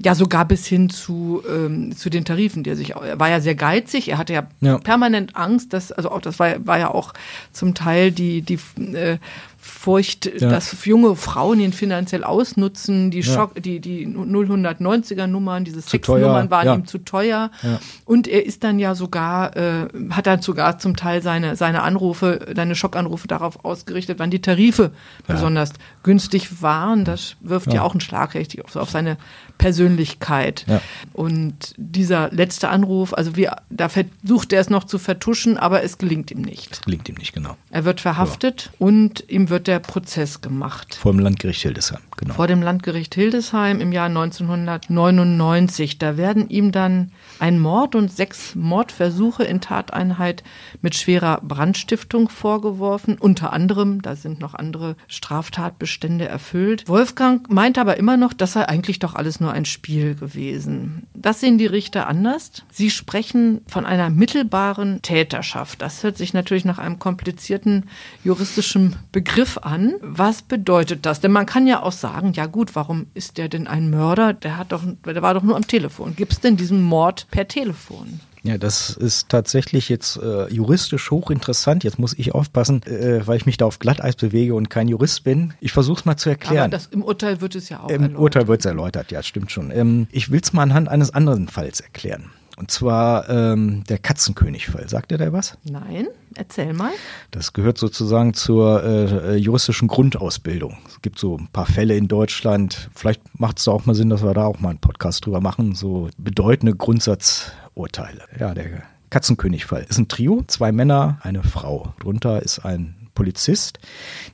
Ja, 0.03 0.15
sogar 0.15 0.47
bis 0.47 0.67
hin 0.67 0.89
zu, 0.89 1.43
ähm, 1.47 1.95
zu 1.95 2.09
den 2.09 2.25
Tarifen, 2.25 2.63
der 2.63 2.75
sich, 2.75 2.95
er 2.95 3.21
war 3.21 3.29
ja 3.29 3.39
sehr 3.41 3.55
geizig, 3.55 4.09
er 4.09 4.17
hatte 4.17 4.33
ja, 4.33 4.45
ja. 4.61 4.79
permanent 4.79 5.37
Angst, 5.37 5.75
dass, 5.75 5.93
also 5.93 6.11
auch, 6.11 6.23
das 6.23 6.39
war, 6.39 6.67
war 6.67 6.79
ja 6.79 6.91
auch 6.91 7.13
zum 7.53 7.75
Teil 7.75 8.11
die, 8.11 8.41
die 8.41 8.59
äh, 8.95 9.19
Furcht, 9.63 10.27
ja. 10.41 10.49
dass 10.49 10.85
junge 10.87 11.15
Frauen 11.17 11.61
ihn 11.61 11.75
finanziell 11.75 12.25
ausnutzen, 12.25 13.11
die 13.11 13.23
Schock, 13.23 13.57
ja. 13.57 13.61
die, 13.61 13.81
die 13.81 14.07
090er 14.07 15.27
Nummern, 15.27 15.65
diese 15.65 15.83
Sexnummern 15.83 16.51
waren 16.51 16.67
ja. 16.67 16.75
ihm 16.75 16.87
zu 16.87 16.99
teuer. 16.99 17.51
Und 18.07 18.27
er 18.27 18.47
ist 18.47 18.65
dann 18.65 18.79
ja 18.79 18.95
sogar, 18.95 19.55
äh, 19.57 19.89
hat 20.11 20.27
dann 20.27 20.41
sogar 20.41 20.79
zum 20.79 20.97
Teil 20.97 21.21
seine, 21.21 21.57
seine 21.57 21.83
Anrufe, 21.83 22.47
seine 22.57 22.75
Schockanrufe 22.75 23.29
darauf 23.29 23.63
ausgerichtet, 23.65 24.19
wann 24.19 24.31
die 24.31 24.41
Tarife 24.41 24.93
besonders 25.27 25.73
günstig 26.03 26.63
waren. 26.63 27.05
Das 27.05 27.37
wirft 27.41 27.73
ja, 27.73 27.83
auch 27.83 27.95
ein 27.95 28.01
Schlagrecht 28.01 28.65
auf, 28.65 28.77
auf 28.77 28.91
seine 28.91 29.19
Persönlichkeit. 29.59 30.65
Und 31.13 31.75
dieser 31.77 32.31
letzte 32.31 32.71
Anruf, 32.71 33.13
also 33.13 33.37
wir, 33.37 33.57
da 33.69 33.91
versucht 33.91 34.55
er 34.55 34.61
es 34.63 34.71
noch 34.71 34.85
zu 34.85 34.99
vertuschen, 34.99 35.59
aber 35.59 35.83
es 35.83 35.99
gelingt 35.99 36.31
ihm 36.31 36.41
nicht. 36.41 36.73
Es 36.73 36.81
gelingt 36.81 37.09
ihm 37.11 37.17
nicht, 37.17 37.35
genau. 37.35 37.57
Er 37.71 37.85
wird 37.85 38.01
verhaftet 38.01 38.71
und 38.79 39.29
ihm 39.29 39.50
wird 39.51 39.67
der 39.67 39.81
Prozess 39.81 40.41
gemacht. 40.41 40.95
Vor 40.95 41.13
dem 41.13 41.19
Landgericht 41.19 41.61
Hildesheim, 41.63 42.01
genau. 42.17 42.35
Vor 42.35 42.47
dem 42.47 42.63
Landgericht 42.63 43.15
Hildesheim 43.15 43.81
im 43.81 43.93
Jahr 43.93 44.07
1999. 44.07 45.99
Da 45.99 46.17
werden 46.17 46.49
ihm 46.49 46.73
dann 46.73 47.13
ein 47.41 47.59
Mord 47.59 47.95
und 47.95 48.13
sechs 48.13 48.55
Mordversuche 48.55 49.45
in 49.45 49.61
Tateinheit 49.61 50.43
mit 50.83 50.95
schwerer 50.95 51.41
Brandstiftung 51.43 52.29
vorgeworfen. 52.29 53.17
Unter 53.19 53.53
anderem, 53.53 54.03
da 54.03 54.17
sind 54.17 54.41
noch 54.41 54.55
andere 54.55 54.97
Straftatbestände 55.09 56.29
erfüllt. 56.29 56.87
Wolfgang 56.87 57.51
meint 57.51 57.79
aber 57.79 57.97
immer 57.97 58.17
noch, 58.17 58.33
das 58.33 58.53
sei 58.53 58.69
eigentlich 58.69 58.99
doch 58.99 59.15
alles 59.15 59.41
nur 59.41 59.53
ein 59.53 59.65
Spiel 59.65 60.15
gewesen. 60.15 61.07
Das 61.15 61.41
sehen 61.41 61.59
die 61.59 61.67
Richter 61.67 62.07
anders. 62.07 62.63
Sie 62.71 62.91
sprechen 62.91 63.63
von 63.67 63.87
einer 63.87 64.11
mittelbaren 64.11 65.03
Täterschaft. 65.03 65.81
Das 65.83 66.03
hört 66.03 66.19
sich 66.19 66.35
natürlich 66.35 66.65
nach 66.65 66.79
einem 66.79 66.99
komplizierten 66.99 67.85
juristischen 68.23 68.97
Begriff 69.13 69.59
an. 69.59 69.95
Was 70.03 70.43
bedeutet 70.43 71.07
das? 71.07 71.21
Denn 71.21 71.33
man 71.33 71.47
kann 71.47 71.67
ja 71.67 71.83
auch 71.83 71.93
sagen, 71.93 72.33
ja 72.35 72.47
gut, 72.47 72.77
warum 72.77 73.07
ist 73.15 73.39
der 73.39 73.49
denn 73.49 73.67
ein 73.67 73.91
Mörder? 73.91 74.35
Der 74.35 74.59
hat 74.59 74.73
doch, 74.73 74.83
der 75.07 75.23
war 75.23 75.35
doch 75.35 75.43
nur 75.43 75.57
am 75.57 75.67
Telefon. 75.67 76.15
Gibt 76.17 76.33
es 76.33 76.41
denn 76.41 76.57
diesen 76.57 76.83
Mord 76.83 77.27
per 77.31 77.49
Telefon? 77.49 78.21
Ja, 78.43 78.57
das 78.57 78.91
ist 78.97 79.29
tatsächlich 79.29 79.89
jetzt 79.89 80.17
äh, 80.17 80.49
juristisch 80.49 81.11
hochinteressant. 81.11 81.85
Jetzt 81.85 81.99
muss 81.99 82.15
ich 82.15 82.35
aufpassen, 82.35 82.83
äh, 82.85 83.27
weil 83.27 83.37
ich 83.37 83.45
mich 83.45 83.59
da 83.59 83.67
auf 83.67 83.79
Glatteis 83.79 84.17
bewege 84.17 84.55
und 84.55 84.71
kein 84.71 84.89
Jurist 84.89 85.25
bin. 85.25 85.53
Ich 85.61 85.73
versuche 85.73 86.01
es 86.01 86.05
mal 86.07 86.17
zu 86.17 86.31
erklären. 86.31 86.65
Aber 86.65 86.69
das, 86.71 86.87
im 86.87 87.03
Urteil 87.03 87.41
wird 87.43 87.55
es 87.55 87.69
ja 87.69 87.81
auch 87.81 87.91
Im 87.91 88.03
erläutert. 88.03 88.19
Urteil 88.21 88.49
wird 88.49 88.61
es 88.61 88.67
erläutert, 88.67 89.11
ja, 89.13 89.23
stimmt 89.23 89.53
schon. 89.53 89.71
Ähm, 89.71 90.07
ich 90.11 90.31
will 90.31 90.41
es 90.43 90.53
mal 90.53 90.63
anhand 90.63 90.89
eines 90.89 91.13
anderen 91.13 91.49
Falls 91.49 91.81
erklären. 91.81 92.31
Und 92.61 92.71
zwar 92.71 93.27
ähm, 93.31 93.85
der 93.89 93.97
Katzenkönig-Fall. 93.97 94.87
Sagt 94.87 95.13
ihr 95.13 95.17
da 95.17 95.33
was? 95.33 95.57
Nein, 95.65 96.09
erzähl 96.35 96.75
mal. 96.75 96.93
Das 97.31 97.55
gehört 97.55 97.79
sozusagen 97.79 98.35
zur 98.35 98.85
äh, 98.85 99.37
juristischen 99.37 99.89
Grundausbildung. 99.89 100.77
Es 100.87 101.01
gibt 101.01 101.19
so 101.19 101.39
ein 101.39 101.49
paar 101.49 101.65
Fälle 101.65 101.97
in 101.97 102.07
Deutschland. 102.07 102.91
Vielleicht 102.95 103.23
macht 103.41 103.61
es 103.61 103.67
auch 103.67 103.87
mal 103.87 103.95
Sinn, 103.95 104.11
dass 104.11 104.23
wir 104.23 104.35
da 104.35 104.45
auch 104.45 104.61
mal 104.61 104.69
einen 104.69 104.79
Podcast 104.79 105.25
drüber 105.25 105.41
machen. 105.41 105.75
So 105.75 106.11
bedeutende 106.19 106.77
Grundsatzurteile. 106.77 108.25
Ja, 108.39 108.53
der 108.53 108.83
Katzenkönig-Fall 109.09 109.87
ist 109.89 109.97
ein 109.97 110.09
Trio. 110.09 110.45
Zwei 110.47 110.71
Männer, 110.71 111.19
eine 111.23 111.43
Frau. 111.43 111.95
Drunter 112.01 112.43
ist 112.43 112.59
ein 112.59 113.09
Polizist. 113.15 113.79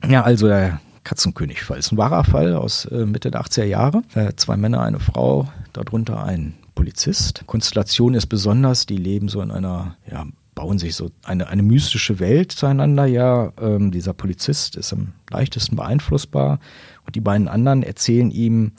Ja, 0.05 0.23
also 0.23 0.47
der 0.47 0.81
Katzenkönig-Fall 1.05 1.79
ist 1.79 1.93
ein 1.93 1.97
wahrer 1.97 2.25
Fall 2.25 2.55
aus 2.55 2.83
äh, 2.83 3.05
Mitte 3.05 3.31
der 3.31 3.39
80er 3.39 3.63
Jahre. 3.63 4.01
Äh, 4.15 4.33
zwei 4.35 4.57
Männer, 4.57 4.81
eine 4.81 4.99
Frau, 4.99 5.47
darunter 5.71 6.25
ein 6.25 6.55
Polizist. 6.77 7.43
Konstellation 7.47 8.13
ist 8.13 8.27
besonders, 8.27 8.85
die 8.85 8.97
leben 8.97 9.29
so 9.29 9.41
in 9.41 9.49
einer, 9.49 9.97
ja, 10.09 10.27
bauen 10.53 10.77
sich 10.77 10.95
so 10.95 11.09
eine, 11.23 11.47
eine 11.47 11.63
mystische 11.63 12.19
Welt 12.19 12.51
zueinander. 12.51 13.07
Ja, 13.07 13.51
ähm, 13.59 13.89
dieser 13.89 14.13
Polizist 14.13 14.75
ist 14.75 14.93
am 14.93 15.13
leichtesten 15.31 15.75
beeinflussbar 15.75 16.59
und 17.07 17.15
die 17.15 17.19
beiden 17.19 17.47
anderen 17.47 17.81
erzählen 17.81 18.29
ihm, 18.29 18.73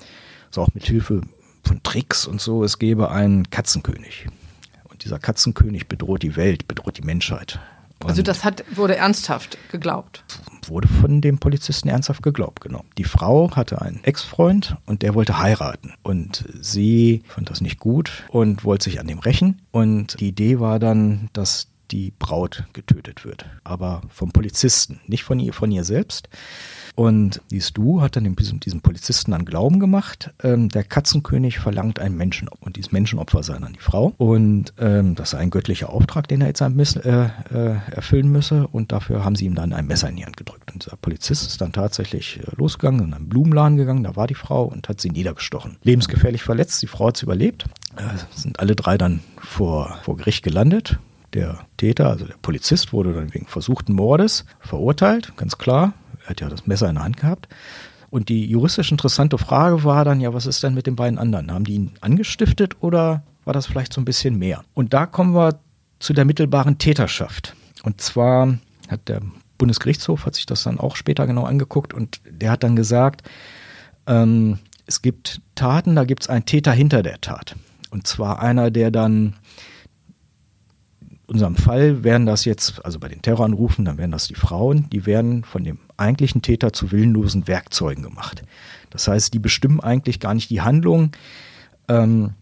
so 0.53 0.63
auch 0.63 0.69
mit 0.75 0.87
Hilfe 0.87 1.23
von 1.65 1.83
Tricks 1.83 2.25
und 2.25 2.41
so, 2.41 2.63
es 2.63 2.79
gebe 2.79 3.11
einen 3.11 3.51
Katzenkönig. 3.51 4.29
Und 4.89 5.03
dieser 5.03 5.19
Katzenkönig 5.19 5.89
bedroht 5.89 6.23
die 6.23 6.37
Welt, 6.37 6.69
bedroht 6.69 6.99
die 6.99 7.05
Menschheit. 7.05 7.59
Also 8.05 8.23
das 8.23 8.45
hat, 8.45 8.65
wurde 8.75 8.97
ernsthaft 8.97 9.59
geglaubt. 9.71 10.25
Wurde 10.67 10.89
von 10.89 11.21
dem 11.21 11.39
Polizisten 11.39 11.89
ernsthaft 11.89 12.23
geglaubt, 12.23 12.61
genau. 12.61 12.85
Die 12.97 13.05
Frau 13.05 13.51
hatte 13.57 13.81
einen 13.83 14.05
Ex-Freund 14.05 14.77
und 14.87 15.03
der 15.03 15.15
wollte 15.15 15.39
heiraten. 15.39 15.95
Und 16.03 16.45
sie 16.61 17.23
fand 17.27 17.51
das 17.51 17.61
nicht 17.61 17.79
gut 17.79 18.25
und 18.29 18.65
wollte 18.65 18.85
sich 18.85 19.01
an 19.01 19.07
dem 19.07 19.19
rächen. 19.19 19.63
Und 19.71 20.21
die 20.21 20.29
Idee 20.29 20.61
war 20.61 20.79
dann, 20.79 21.31
dass 21.33 21.69
die 21.91 22.13
Braut 22.19 22.65
getötet 22.73 23.25
wird. 23.25 23.47
Aber 23.65 24.03
vom 24.11 24.31
Polizisten, 24.31 25.01
nicht 25.07 25.25
von 25.25 25.41
ihr, 25.41 25.53
von 25.53 25.71
ihr 25.71 25.85
selbst. 25.85 26.29
Und 26.99 27.43
dieses 27.53 27.73
Du 27.73 28.01
hat 28.01 28.17
dann 28.17 28.35
diesem, 28.35 28.59
diesem 28.59 28.81
Polizisten 28.81 29.33
an 29.33 29.45
Glauben 29.45 29.79
gemacht. 29.79 30.35
Ähm, 30.43 30.69
der 30.69 30.83
Katzenkönig 30.83 31.61
verlangt 31.61 32.01
ein 32.01 32.17
Menschenopfer 32.17 32.67
und 32.67 32.75
dieses 32.75 32.91
Menschenopfer 32.91 33.45
sei 33.45 33.57
dann 33.57 33.75
die 33.75 33.79
Frau. 33.79 34.15
Und 34.19 34.75
ähm, 34.81 35.15
das 35.15 35.31
sei 35.31 35.39
ein 35.39 35.51
göttlicher 35.51 35.91
Auftrag, 35.91 36.27
den 36.27 36.41
er 36.41 36.49
jetzt 36.49 36.61
äh, 36.61 37.27
äh, 37.27 37.77
erfüllen 37.93 38.33
müsse. 38.33 38.67
Und 38.67 38.91
dafür 38.91 39.25
haben 39.25 39.37
sie 39.37 39.45
ihm 39.45 39.55
dann 39.55 39.73
ein 39.73 39.87
Messer 39.87 40.09
in 40.09 40.17
die 40.17 40.25
Hand 40.25 40.37
gedrückt. 40.37 40.73
Und 40.73 40.87
dieser 40.87 40.97
Polizist 40.97 41.47
ist 41.47 41.61
dann 41.61 41.71
tatsächlich 41.71 42.41
äh, 42.41 42.57
losgegangen, 42.57 43.05
in 43.05 43.15
einen 43.15 43.29
Blumenladen 43.29 43.77
gegangen, 43.77 44.03
da 44.03 44.17
war 44.17 44.27
die 44.27 44.35
Frau 44.35 44.65
und 44.65 44.89
hat 44.89 45.01
sie 45.01 45.11
niedergestochen. 45.11 45.77
Lebensgefährlich 45.85 46.43
verletzt, 46.43 46.83
die 46.83 46.89
Frau 46.89 47.07
hat 47.07 47.17
es 47.17 47.23
überlebt. 47.23 47.67
Äh, 47.97 48.03
sind 48.35 48.59
alle 48.59 48.75
drei 48.75 48.99
dann 48.99 49.21
vor, 49.37 50.01
vor 50.03 50.17
Gericht 50.17 50.43
gelandet. 50.43 50.99
Der 51.33 51.61
Täter, 51.77 52.09
also 52.09 52.25
der 52.25 52.39
Polizist, 52.43 52.93
wurde 52.93 53.13
dann 53.13 53.33
wegen 53.33 53.47
versuchten 53.47 53.93
Mordes 53.93 54.47
verurteilt, 54.59 55.35
ganz 55.37 55.59
klar. 55.59 55.93
Er 56.29 56.31
hat 56.31 56.41
ja 56.43 56.49
das 56.49 56.67
Messer 56.67 56.88
in 56.88 56.97
der 56.97 57.05
Hand 57.05 57.17
gehabt. 57.17 57.49
Und 58.11 58.29
die 58.29 58.47
juristisch 58.47 58.91
interessante 58.91 59.38
Frage 59.38 59.85
war 59.85 60.05
dann, 60.05 60.21
ja, 60.21 60.33
was 60.35 60.47
ist 60.47 60.62
denn 60.62 60.75
mit 60.75 60.87
den 60.87 60.97
beiden 60.97 61.19
anderen? 61.19 61.53
Haben 61.53 61.64
die 61.64 61.75
ihn 61.75 61.93
angestiftet 62.01 62.77
oder 62.81 63.23
war 63.45 63.55
das 63.55 63.67
vielleicht 63.67 63.93
so 63.93 64.01
ein 64.01 64.05
bisschen 64.05 64.38
mehr? 64.38 64.62
Und 64.75 64.93
da 64.93 65.07
kommen 65.07 65.35
wir 65.35 65.59
zu 65.99 66.12
der 66.12 66.25
mittelbaren 66.25 66.79
Täterschaft. 66.79 67.55
Und 67.83 68.01
zwar 68.01 68.59
hat 68.88 69.09
der 69.09 69.23
Bundesgerichtshof, 69.57 70.27
hat 70.27 70.35
sich 70.35 70.47
das 70.47 70.62
dann 70.62 70.79
auch 70.79 70.97
später 70.97 71.27
genau 71.27 71.45
angeguckt 71.45 71.93
und 71.93 72.21
der 72.31 72.51
hat 72.51 72.62
dann 72.62 72.77
gesagt, 72.77 73.23
ähm, 74.07 74.59
es 74.87 75.03
gibt 75.03 75.41
Taten, 75.55 75.97
da 75.97 76.05
gibt 76.05 76.23
es 76.23 76.29
einen 76.29 76.45
Täter 76.45 76.73
hinter 76.73 77.03
der 77.03 77.21
Tat. 77.21 77.57
Und 77.91 78.07
zwar 78.07 78.41
einer, 78.41 78.71
der 78.71 78.91
dann 78.91 79.35
unserem 81.29 81.57
Fall 81.57 82.03
wären 82.03 82.27
das 82.27 82.45
jetzt, 82.45 82.85
also 82.85 82.99
bei 82.99 83.09
den 83.09 83.23
Terroranrufen, 83.23 83.85
dann 83.85 83.99
wären 83.99 84.11
das 84.11 84.27
die 84.27 84.35
Frauen, 84.35 84.88
die 84.91 85.07
werden 85.07 85.45
von 85.45 85.62
dem 85.62 85.79
eigentlichen 85.97 86.43
Täter 86.43 86.73
zu 86.73 86.91
willenlosen 86.91 87.47
Werkzeugen 87.47 88.03
gemacht. 88.03 88.43
Das 88.91 89.07
heißt, 89.07 89.35
die 89.35 89.38
bestimmen 89.38 89.81
eigentlich 89.81 90.21
gar 90.21 90.35
nicht 90.35 90.49
die 90.51 90.62
Handlung, 90.62 91.12
ähm, 91.88 92.33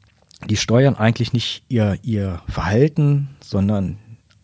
die 0.48 0.56
steuern 0.56 0.94
eigentlich 0.94 1.32
nicht 1.32 1.64
ihr, 1.68 1.98
ihr 2.02 2.40
Verhalten, 2.48 3.30
sondern 3.42 3.98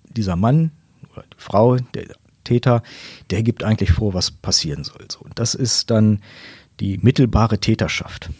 dieser 0.09 0.37
Mann 0.37 0.72
oder 1.12 1.24
die 1.33 1.42
Frau, 1.42 1.76
der 1.76 2.07
Täter, 2.44 2.83
der 3.31 3.42
gibt 3.42 3.62
eigentlich 3.62 3.92
vor, 3.92 4.14
was 4.14 4.33
passieren 4.33 4.83
soll. 4.83 5.07
So, 5.09 5.20
und 5.20 5.38
das 5.38 5.55
ist 5.55 5.90
dann 5.90 6.20
die 6.81 6.98
mittelbare 6.98 7.59
Täterschaft. 7.59 8.31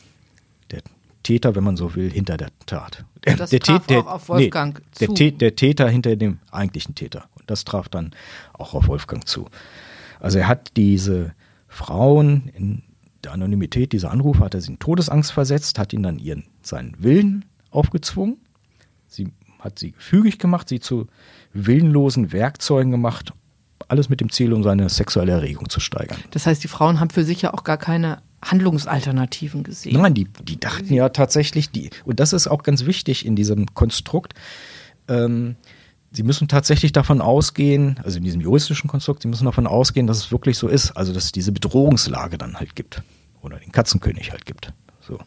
Der 1.23 1.35
Täter, 1.35 1.55
wenn 1.55 1.65
man 1.65 1.77
so 1.77 1.95
will, 1.95 2.11
hinter 2.11 2.37
der 2.37 2.49
Tat. 2.67 3.05
Und 3.27 3.39
das 3.39 3.51
der, 3.51 3.61
traf 3.61 3.87
der, 3.87 4.01
auch 4.01 4.07
auf 4.07 4.29
Wolfgang 4.29 4.83
der, 4.99 5.09
zu. 5.09 5.15
Tä- 5.15 5.37
der 5.37 5.55
Täter 5.55 5.89
hinter 5.89 6.17
dem 6.17 6.39
eigentlichen 6.51 6.95
Täter. 6.95 7.25
Und 7.39 7.49
das 7.51 7.65
traf 7.65 7.89
dann 7.89 8.11
auch 8.55 8.75
auf 8.75 8.89
Wolfgang 8.89 9.27
zu. 9.27 9.49
Also 10.21 10.39
er 10.39 10.49
hat 10.49 10.73
diese 10.77 11.33
Frauen 11.69 12.51
in 12.55 12.83
der 13.25 13.33
Anonymität 13.33 13.93
dieser 13.93 14.11
Anrufe 14.11 14.41
hat 14.45 14.55
er 14.55 14.61
sie 14.61 14.73
in 14.73 14.79
Todesangst 14.81 15.31
versetzt, 15.33 15.79
hat 15.79 15.93
ihnen 15.93 16.03
dann 16.03 16.19
ihren, 16.19 16.45
seinen 16.63 16.97
Willen 16.99 17.45
aufgezwungen. 17.71 18.39
Sie 19.07 19.29
hat 19.61 19.79
sie 19.79 19.93
gefügig 19.93 20.39
gemacht, 20.41 20.69
sie 20.69 20.81
zu 20.81 21.07
willenlosen 21.53 22.33
Werkzeugen 22.33 22.91
gemacht, 22.91 23.33
alles 23.87 24.09
mit 24.09 24.21
dem 24.21 24.31
Ziel, 24.31 24.53
um 24.53 24.65
seine 24.65 24.89
sexuelle 24.89 25.33
Erregung 25.33 25.69
zu 25.69 25.79
steigern. 25.79 26.19
Das 26.33 26.47
heißt, 26.47 26.65
die 26.65 26.69
Frauen 26.69 26.99
haben 26.99 27.11
für 27.11 27.23
sich 27.25 27.43
ja 27.43 27.55
auch 27.55 27.63
gar 27.63 27.77
keine 27.77 28.23
Handlungsalternativen 28.43 29.63
gesehen. 29.63 30.01
Nein, 30.01 30.15
die, 30.15 30.27
die 30.43 30.59
dachten 30.59 30.93
ja 30.93 31.09
tatsächlich, 31.11 31.71
die, 31.71 31.91
und 32.05 32.21
das 32.21 32.33
ist 32.33 32.49
auch 32.49 32.63
ganz 32.63 32.87
wichtig 32.87 33.25
in 33.25 33.37
diesem 33.37 33.75
Konstrukt, 33.75 34.35
ähm, 35.09 35.57
sie 36.11 36.23
müssen 36.23 36.49
tatsächlich 36.49 36.93
davon 36.93 37.21
ausgehen, 37.21 37.99
also 38.05 38.19
in 38.19 38.25
diesem 38.25 38.41
juristischen 38.41 38.89
Konstrukt, 38.89 39.23
sie 39.23 39.29
müssen 39.29 39.45
davon 39.45 39.67
ausgehen, 39.67 40.07
dass 40.07 40.19
es 40.19 40.33
wirklich 40.33 40.59
so 40.59 40.69
ist, 40.69 40.93
also 40.93 41.13
dass 41.13 41.25
es 41.25 41.33
diese 41.33 41.53
Bedrohungslage 41.53 42.39
dann 42.39 42.57
halt 42.57 42.77
gibt. 42.77 43.03
Oder 43.41 43.59
den 43.59 43.73
Katzenkönig 43.73 44.31
halt 44.31 44.45
gibt. 44.45 44.73
So. 45.01 45.19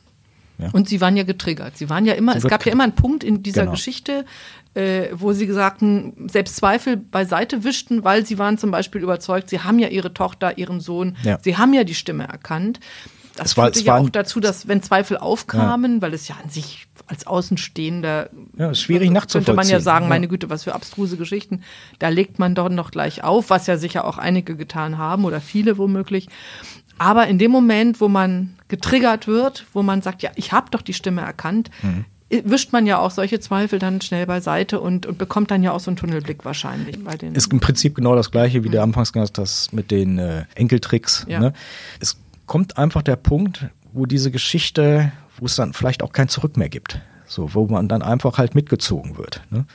Ja. 0.57 0.69
Und 0.71 0.87
sie 0.87 1.01
waren 1.01 1.17
ja 1.17 1.23
getriggert. 1.23 1.77
Sie 1.77 1.89
waren 1.89 2.05
ja 2.05 2.13
immer, 2.13 2.33
Sie 2.33 2.39
es 2.39 2.43
gab 2.47 2.65
ja 2.65 2.71
immer 2.71 2.83
einen 2.83 2.95
Punkt 2.95 3.23
in 3.23 3.43
dieser 3.43 3.61
Genau. 3.61 3.71
Geschichte, 3.73 4.25
äh, 4.73 5.07
wo 5.13 5.33
sie 5.33 5.51
sagten, 5.51 6.29
selbst 6.31 6.55
Zweifel 6.55 6.97
beiseite 6.97 7.63
wischten, 7.63 8.03
weil 8.03 8.25
sie 8.25 8.37
waren 8.37 8.57
zum 8.57 8.71
Beispiel 8.71 9.01
überzeugt, 9.01 9.49
sie 9.49 9.59
haben 9.61 9.79
ja 9.79 9.89
ihre 9.89 10.13
Tochter, 10.13 10.57
ihren 10.57 10.79
Sohn, 10.79 11.17
Ja. 11.23 11.39
sie 11.41 11.57
haben 11.57 11.73
ja 11.73 11.83
die 11.83 11.95
Stimme 11.95 12.27
erkannt. 12.27 12.79
Das 13.37 13.47
Es 13.51 13.57
war- 13.57 13.65
führte 13.65 13.79
es 13.79 13.85
ja 13.85 13.97
auch 13.97 14.09
dazu, 14.09 14.39
dass 14.39 14.69
wenn 14.69 14.81
Zweifel 14.81 15.17
aufkamen, 15.17 16.01
weil 16.01 16.13
es 16.13 16.29
ja 16.29 16.35
an 16.41 16.49
sich 16.49 16.87
als 17.07 17.27
Außenstehender 17.27 18.29
Ja, 18.57 18.71
ist 18.71 18.79
schwierig 18.79 19.07
könnte 19.07 19.19
nachzuvollziehen. 19.19 19.55
man 19.57 19.67
ja 19.67 19.79
sagen, 19.81 20.05
Ja. 20.05 20.09
meine 20.09 20.27
Güte, 20.29 20.49
was 20.49 20.63
für 20.63 20.73
abstruse 20.73 21.17
Geschichten. 21.17 21.61
Da 21.99 22.07
legt 22.09 22.39
man 22.39 22.55
doch 22.55 22.69
noch 22.69 22.91
gleich 22.91 23.23
auf, 23.25 23.49
was 23.49 23.67
ja 23.67 23.77
sicher 23.77 24.05
auch 24.05 24.17
einige 24.17 24.55
getan 24.55 24.97
haben 24.97 25.25
oder 25.25 25.41
viele 25.41 25.77
womöglich. 25.77 26.27
Aber 26.97 27.27
in 27.27 27.37
dem 27.37 27.51
Moment, 27.51 27.99
wo 28.01 28.07
man 28.07 28.55
getriggert 28.67 29.27
wird, 29.27 29.65
wo 29.73 29.83
man 29.83 30.01
sagt, 30.01 30.21
ja, 30.23 30.31
ich 30.35 30.51
habe 30.51 30.69
doch 30.71 30.81
die 30.81 30.93
Stimme 30.93 31.21
erkannt, 31.21 31.69
Mhm. 31.83 32.05
wischt 32.29 32.73
man 32.73 32.85
ja 32.87 32.97
auch 32.99 33.11
solche 33.11 33.39
Zweifel 33.39 33.79
dann 33.79 34.01
schnell 34.01 34.25
beiseite 34.25 34.79
und, 34.79 35.05
und 35.05 35.17
bekommt 35.17 35.51
dann 35.51 35.61
ja 35.63 35.71
auch 35.71 35.79
so 35.79 35.91
einen 35.91 35.97
Tunnelblick 35.97 36.43
wahrscheinlich 36.45 37.03
bei 37.03 37.15
den. 37.15 37.35
ist 37.35 37.51
im 37.53 37.59
Prinzip 37.59 37.95
genau 37.95 38.15
das 38.15 38.31
gleiche, 38.31 38.63
wie 38.63 38.69
du 38.69 38.81
anfangs 38.81 39.13
gesagt 39.13 39.37
hast, 39.37 39.73
mit 39.73 39.91
den 39.91 40.17
äh, 40.17 40.45
Enkeltricks. 40.55 41.25
Ja. 41.29 41.39
Ne? 41.39 41.53
Es 41.99 42.17
kommt 42.47 42.77
einfach 42.77 43.03
der 43.03 43.15
Punkt, 43.15 43.65
wo 43.93 44.05
diese 44.05 44.31
Geschichte, 44.31 45.11
wo 45.37 45.45
es 45.45 45.55
dann 45.55 45.73
vielleicht 45.73 46.01
auch 46.01 46.11
kein 46.13 46.27
Zurück 46.27 46.57
mehr 46.57 46.69
gibt. 46.69 46.99
So, 47.27 47.53
wo 47.53 47.65
man 47.67 47.87
dann 47.87 48.01
einfach 48.01 48.37
halt 48.37 48.55
mitgezogen 48.55 49.17
wird. 49.17 49.41
Ne? 49.49 49.65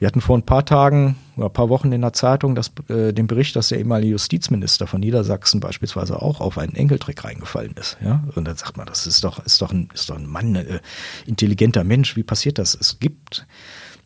Wir 0.00 0.06
hatten 0.06 0.22
vor 0.22 0.36
ein 0.36 0.44
paar 0.44 0.64
Tagen 0.64 1.16
oder 1.36 1.46
ein 1.46 1.52
paar 1.52 1.68
Wochen 1.68 1.92
in 1.92 2.00
der 2.00 2.14
Zeitung 2.14 2.54
das, 2.54 2.72
äh, 2.88 3.12
den 3.12 3.26
Bericht, 3.26 3.54
dass 3.54 3.68
der 3.68 3.78
ehemalige 3.78 4.12
Justizminister 4.12 4.86
von 4.86 5.00
Niedersachsen 5.00 5.60
beispielsweise 5.60 6.20
auch 6.20 6.40
auf 6.40 6.56
einen 6.56 6.74
Enkeltrick 6.74 7.22
reingefallen 7.22 7.74
ist. 7.74 7.98
Ja? 8.02 8.24
Und 8.34 8.46
dann 8.46 8.56
sagt 8.56 8.78
man, 8.78 8.86
das 8.86 9.06
ist 9.06 9.22
doch, 9.24 9.44
ist 9.44 9.60
doch 9.60 9.72
ein, 9.72 9.90
ist 9.92 10.08
doch 10.08 10.16
ein 10.16 10.26
Mann, 10.26 10.54
äh, 10.54 10.80
intelligenter 11.26 11.84
Mensch. 11.84 12.16
Wie 12.16 12.22
passiert 12.22 12.58
das? 12.58 12.74
Es 12.74 12.98
gibt 12.98 13.46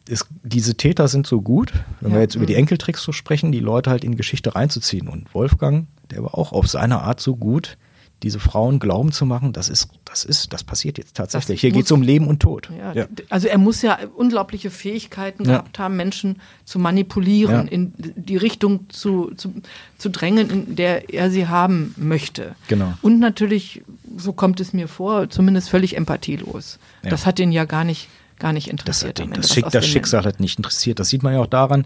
es, 0.08 0.26
diese 0.42 0.74
Täter 0.74 1.06
sind 1.06 1.28
so 1.28 1.40
gut, 1.40 1.72
wenn 2.00 2.10
Ja, 2.10 2.16
wir 2.16 2.22
jetzt 2.22 2.34
über 2.34 2.44
die. 2.44 2.56
Enkeltricks 2.56 3.02
so 3.02 3.12
sprechen, 3.12 3.52
die 3.52 3.60
Leute 3.60 3.88
halt 3.90 4.04
in 4.04 4.10
die 4.10 4.18
Geschichte 4.18 4.54
reinzuziehen. 4.54 5.08
Und 5.08 5.32
Wolfgang, 5.32 5.86
der 6.10 6.24
war 6.24 6.36
auch 6.36 6.52
auf 6.52 6.66
seine 6.66 7.02
Art 7.02 7.20
so 7.20 7.36
gut, 7.36 7.78
diese 8.24 8.40
Frauen 8.40 8.78
glauben 8.78 9.12
zu 9.12 9.26
machen, 9.26 9.52
das 9.52 9.68
ist, 9.68 9.88
das 10.06 10.24
ist, 10.24 10.52
das 10.52 10.64
passiert 10.64 10.96
jetzt 10.98 11.14
tatsächlich. 11.14 11.58
Das 11.58 11.60
Hier 11.60 11.72
geht 11.72 11.84
es 11.84 11.92
um 11.92 12.02
Leben 12.02 12.26
und 12.26 12.40
Tod. 12.40 12.70
ja, 12.76 12.92
Ja. 12.94 13.06
Also 13.28 13.48
er 13.48 13.58
muss 13.58 13.82
ja 13.82 13.98
unglaubliche 14.16 14.70
Fähigkeiten 14.70 15.44
gehabt 15.44 15.78
haben, 15.78 15.96
Menschen 15.96 16.40
zu 16.64 16.78
manipulieren, 16.78 17.68
in 17.68 17.92
die 17.98 18.36
Richtung 18.36 18.88
zu, 18.88 19.32
zu, 19.36 19.52
zu 19.98 20.08
drängen, 20.08 20.50
in 20.50 20.76
der 20.76 21.12
er 21.12 21.30
sie 21.30 21.46
haben 21.46 21.94
möchte. 21.98 22.54
Genau. 22.68 22.94
Und 23.02 23.20
natürlich, 23.20 23.82
so 24.16 24.32
kommt 24.32 24.58
es 24.60 24.72
mir 24.72 24.88
vor, 24.88 25.28
zumindest 25.28 25.68
völlig 25.68 25.96
empathielos. 25.96 26.78
Das 27.02 27.26
hat 27.26 27.38
ihn 27.38 27.52
ja 27.52 27.66
gar 27.66 27.84
nicht, 27.84 28.08
gar 28.38 28.52
nicht 28.54 28.68
Das, 28.68 28.72
interessiert. 28.72 29.20
am 29.20 29.28
Ende, 29.28 29.40
das, 29.42 29.52
Schick, 29.52 29.64
das 29.64 29.72
den 29.72 29.82
Schicksal 29.82 30.24
hat 30.24 30.40
nicht 30.40 30.58
interessiert. 30.58 30.98
Das 30.98 31.10
sieht 31.10 31.22
man 31.22 31.34
ja 31.34 31.40
auch 31.40 31.46
daran, 31.46 31.84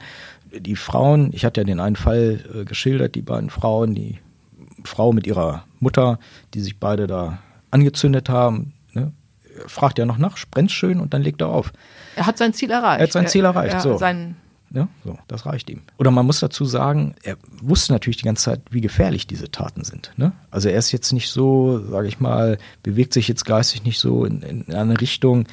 die 0.56 0.76
Frauen, 0.76 1.30
ich 1.32 1.44
hatte 1.44 1.60
ja 1.60 1.64
den 1.64 1.80
einen 1.80 1.96
Fall 1.96 2.44
äh, 2.54 2.64
geschildert, 2.64 3.16
die 3.16 3.22
beiden 3.22 3.50
Frauen, 3.50 3.94
die 3.94 4.18
Frau 4.84 5.12
mit 5.12 5.26
ihrer 5.26 5.64
Mutter, 5.80 6.18
die 6.54 6.60
sich 6.60 6.78
beide 6.78 7.06
da 7.06 7.38
angezündet 7.70 8.28
haben, 8.28 8.72
ne? 8.92 9.12
Er 9.62 9.68
fragt 9.68 9.98
ja 9.98 10.06
noch 10.06 10.18
nach, 10.18 10.38
brennt 10.50 10.70
schön 10.70 11.00
und 11.00 11.12
dann 11.14 11.22
legt 11.22 11.40
er 11.40 11.48
auf. 11.48 11.72
Er 12.14 12.26
hat 12.26 12.38
sein 12.38 12.52
Ziel 12.52 12.70
erreicht. 12.70 13.00
Er 13.00 13.04
hat 13.04 13.12
sein 13.12 13.26
Ziel 13.26 13.44
erreicht, 13.44 13.74
er, 13.74 13.80
so. 13.80 13.96
Sein, 13.98 14.36
Ja, 14.70 14.86
so, 15.04 15.18
das 15.26 15.46
reicht 15.46 15.68
ihm. 15.70 15.82
Oder 15.96 16.10
man 16.10 16.26
muss 16.26 16.40
dazu 16.40 16.64
sagen, 16.64 17.14
er 17.22 17.36
wusste 17.60 17.92
natürlich 17.92 18.18
die 18.18 18.24
ganze 18.24 18.44
Zeit, 18.44 18.60
wie 18.70 18.80
gefährlich 18.80 19.26
diese 19.26 19.50
Taten 19.50 19.82
sind. 19.82 20.12
Ne? 20.16 20.32
Also 20.50 20.68
er 20.68 20.78
ist 20.78 20.92
jetzt 20.92 21.12
nicht 21.12 21.30
so, 21.30 21.80
sage 21.90 22.06
ich 22.06 22.20
mal, 22.20 22.58
bewegt 22.82 23.14
sich 23.14 23.28
jetzt 23.28 23.44
geistig 23.44 23.82
nicht 23.84 23.98
so 23.98 24.24
in, 24.24 24.42
in 24.42 24.74
eine 24.74 25.00
Richtung, 25.00 25.46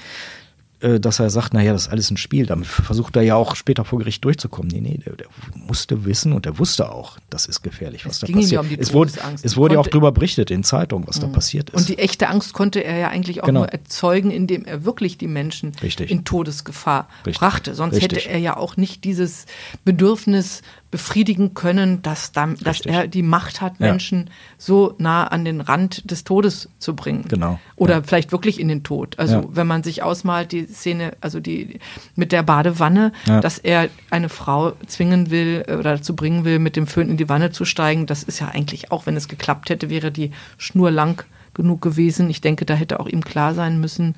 dass 0.80 1.20
er 1.20 1.30
sagt, 1.30 1.54
naja, 1.54 1.74
das 1.74 1.84
ist 1.84 1.92
alles 1.92 2.12
ein 2.12 2.18
Spiel. 2.18 2.46
Damit 2.46 2.68
versucht 2.68 3.16
er 3.16 3.22
ja 3.24 3.36
auch 3.36 3.56
später 3.56 3.86
vor 3.86 4.00
Gericht 4.00 4.24
durchzukommen. 4.26 4.70
Nee, 4.72 4.82
nee, 4.82 5.00
der, 5.06 5.14
der 5.16 5.28
musste 5.56 6.06
wissen 6.06 6.34
und 6.34 6.46
er 6.46 6.60
wusste 6.60 6.92
auch, 6.92 7.18
das 7.30 7.46
ist 7.46 7.62
gefährlich, 7.64 8.06
was 8.06 8.14
Es 8.14 8.20
da 8.20 8.28
passiert. 8.28 8.52
ja 8.52 8.60
um 8.60 8.70
die 8.70 8.78
es 8.80 8.94
wurde, 8.94 9.14
es 9.42 9.58
wurde 9.58 9.76
ja 9.76 9.80
auch 9.80 9.88
drüber 9.88 10.12
berichtet 10.12 10.52
in 10.52 10.64
Zeitungen, 10.64 11.08
was 11.08 11.20
da 11.20 11.28
passiert 11.28 11.70
ist. 11.72 11.76
Und 11.80 11.90
die 11.90 11.98
echte 11.98 12.28
Angst 12.30 12.54
konnte 12.54 12.84
er 12.84 12.98
ja 12.98 13.08
eigentlich 13.10 13.42
auch 13.42 13.46
Genau. 13.48 13.62
nur 13.62 13.70
erzeugen, 13.70 14.32
indem 14.32 14.66
er 14.66 14.86
wirklich 14.86 15.18
die 15.18 15.28
Menschen 15.28 15.72
Richtig. 15.82 16.12
in 16.12 16.26
Todesgefahr 16.26 17.08
Richtig. 17.26 17.40
brachte. 17.40 17.76
Sonst 17.76 17.96
Richtig. 17.96 18.26
hätte 18.26 18.30
er 18.30 18.40
ja 18.40 18.58
auch 18.58 18.78
nicht 18.78 19.04
dieses 19.06 19.46
Bedürfnis 19.86 20.62
befriedigen 20.96 21.54
können, 21.54 22.02
dass, 22.04 22.32
dann, 22.32 22.56
dass 22.64 22.80
er 22.82 23.08
die 23.08 23.22
Macht 23.22 23.60
hat, 23.60 23.74
Ja. 23.80 23.88
Menschen 23.88 24.30
so 24.58 24.96
nah 24.98 25.28
an 25.28 25.44
den 25.44 25.60
Rand 25.60 26.10
des 26.10 26.24
Todes 26.24 26.70
zu 26.80 26.96
bringen. 26.96 27.26
Genau. 27.28 27.60
Oder 27.76 27.96
Ja. 27.96 28.02
vielleicht 28.04 28.32
wirklich 28.32 28.62
in 28.62 28.70
den 28.70 28.84
Tod. 28.84 29.20
Also 29.20 29.36
Ja. 29.36 29.44
wenn 29.50 29.68
man 29.68 29.84
sich 29.84 30.04
ausmalt, 30.04 30.54
die 30.54 30.66
Szene, 30.68 31.12
also 31.20 31.42
die 31.42 31.80
mit 32.16 32.32
der 32.32 32.44
Badewanne, 32.44 33.12
dass 33.26 33.58
er 33.58 33.90
eine 34.10 34.30
Frau 34.30 34.72
zwingen 34.88 35.32
will 35.32 35.66
äh, 35.68 35.74
oder 35.74 35.98
dazu 35.98 36.16
bringen 36.16 36.46
will, 36.46 36.60
mit 36.60 36.78
dem 36.78 36.88
Föhn 36.88 37.10
in 37.10 37.18
die 37.18 37.28
Wanne 37.28 37.52
zu 37.52 37.66
steigen, 37.66 38.06
das 38.06 38.24
ist 38.24 38.40
ja 38.40 38.48
eigentlich, 38.48 38.92
auch 38.92 39.06
wenn 39.06 39.18
es 39.18 39.28
geklappt 39.28 39.70
hätte, 39.70 39.90
wäre 39.90 40.12
die 40.14 40.32
Schnur 40.58 40.92
lang 40.92 41.26
genug 41.54 41.82
gewesen. 41.82 42.30
Ich 42.30 42.40
denke, 42.40 42.64
da 42.66 42.74
hätte 42.76 43.00
auch 43.02 43.08
ihm 43.08 43.24
klar 43.24 43.54
sein 43.54 43.82
müssen, 43.82 44.16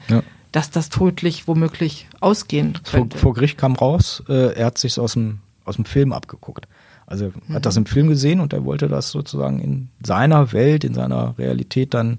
dass 0.51 0.69
das 0.69 0.89
tödlich 0.89 1.47
womöglich 1.47 2.07
ausgehen 2.19 2.73
vor, 2.83 2.99
könnte. 3.01 3.17
vor 3.17 3.33
Gericht 3.33 3.57
kam 3.57 3.73
raus, 3.75 4.23
äh, 4.29 4.53
er 4.55 4.67
hat 4.67 4.77
sich 4.77 4.99
aus 4.99 5.13
dem, 5.13 5.39
aus 5.67 5.75
dem 5.75 5.85
Film 5.85 6.13
abgeguckt. 6.13 6.67
Also 7.05 7.25
er 7.25 7.31
Mhm. 7.47 7.53
hat 7.55 7.65
das 7.65 7.77
im 7.77 7.85
Film 7.85 8.07
gesehen 8.09 8.39
und 8.39 8.53
er 8.53 8.65
wollte 8.65 8.87
das 8.87 9.11
sozusagen 9.11 9.59
in 9.59 9.89
seiner 10.03 10.51
Welt, 10.53 10.83
in 10.83 10.93
seiner 10.93 11.37
Realität 11.37 11.93
dann 11.93 12.17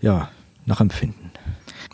ja 0.00 0.28
nachempfinden. 0.64 1.30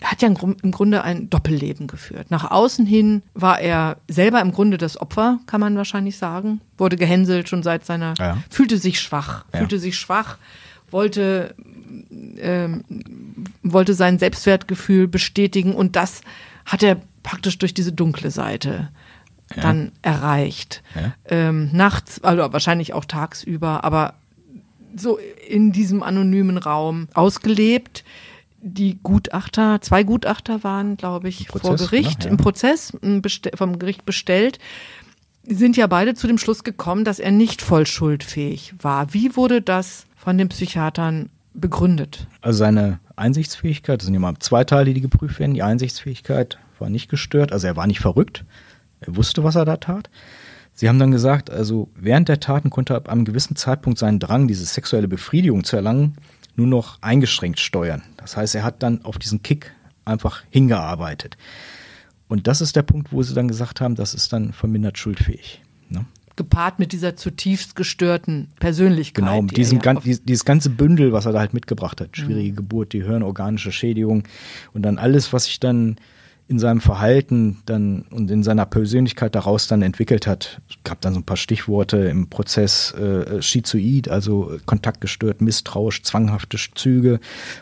er 0.00 0.10
hat 0.10 0.20
ja 0.22 0.26
im 0.28 0.70
Grunde 0.72 1.04
ein 1.04 1.30
Doppelleben 1.30 1.86
geführt. 1.86 2.30
Nach 2.30 2.50
außen 2.50 2.86
hin 2.86 3.22
war 3.34 3.60
er 3.60 3.98
selber 4.08 4.40
im 4.40 4.50
Grunde 4.50 4.76
das 4.76 5.00
Opfer, 5.00 5.38
kann 5.46 5.60
man 5.60 5.76
wahrscheinlich 5.76 6.16
sagen. 6.16 6.60
Wurde 6.76 6.96
gehänselt 6.96 7.48
schon 7.48 7.62
seit 7.62 7.84
seiner, 7.84 8.14
Ja. 8.18 8.38
fühlte 8.50 8.78
sich 8.78 8.98
schwach, 9.00 9.44
Ja. 9.52 9.60
fühlte 9.60 9.78
sich 9.78 9.96
schwach, 9.96 10.38
wollte, 10.90 11.54
ähm, 12.38 12.84
wollte 13.62 13.94
sein 13.94 14.18
Selbstwertgefühl 14.18 15.06
bestätigen 15.06 15.72
und 15.74 15.94
das 15.96 16.22
hat 16.66 16.82
er 16.82 16.96
praktisch 17.22 17.58
durch 17.58 17.72
diese 17.74 17.92
dunkle 17.92 18.30
Seite 18.32 18.88
dann 19.60 19.92
erreicht. 20.02 20.82
Ja. 20.94 21.12
Ähm, 21.26 21.70
nachts, 21.72 22.22
also 22.24 22.52
wahrscheinlich 22.52 22.94
auch 22.94 23.04
tagsüber, 23.04 23.84
aber 23.84 24.14
so 24.96 25.18
in 25.48 25.72
diesem 25.72 26.02
anonymen 26.02 26.58
Raum 26.58 27.08
ausgelebt. 27.14 28.04
Die 28.64 28.98
Gutachter, 29.02 29.80
zwei 29.80 30.04
Gutachter 30.04 30.62
waren, 30.62 30.96
glaube 30.96 31.28
ich, 31.28 31.40
Im 31.40 31.46
vor 31.46 31.60
Prozess, 31.60 31.90
Gericht, 31.90 32.18
ne? 32.20 32.24
Ja. 32.26 32.30
im 32.30 32.36
Prozess 32.36 32.92
m, 33.02 33.20
bestell- 33.20 33.56
vom 33.56 33.78
Gericht 33.78 34.06
bestellt, 34.06 34.58
sind 35.44 35.76
ja 35.76 35.88
beide 35.88 36.14
zu 36.14 36.28
dem 36.28 36.38
Schluss 36.38 36.62
gekommen, 36.62 37.04
dass 37.04 37.18
er 37.18 37.32
nicht 37.32 37.62
voll 37.62 37.86
schuldfähig 37.86 38.74
war. 38.80 39.12
Wie 39.12 39.34
wurde 39.34 39.60
das 39.62 40.06
von 40.16 40.38
den 40.38 40.48
Psychiatern 40.48 41.30
begründet? 41.54 42.28
Also 42.40 42.58
seine 42.60 43.00
Einsichtsfähigkeit, 43.16 44.00
das 44.00 44.04
sind 44.06 44.14
ja 44.14 44.20
mal 44.20 44.34
zwei 44.38 44.62
Teile, 44.62 44.94
die 44.94 45.00
geprüft 45.00 45.40
werden. 45.40 45.54
Die 45.54 45.62
Einsichtsfähigkeit 45.64 46.58
war 46.78 46.88
nicht 46.88 47.08
gestört, 47.08 47.52
also 47.52 47.66
er 47.66 47.74
war 47.76 47.88
nicht 47.88 48.00
verrückt. 48.00 48.44
Er 49.06 49.16
wusste, 49.16 49.44
was 49.44 49.56
er 49.56 49.64
da 49.64 49.76
tat. 49.76 50.10
Sie 50.74 50.88
haben 50.88 50.98
dann 50.98 51.10
gesagt, 51.10 51.50
also 51.50 51.88
während 51.94 52.28
der 52.28 52.40
Taten 52.40 52.70
konnte 52.70 52.94
er 52.94 52.96
ab 52.96 53.08
einem 53.08 53.24
gewissen 53.24 53.56
Zeitpunkt 53.56 53.98
seinen 53.98 54.18
Drang, 54.18 54.48
diese 54.48 54.64
sexuelle 54.64 55.08
Befriedigung 55.08 55.64
zu 55.64 55.76
erlangen, 55.76 56.16
nur 56.56 56.66
noch 56.66 56.98
eingeschränkt 57.02 57.60
steuern. 57.60 58.02
Das 58.16 58.36
heißt, 58.36 58.54
er 58.54 58.64
hat 58.64 58.82
dann 58.82 59.04
auf 59.04 59.18
diesen 59.18 59.42
Kick 59.42 59.72
einfach 60.04 60.42
hingearbeitet. 60.50 61.36
Und 62.28 62.46
das 62.46 62.60
ist 62.60 62.76
der 62.76 62.82
Punkt, 62.82 63.12
wo 63.12 63.22
sie 63.22 63.34
dann 63.34 63.48
gesagt 63.48 63.80
haben, 63.80 63.94
das 63.94 64.14
ist 64.14 64.32
dann 64.32 64.52
vermindert 64.52 64.98
schuldfähig. 64.98 65.60
Ne? 65.90 66.06
gepaart 66.36 66.78
mit 66.78 66.92
dieser 66.92 67.16
zutiefst 67.16 67.76
gestörten 67.76 68.48
Persönlichkeit. 68.58 69.24
Genau, 69.24 69.42
mit 69.42 69.56
diesem 69.56 69.80
ja 69.80 69.94
dieses 70.00 70.44
ganze 70.44 70.70
Bündel, 70.70 71.12
was 71.12 71.26
er 71.26 71.32
da 71.32 71.40
halt 71.40 71.54
mitgebracht 71.54 72.00
hat. 72.00 72.16
Schwierige 72.16 72.52
mhm. 72.52 72.56
Geburt, 72.56 72.92
die 72.92 73.04
hirnorganische 73.04 73.72
Schädigung 73.72 74.24
und 74.72 74.82
dann 74.82 74.98
alles, 74.98 75.32
was 75.32 75.44
sich 75.44 75.60
dann 75.60 75.96
in 76.52 76.58
seinem 76.58 76.80
Verhalten 76.82 77.62
dann 77.64 78.02
und 78.10 78.30
in 78.30 78.42
seiner 78.42 78.66
Persönlichkeit 78.66 79.34
daraus 79.34 79.68
dann 79.68 79.80
entwickelt 79.80 80.26
hat. 80.26 80.60
Es 80.68 80.76
gab 80.84 81.00
dann 81.00 81.14
so 81.14 81.20
ein 81.20 81.24
paar 81.24 81.38
Stichworte 81.38 81.96
im 81.96 82.28
Prozess 82.28 82.92
äh, 82.92 83.40
Schizoid, 83.40 84.10
also 84.10 84.58
kontaktgestört, 84.66 85.40
misstrauisch, 85.40 86.02
zwanghafte 86.02 86.58
Züge, 86.74 87.20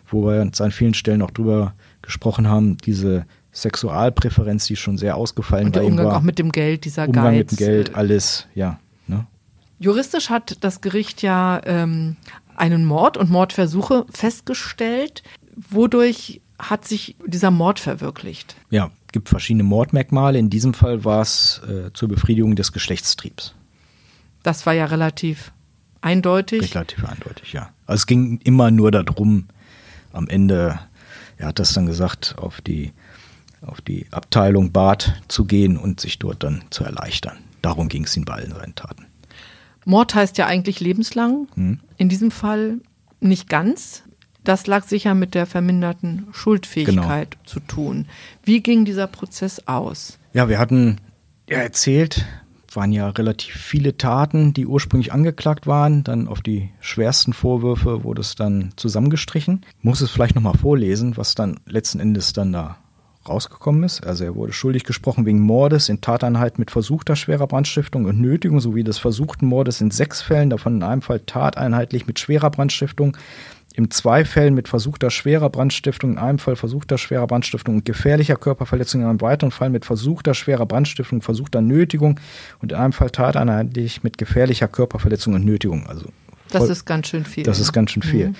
wo 0.08 0.26
wir 0.26 0.42
uns 0.42 0.60
an 0.60 0.72
vielen 0.72 0.94
Stellen 0.94 1.22
auch 1.22 1.30
drüber 1.30 1.74
gesprochen 2.02 2.48
haben, 2.48 2.78
diese 2.78 3.26
Sexualpräferenz, 3.52 4.66
die 4.66 4.74
schon 4.74 4.98
sehr 4.98 5.16
ausgefallen 5.16 5.66
und 5.66 5.76
der 5.76 5.84
Umgang 5.84 6.06
war. 6.06 6.16
auch 6.16 6.22
mit 6.22 6.40
dem 6.40 6.50
Geld, 6.50 6.84
dieser 6.84 7.06
Umgang 7.06 7.24
Geiz. 7.26 7.38
mit 7.38 7.50
dem 7.52 7.56
Geld, 7.58 7.94
alles, 7.94 8.48
ja. 8.56 8.80
Ne? 9.06 9.24
Juristisch 9.78 10.30
hat 10.30 10.58
das 10.62 10.80
Gericht 10.80 11.22
ja 11.22 11.60
ähm, 11.64 12.16
einen 12.56 12.84
Mord 12.84 13.16
und 13.16 13.30
Mordversuche 13.30 14.04
festgestellt. 14.10 15.22
Wodurch 15.54 16.40
hat 16.60 16.86
sich 16.86 17.16
dieser 17.26 17.50
Mord 17.50 17.80
verwirklicht? 17.80 18.56
Ja, 18.70 18.90
gibt 19.12 19.28
verschiedene 19.28 19.64
Mordmerkmale. 19.64 20.38
In 20.38 20.50
diesem 20.50 20.74
Fall 20.74 21.04
war 21.04 21.22
es 21.22 21.60
äh, 21.68 21.92
zur 21.92 22.08
Befriedigung 22.08 22.56
des 22.56 22.72
Geschlechtstriebs. 22.72 23.54
Das 24.42 24.66
war 24.66 24.72
ja 24.72 24.86
relativ 24.86 25.52
eindeutig. 26.00 26.74
Relativ 26.74 27.04
eindeutig, 27.04 27.52
ja. 27.52 27.70
Also 27.86 28.02
es 28.02 28.06
ging 28.06 28.40
immer 28.44 28.70
nur 28.70 28.90
darum, 28.90 29.48
am 30.12 30.28
Ende, 30.28 30.78
er 31.36 31.48
hat 31.48 31.58
das 31.58 31.72
dann 31.72 31.86
gesagt, 31.86 32.36
auf 32.38 32.60
die 32.60 32.92
auf 33.62 33.80
die 33.80 34.06
Abteilung 34.10 34.72
Bad 34.72 35.20
zu 35.28 35.44
gehen 35.44 35.76
und 35.76 36.00
sich 36.00 36.18
dort 36.18 36.42
dann 36.42 36.64
zu 36.70 36.84
erleichtern. 36.84 37.38
Darum 37.62 37.88
ging 37.88 38.04
es 38.04 38.16
ihm 38.16 38.24
bei 38.24 38.34
allen 38.34 38.54
seinen 38.54 38.74
Taten. 38.74 39.06
Mord 39.84 40.14
heißt 40.14 40.38
ja 40.38 40.46
eigentlich 40.46 40.80
lebenslang. 40.80 41.48
Hm. 41.54 41.80
In 41.96 42.08
diesem 42.08 42.30
Fall 42.30 42.78
nicht 43.20 43.48
ganz. 43.48 44.04
Das 44.44 44.66
lag 44.66 44.84
sicher 44.84 45.14
mit 45.14 45.34
der 45.34 45.46
verminderten 45.46 46.28
Schuldfähigkeit 46.32 47.32
genau. 47.32 47.42
zu 47.44 47.60
tun. 47.60 48.06
Wie 48.42 48.62
ging 48.62 48.84
dieser 48.84 49.06
Prozess 49.06 49.66
aus? 49.66 50.18
Ja, 50.32 50.48
wir 50.48 50.58
hatten 50.58 50.98
ja 51.48 51.58
erzählt, 51.58 52.24
waren 52.72 52.92
ja 52.92 53.08
relativ 53.10 53.54
viele 53.54 53.96
Taten, 53.96 54.54
die 54.54 54.66
ursprünglich 54.66 55.12
angeklagt 55.12 55.66
waren. 55.66 56.04
Dann 56.04 56.28
auf 56.28 56.40
die 56.40 56.70
schwersten 56.80 57.32
Vorwürfe 57.32 58.04
wurde 58.04 58.20
es 58.20 58.34
dann 58.34 58.70
zusammengestrichen. 58.76 59.66
Muss 59.82 60.00
es 60.00 60.10
vielleicht 60.10 60.34
nochmal 60.34 60.56
vorlesen, 60.56 61.16
was 61.16 61.34
dann 61.34 61.60
letzten 61.66 62.00
Endes 62.00 62.32
dann 62.32 62.52
da 62.52 62.78
rausgekommen 63.28 63.82
ist. 63.82 64.06
Also 64.06 64.24
er 64.24 64.34
wurde 64.34 64.52
schuldig 64.52 64.84
gesprochen 64.84 65.26
wegen 65.26 65.40
Mordes 65.40 65.88
in 65.88 66.00
Tateinheit 66.00 66.58
mit 66.58 66.70
versuchter 66.70 67.16
schwerer 67.16 67.46
Brandstiftung 67.46 68.06
und 68.06 68.20
Nötigung 68.20 68.60
sowie 68.60 68.82
des 68.82 68.98
versuchten 68.98 69.46
Mordes 69.46 69.80
in 69.80 69.90
sechs 69.90 70.22
Fällen, 70.22 70.50
davon 70.50 70.76
in 70.76 70.82
einem 70.82 71.02
Fall 71.02 71.20
tateinheitlich 71.20 72.06
mit 72.06 72.18
schwerer 72.18 72.50
Brandstiftung, 72.50 73.16
in 73.80 73.90
zwei 73.90 74.24
Fällen 74.24 74.54
mit 74.54 74.68
versuchter 74.68 75.10
schwerer 75.10 75.48
Brandstiftung, 75.48 76.12
in 76.12 76.18
einem 76.18 76.38
Fall 76.38 76.54
versuchter 76.54 76.98
schwerer 76.98 77.26
Brandstiftung 77.26 77.76
und 77.76 77.84
gefährlicher 77.84 78.36
Körperverletzung, 78.36 79.00
in 79.00 79.06
einem 79.06 79.20
weiteren 79.22 79.50
Fall 79.50 79.70
mit 79.70 79.86
versuchter 79.86 80.34
schwerer 80.34 80.66
Brandstiftung, 80.66 81.22
versuchter 81.22 81.62
Nötigung 81.62 82.20
und 82.60 82.72
in 82.72 82.78
einem 82.78 82.92
Fall 82.92 83.10
tateinheitlich 83.10 84.02
mit 84.02 84.18
gefährlicher 84.18 84.68
Körperverletzung 84.68 85.34
und 85.34 85.44
Nötigung. 85.44 85.86
Also 85.86 86.06
das 86.50 86.68
ist 86.68 86.84
ganz 86.84 87.08
schön 87.08 87.24
viel. 87.24 87.44
Das 87.44 87.58
ne? 87.58 87.62
ist 87.62 87.72
ganz 87.72 87.92
schön 87.92 88.02
viel. 88.02 88.28
Mhm. 88.28 88.34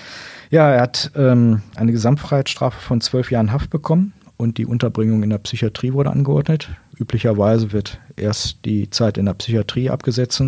Ja, 0.51 0.69
er 0.69 0.81
hat 0.81 1.11
ähm, 1.15 1.61
eine 1.75 1.91
Gesamtfreiheitsstrafe 1.91 2.79
von 2.79 3.01
zwölf 3.01 3.31
Jahren 3.31 3.51
Haft 3.51 3.69
bekommen 3.69 4.13
und 4.37 4.57
die 4.57 4.65
Unterbringung 4.65 5.23
in 5.23 5.31
der 5.31 5.37
Psychiatrie 5.39 5.93
wurde 5.93 6.11
angeordnet. 6.11 6.69
Üblicherweise 6.99 7.71
wird 7.71 7.99
erst 8.15 8.65
die 8.65 8.89
Zeit 8.89 9.17
in 9.17 9.25
der 9.25 9.33
Psychiatrie 9.33 9.89
abgesetzt 9.89 10.43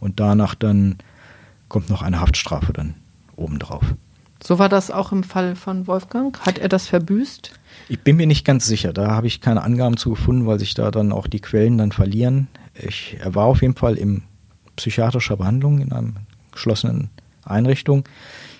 und 0.00 0.20
danach 0.20 0.54
dann 0.54 0.98
kommt 1.68 1.88
noch 1.88 2.02
eine 2.02 2.20
Haftstrafe 2.20 2.72
dann 2.74 2.94
obendrauf. 3.36 3.94
So 4.46 4.58
war 4.58 4.68
das 4.68 4.90
auch 4.90 5.10
im 5.10 5.24
Fall 5.24 5.56
von 5.56 5.86
Wolfgang. 5.86 6.38
Hat 6.40 6.58
er 6.58 6.68
das 6.68 6.86
verbüßt? 6.86 7.52
Ich 7.88 8.00
bin 8.00 8.16
mir 8.16 8.26
nicht 8.26 8.44
ganz 8.44 8.66
sicher. 8.66 8.92
Da 8.92 9.10
habe 9.10 9.26
ich 9.26 9.40
keine 9.40 9.62
Angaben 9.62 9.96
zu 9.96 10.10
gefunden, 10.10 10.46
weil 10.46 10.58
sich 10.58 10.74
da 10.74 10.90
dann 10.90 11.12
auch 11.12 11.26
die 11.26 11.40
Quellen 11.40 11.78
dann 11.78 11.92
verlieren. 11.92 12.48
Ich, 12.74 13.16
er 13.18 13.34
war 13.34 13.46
auf 13.46 13.62
jeden 13.62 13.74
Fall 13.74 13.94
in 13.94 14.22
psychiatrischer 14.76 15.38
Behandlung 15.38 15.80
in 15.80 15.92
einer 15.92 16.12
geschlossenen 16.52 17.08
Einrichtung. 17.42 18.04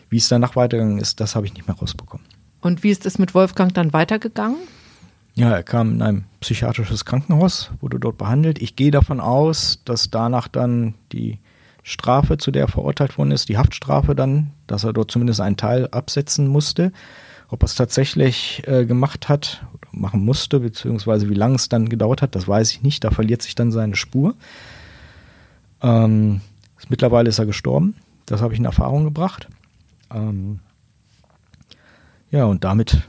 Wie 0.08 0.16
es 0.16 0.28
danach 0.28 0.56
weitergegangen 0.56 0.98
ist, 0.98 1.20
das 1.20 1.36
habe 1.36 1.44
ich 1.44 1.52
nicht 1.52 1.68
mehr 1.68 1.76
rausbekommen. 1.76 2.24
Und 2.62 2.82
wie 2.82 2.90
ist 2.90 3.04
es 3.04 3.18
mit 3.18 3.34
Wolfgang 3.34 3.74
dann 3.74 3.92
weitergegangen? 3.92 4.56
Ja, 5.34 5.50
er 5.50 5.62
kam 5.62 5.96
in 5.96 6.02
ein 6.02 6.24
psychiatrisches 6.40 7.04
Krankenhaus, 7.04 7.70
wurde 7.82 8.00
dort 8.00 8.16
behandelt. 8.16 8.62
Ich 8.62 8.74
gehe 8.74 8.90
davon 8.90 9.20
aus, 9.20 9.82
dass 9.84 10.10
danach 10.10 10.48
dann 10.48 10.94
die 11.12 11.40
Strafe, 11.84 12.38
zu 12.38 12.50
der 12.50 12.62
er 12.62 12.68
verurteilt 12.68 13.18
worden 13.18 13.30
ist, 13.30 13.50
die 13.50 13.58
Haftstrafe 13.58 14.14
dann, 14.14 14.52
dass 14.66 14.84
er 14.84 14.94
dort 14.94 15.10
zumindest 15.10 15.40
einen 15.40 15.58
Teil 15.58 15.86
absetzen 15.90 16.48
musste. 16.48 16.92
Ob 17.50 17.62
er 17.62 17.66
es 17.66 17.74
tatsächlich 17.74 18.62
äh, 18.66 18.86
gemacht 18.86 19.28
hat 19.28 19.64
oder 19.74 19.88
machen 19.92 20.24
musste, 20.24 20.60
beziehungsweise 20.60 21.28
wie 21.28 21.34
lange 21.34 21.56
es 21.56 21.68
dann 21.68 21.90
gedauert 21.90 22.22
hat, 22.22 22.34
das 22.34 22.48
weiß 22.48 22.72
ich 22.72 22.82
nicht. 22.82 23.04
Da 23.04 23.10
verliert 23.10 23.42
sich 23.42 23.54
dann 23.54 23.70
seine 23.70 23.96
Spur. 23.96 24.34
Ähm, 25.82 26.40
mittlerweile 26.88 27.28
ist 27.28 27.38
er 27.38 27.46
gestorben. 27.46 27.94
Das 28.24 28.40
habe 28.40 28.54
ich 28.54 28.58
in 28.58 28.64
Erfahrung 28.64 29.04
gebracht. 29.04 29.48
Ähm, 30.10 30.60
ja, 32.30 32.46
und 32.46 32.64
damit 32.64 33.02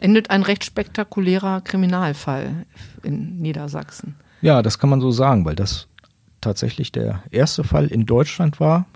endet 0.00 0.28
ein 0.28 0.42
recht 0.42 0.64
spektakulärer 0.64 1.62
Kriminalfall 1.62 2.66
in 3.02 3.38
Niedersachsen. 3.38 4.16
Ja, 4.42 4.60
das 4.60 4.78
kann 4.78 4.90
man 4.90 5.00
so 5.00 5.10
sagen, 5.10 5.46
weil 5.46 5.56
das 5.56 5.88
tatsächlich 6.44 6.92
der 6.92 7.22
erste 7.30 7.64
Fall 7.64 7.86
in 7.86 8.06
Deutschland 8.06 8.60
war, 8.60 8.86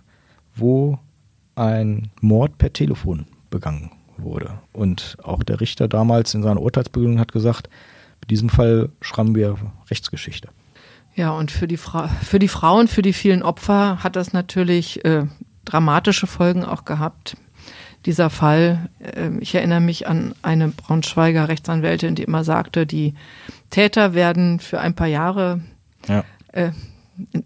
wo 0.55 0.99
ein 1.57 2.11
Mord 2.21 2.59
per 2.59 2.73
Telefon 2.73 3.27
begangen 3.51 3.91
wurde. 4.17 4.59
Und 4.73 5.17
auch 5.23 5.43
der 5.43 5.61
Richter 5.61 5.89
damals 5.89 6.35
in 6.35 6.43
seiner 6.43 6.61
Urteilsbegründung 6.61 7.19
hat 7.19 7.33
gesagt, 7.33 7.69
mit 8.21 8.31
diesem 8.31 8.49
Fall 8.49 8.91
schreiben 9.01 9.35
wir 9.35 9.57
Rechtsgeschichte. 9.91 10.49
Ja, 11.15 11.31
und 11.31 11.51
für 11.51 11.67
die, 11.67 11.77
Fra 11.77 12.09
für 12.09 12.39
die 12.39 12.49
Frauen, 12.49 12.87
für 12.87 13.03
die 13.03 13.13
vielen 13.13 13.43
Opfer 13.43 14.03
hat 14.05 14.15
das 14.15 14.33
natürlich 14.33 15.05
äh, 15.05 15.27
dramatische 15.65 16.27
Folgen 16.27 16.65
auch 16.65 16.85
gehabt 16.85 17.37
dieser 18.07 18.31
Fall. 18.31 18.89
Ähm, 19.15 19.39
ich 19.41 19.55
erinnere 19.55 19.81
mich 19.81 20.07
an 20.07 20.35
eine 20.43 20.69
Braunschweiger 20.69 21.49
Rechtsanwältin, 21.49 22.15
die 22.15 22.23
immer 22.23 22.45
sagte, 22.45 22.87
die 22.87 23.15
Täter 23.71 24.15
werden 24.15 24.61
für 24.61 24.81
ein 24.81 24.95
paar 24.95 25.09
Jahre 25.09 25.61
ja. 26.07 26.25
äh, 26.53 26.71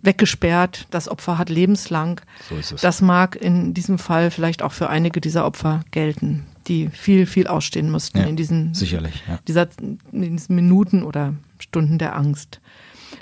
weggesperrt, 0.02 0.86
das 0.90 1.08
Opfer 1.08 1.38
hat 1.38 1.48
lebenslang. 1.48 2.20
So 2.48 2.56
ist 2.56 2.72
es. 2.72 2.80
Das 2.80 3.00
mag 3.00 3.36
in 3.36 3.74
diesem 3.74 3.98
Fall 3.98 4.30
vielleicht 4.30 4.62
auch 4.62 4.72
für 4.72 4.88
einige 4.88 5.20
dieser 5.20 5.44
Opfer 5.46 5.80
gelten, 5.90 6.46
die 6.68 6.88
viel, 6.88 7.26
viel 7.26 7.46
ausstehen 7.46 7.90
mussten 7.90 8.18
ja, 8.18 8.24
in 8.24 8.36
diesen, 8.36 8.74
sicherlich, 8.74 9.22
ja. 9.28 9.38
dieser, 9.48 9.68
in 9.80 10.36
diesen 10.36 10.54
Minuten 10.54 11.02
oder 11.02 11.34
Stunden 11.58 11.98
der 11.98 12.16
Angst. 12.16 12.60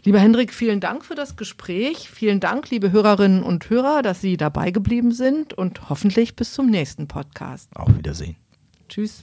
Lieber 0.05 0.18
Hendrik, 0.18 0.55
vielen 0.55 0.80
Dank 0.80 1.05
für 1.05 1.14
das 1.14 1.36
Gespräch. 1.36 2.09
Vielen 2.11 2.40
Dank, 2.40 2.70
liebe 2.70 2.90
Hörerinnen 2.90 3.42
und 3.42 3.68
Hörer, 3.68 4.03
dass 4.03 4.20
Sie 4.20 4.36
dabei 4.36 4.70
geblieben 4.70 5.12
sind 5.12 5.53
und 5.53 5.90
hoffentlich 5.90 6.36
bis 6.36 6.55
zum 6.55 6.70
nächsten 6.70 7.07
Podcast. 7.07 7.68
Auf 7.74 7.94
Wiedersehen. 7.96 8.36
Tschüss. 8.88 9.22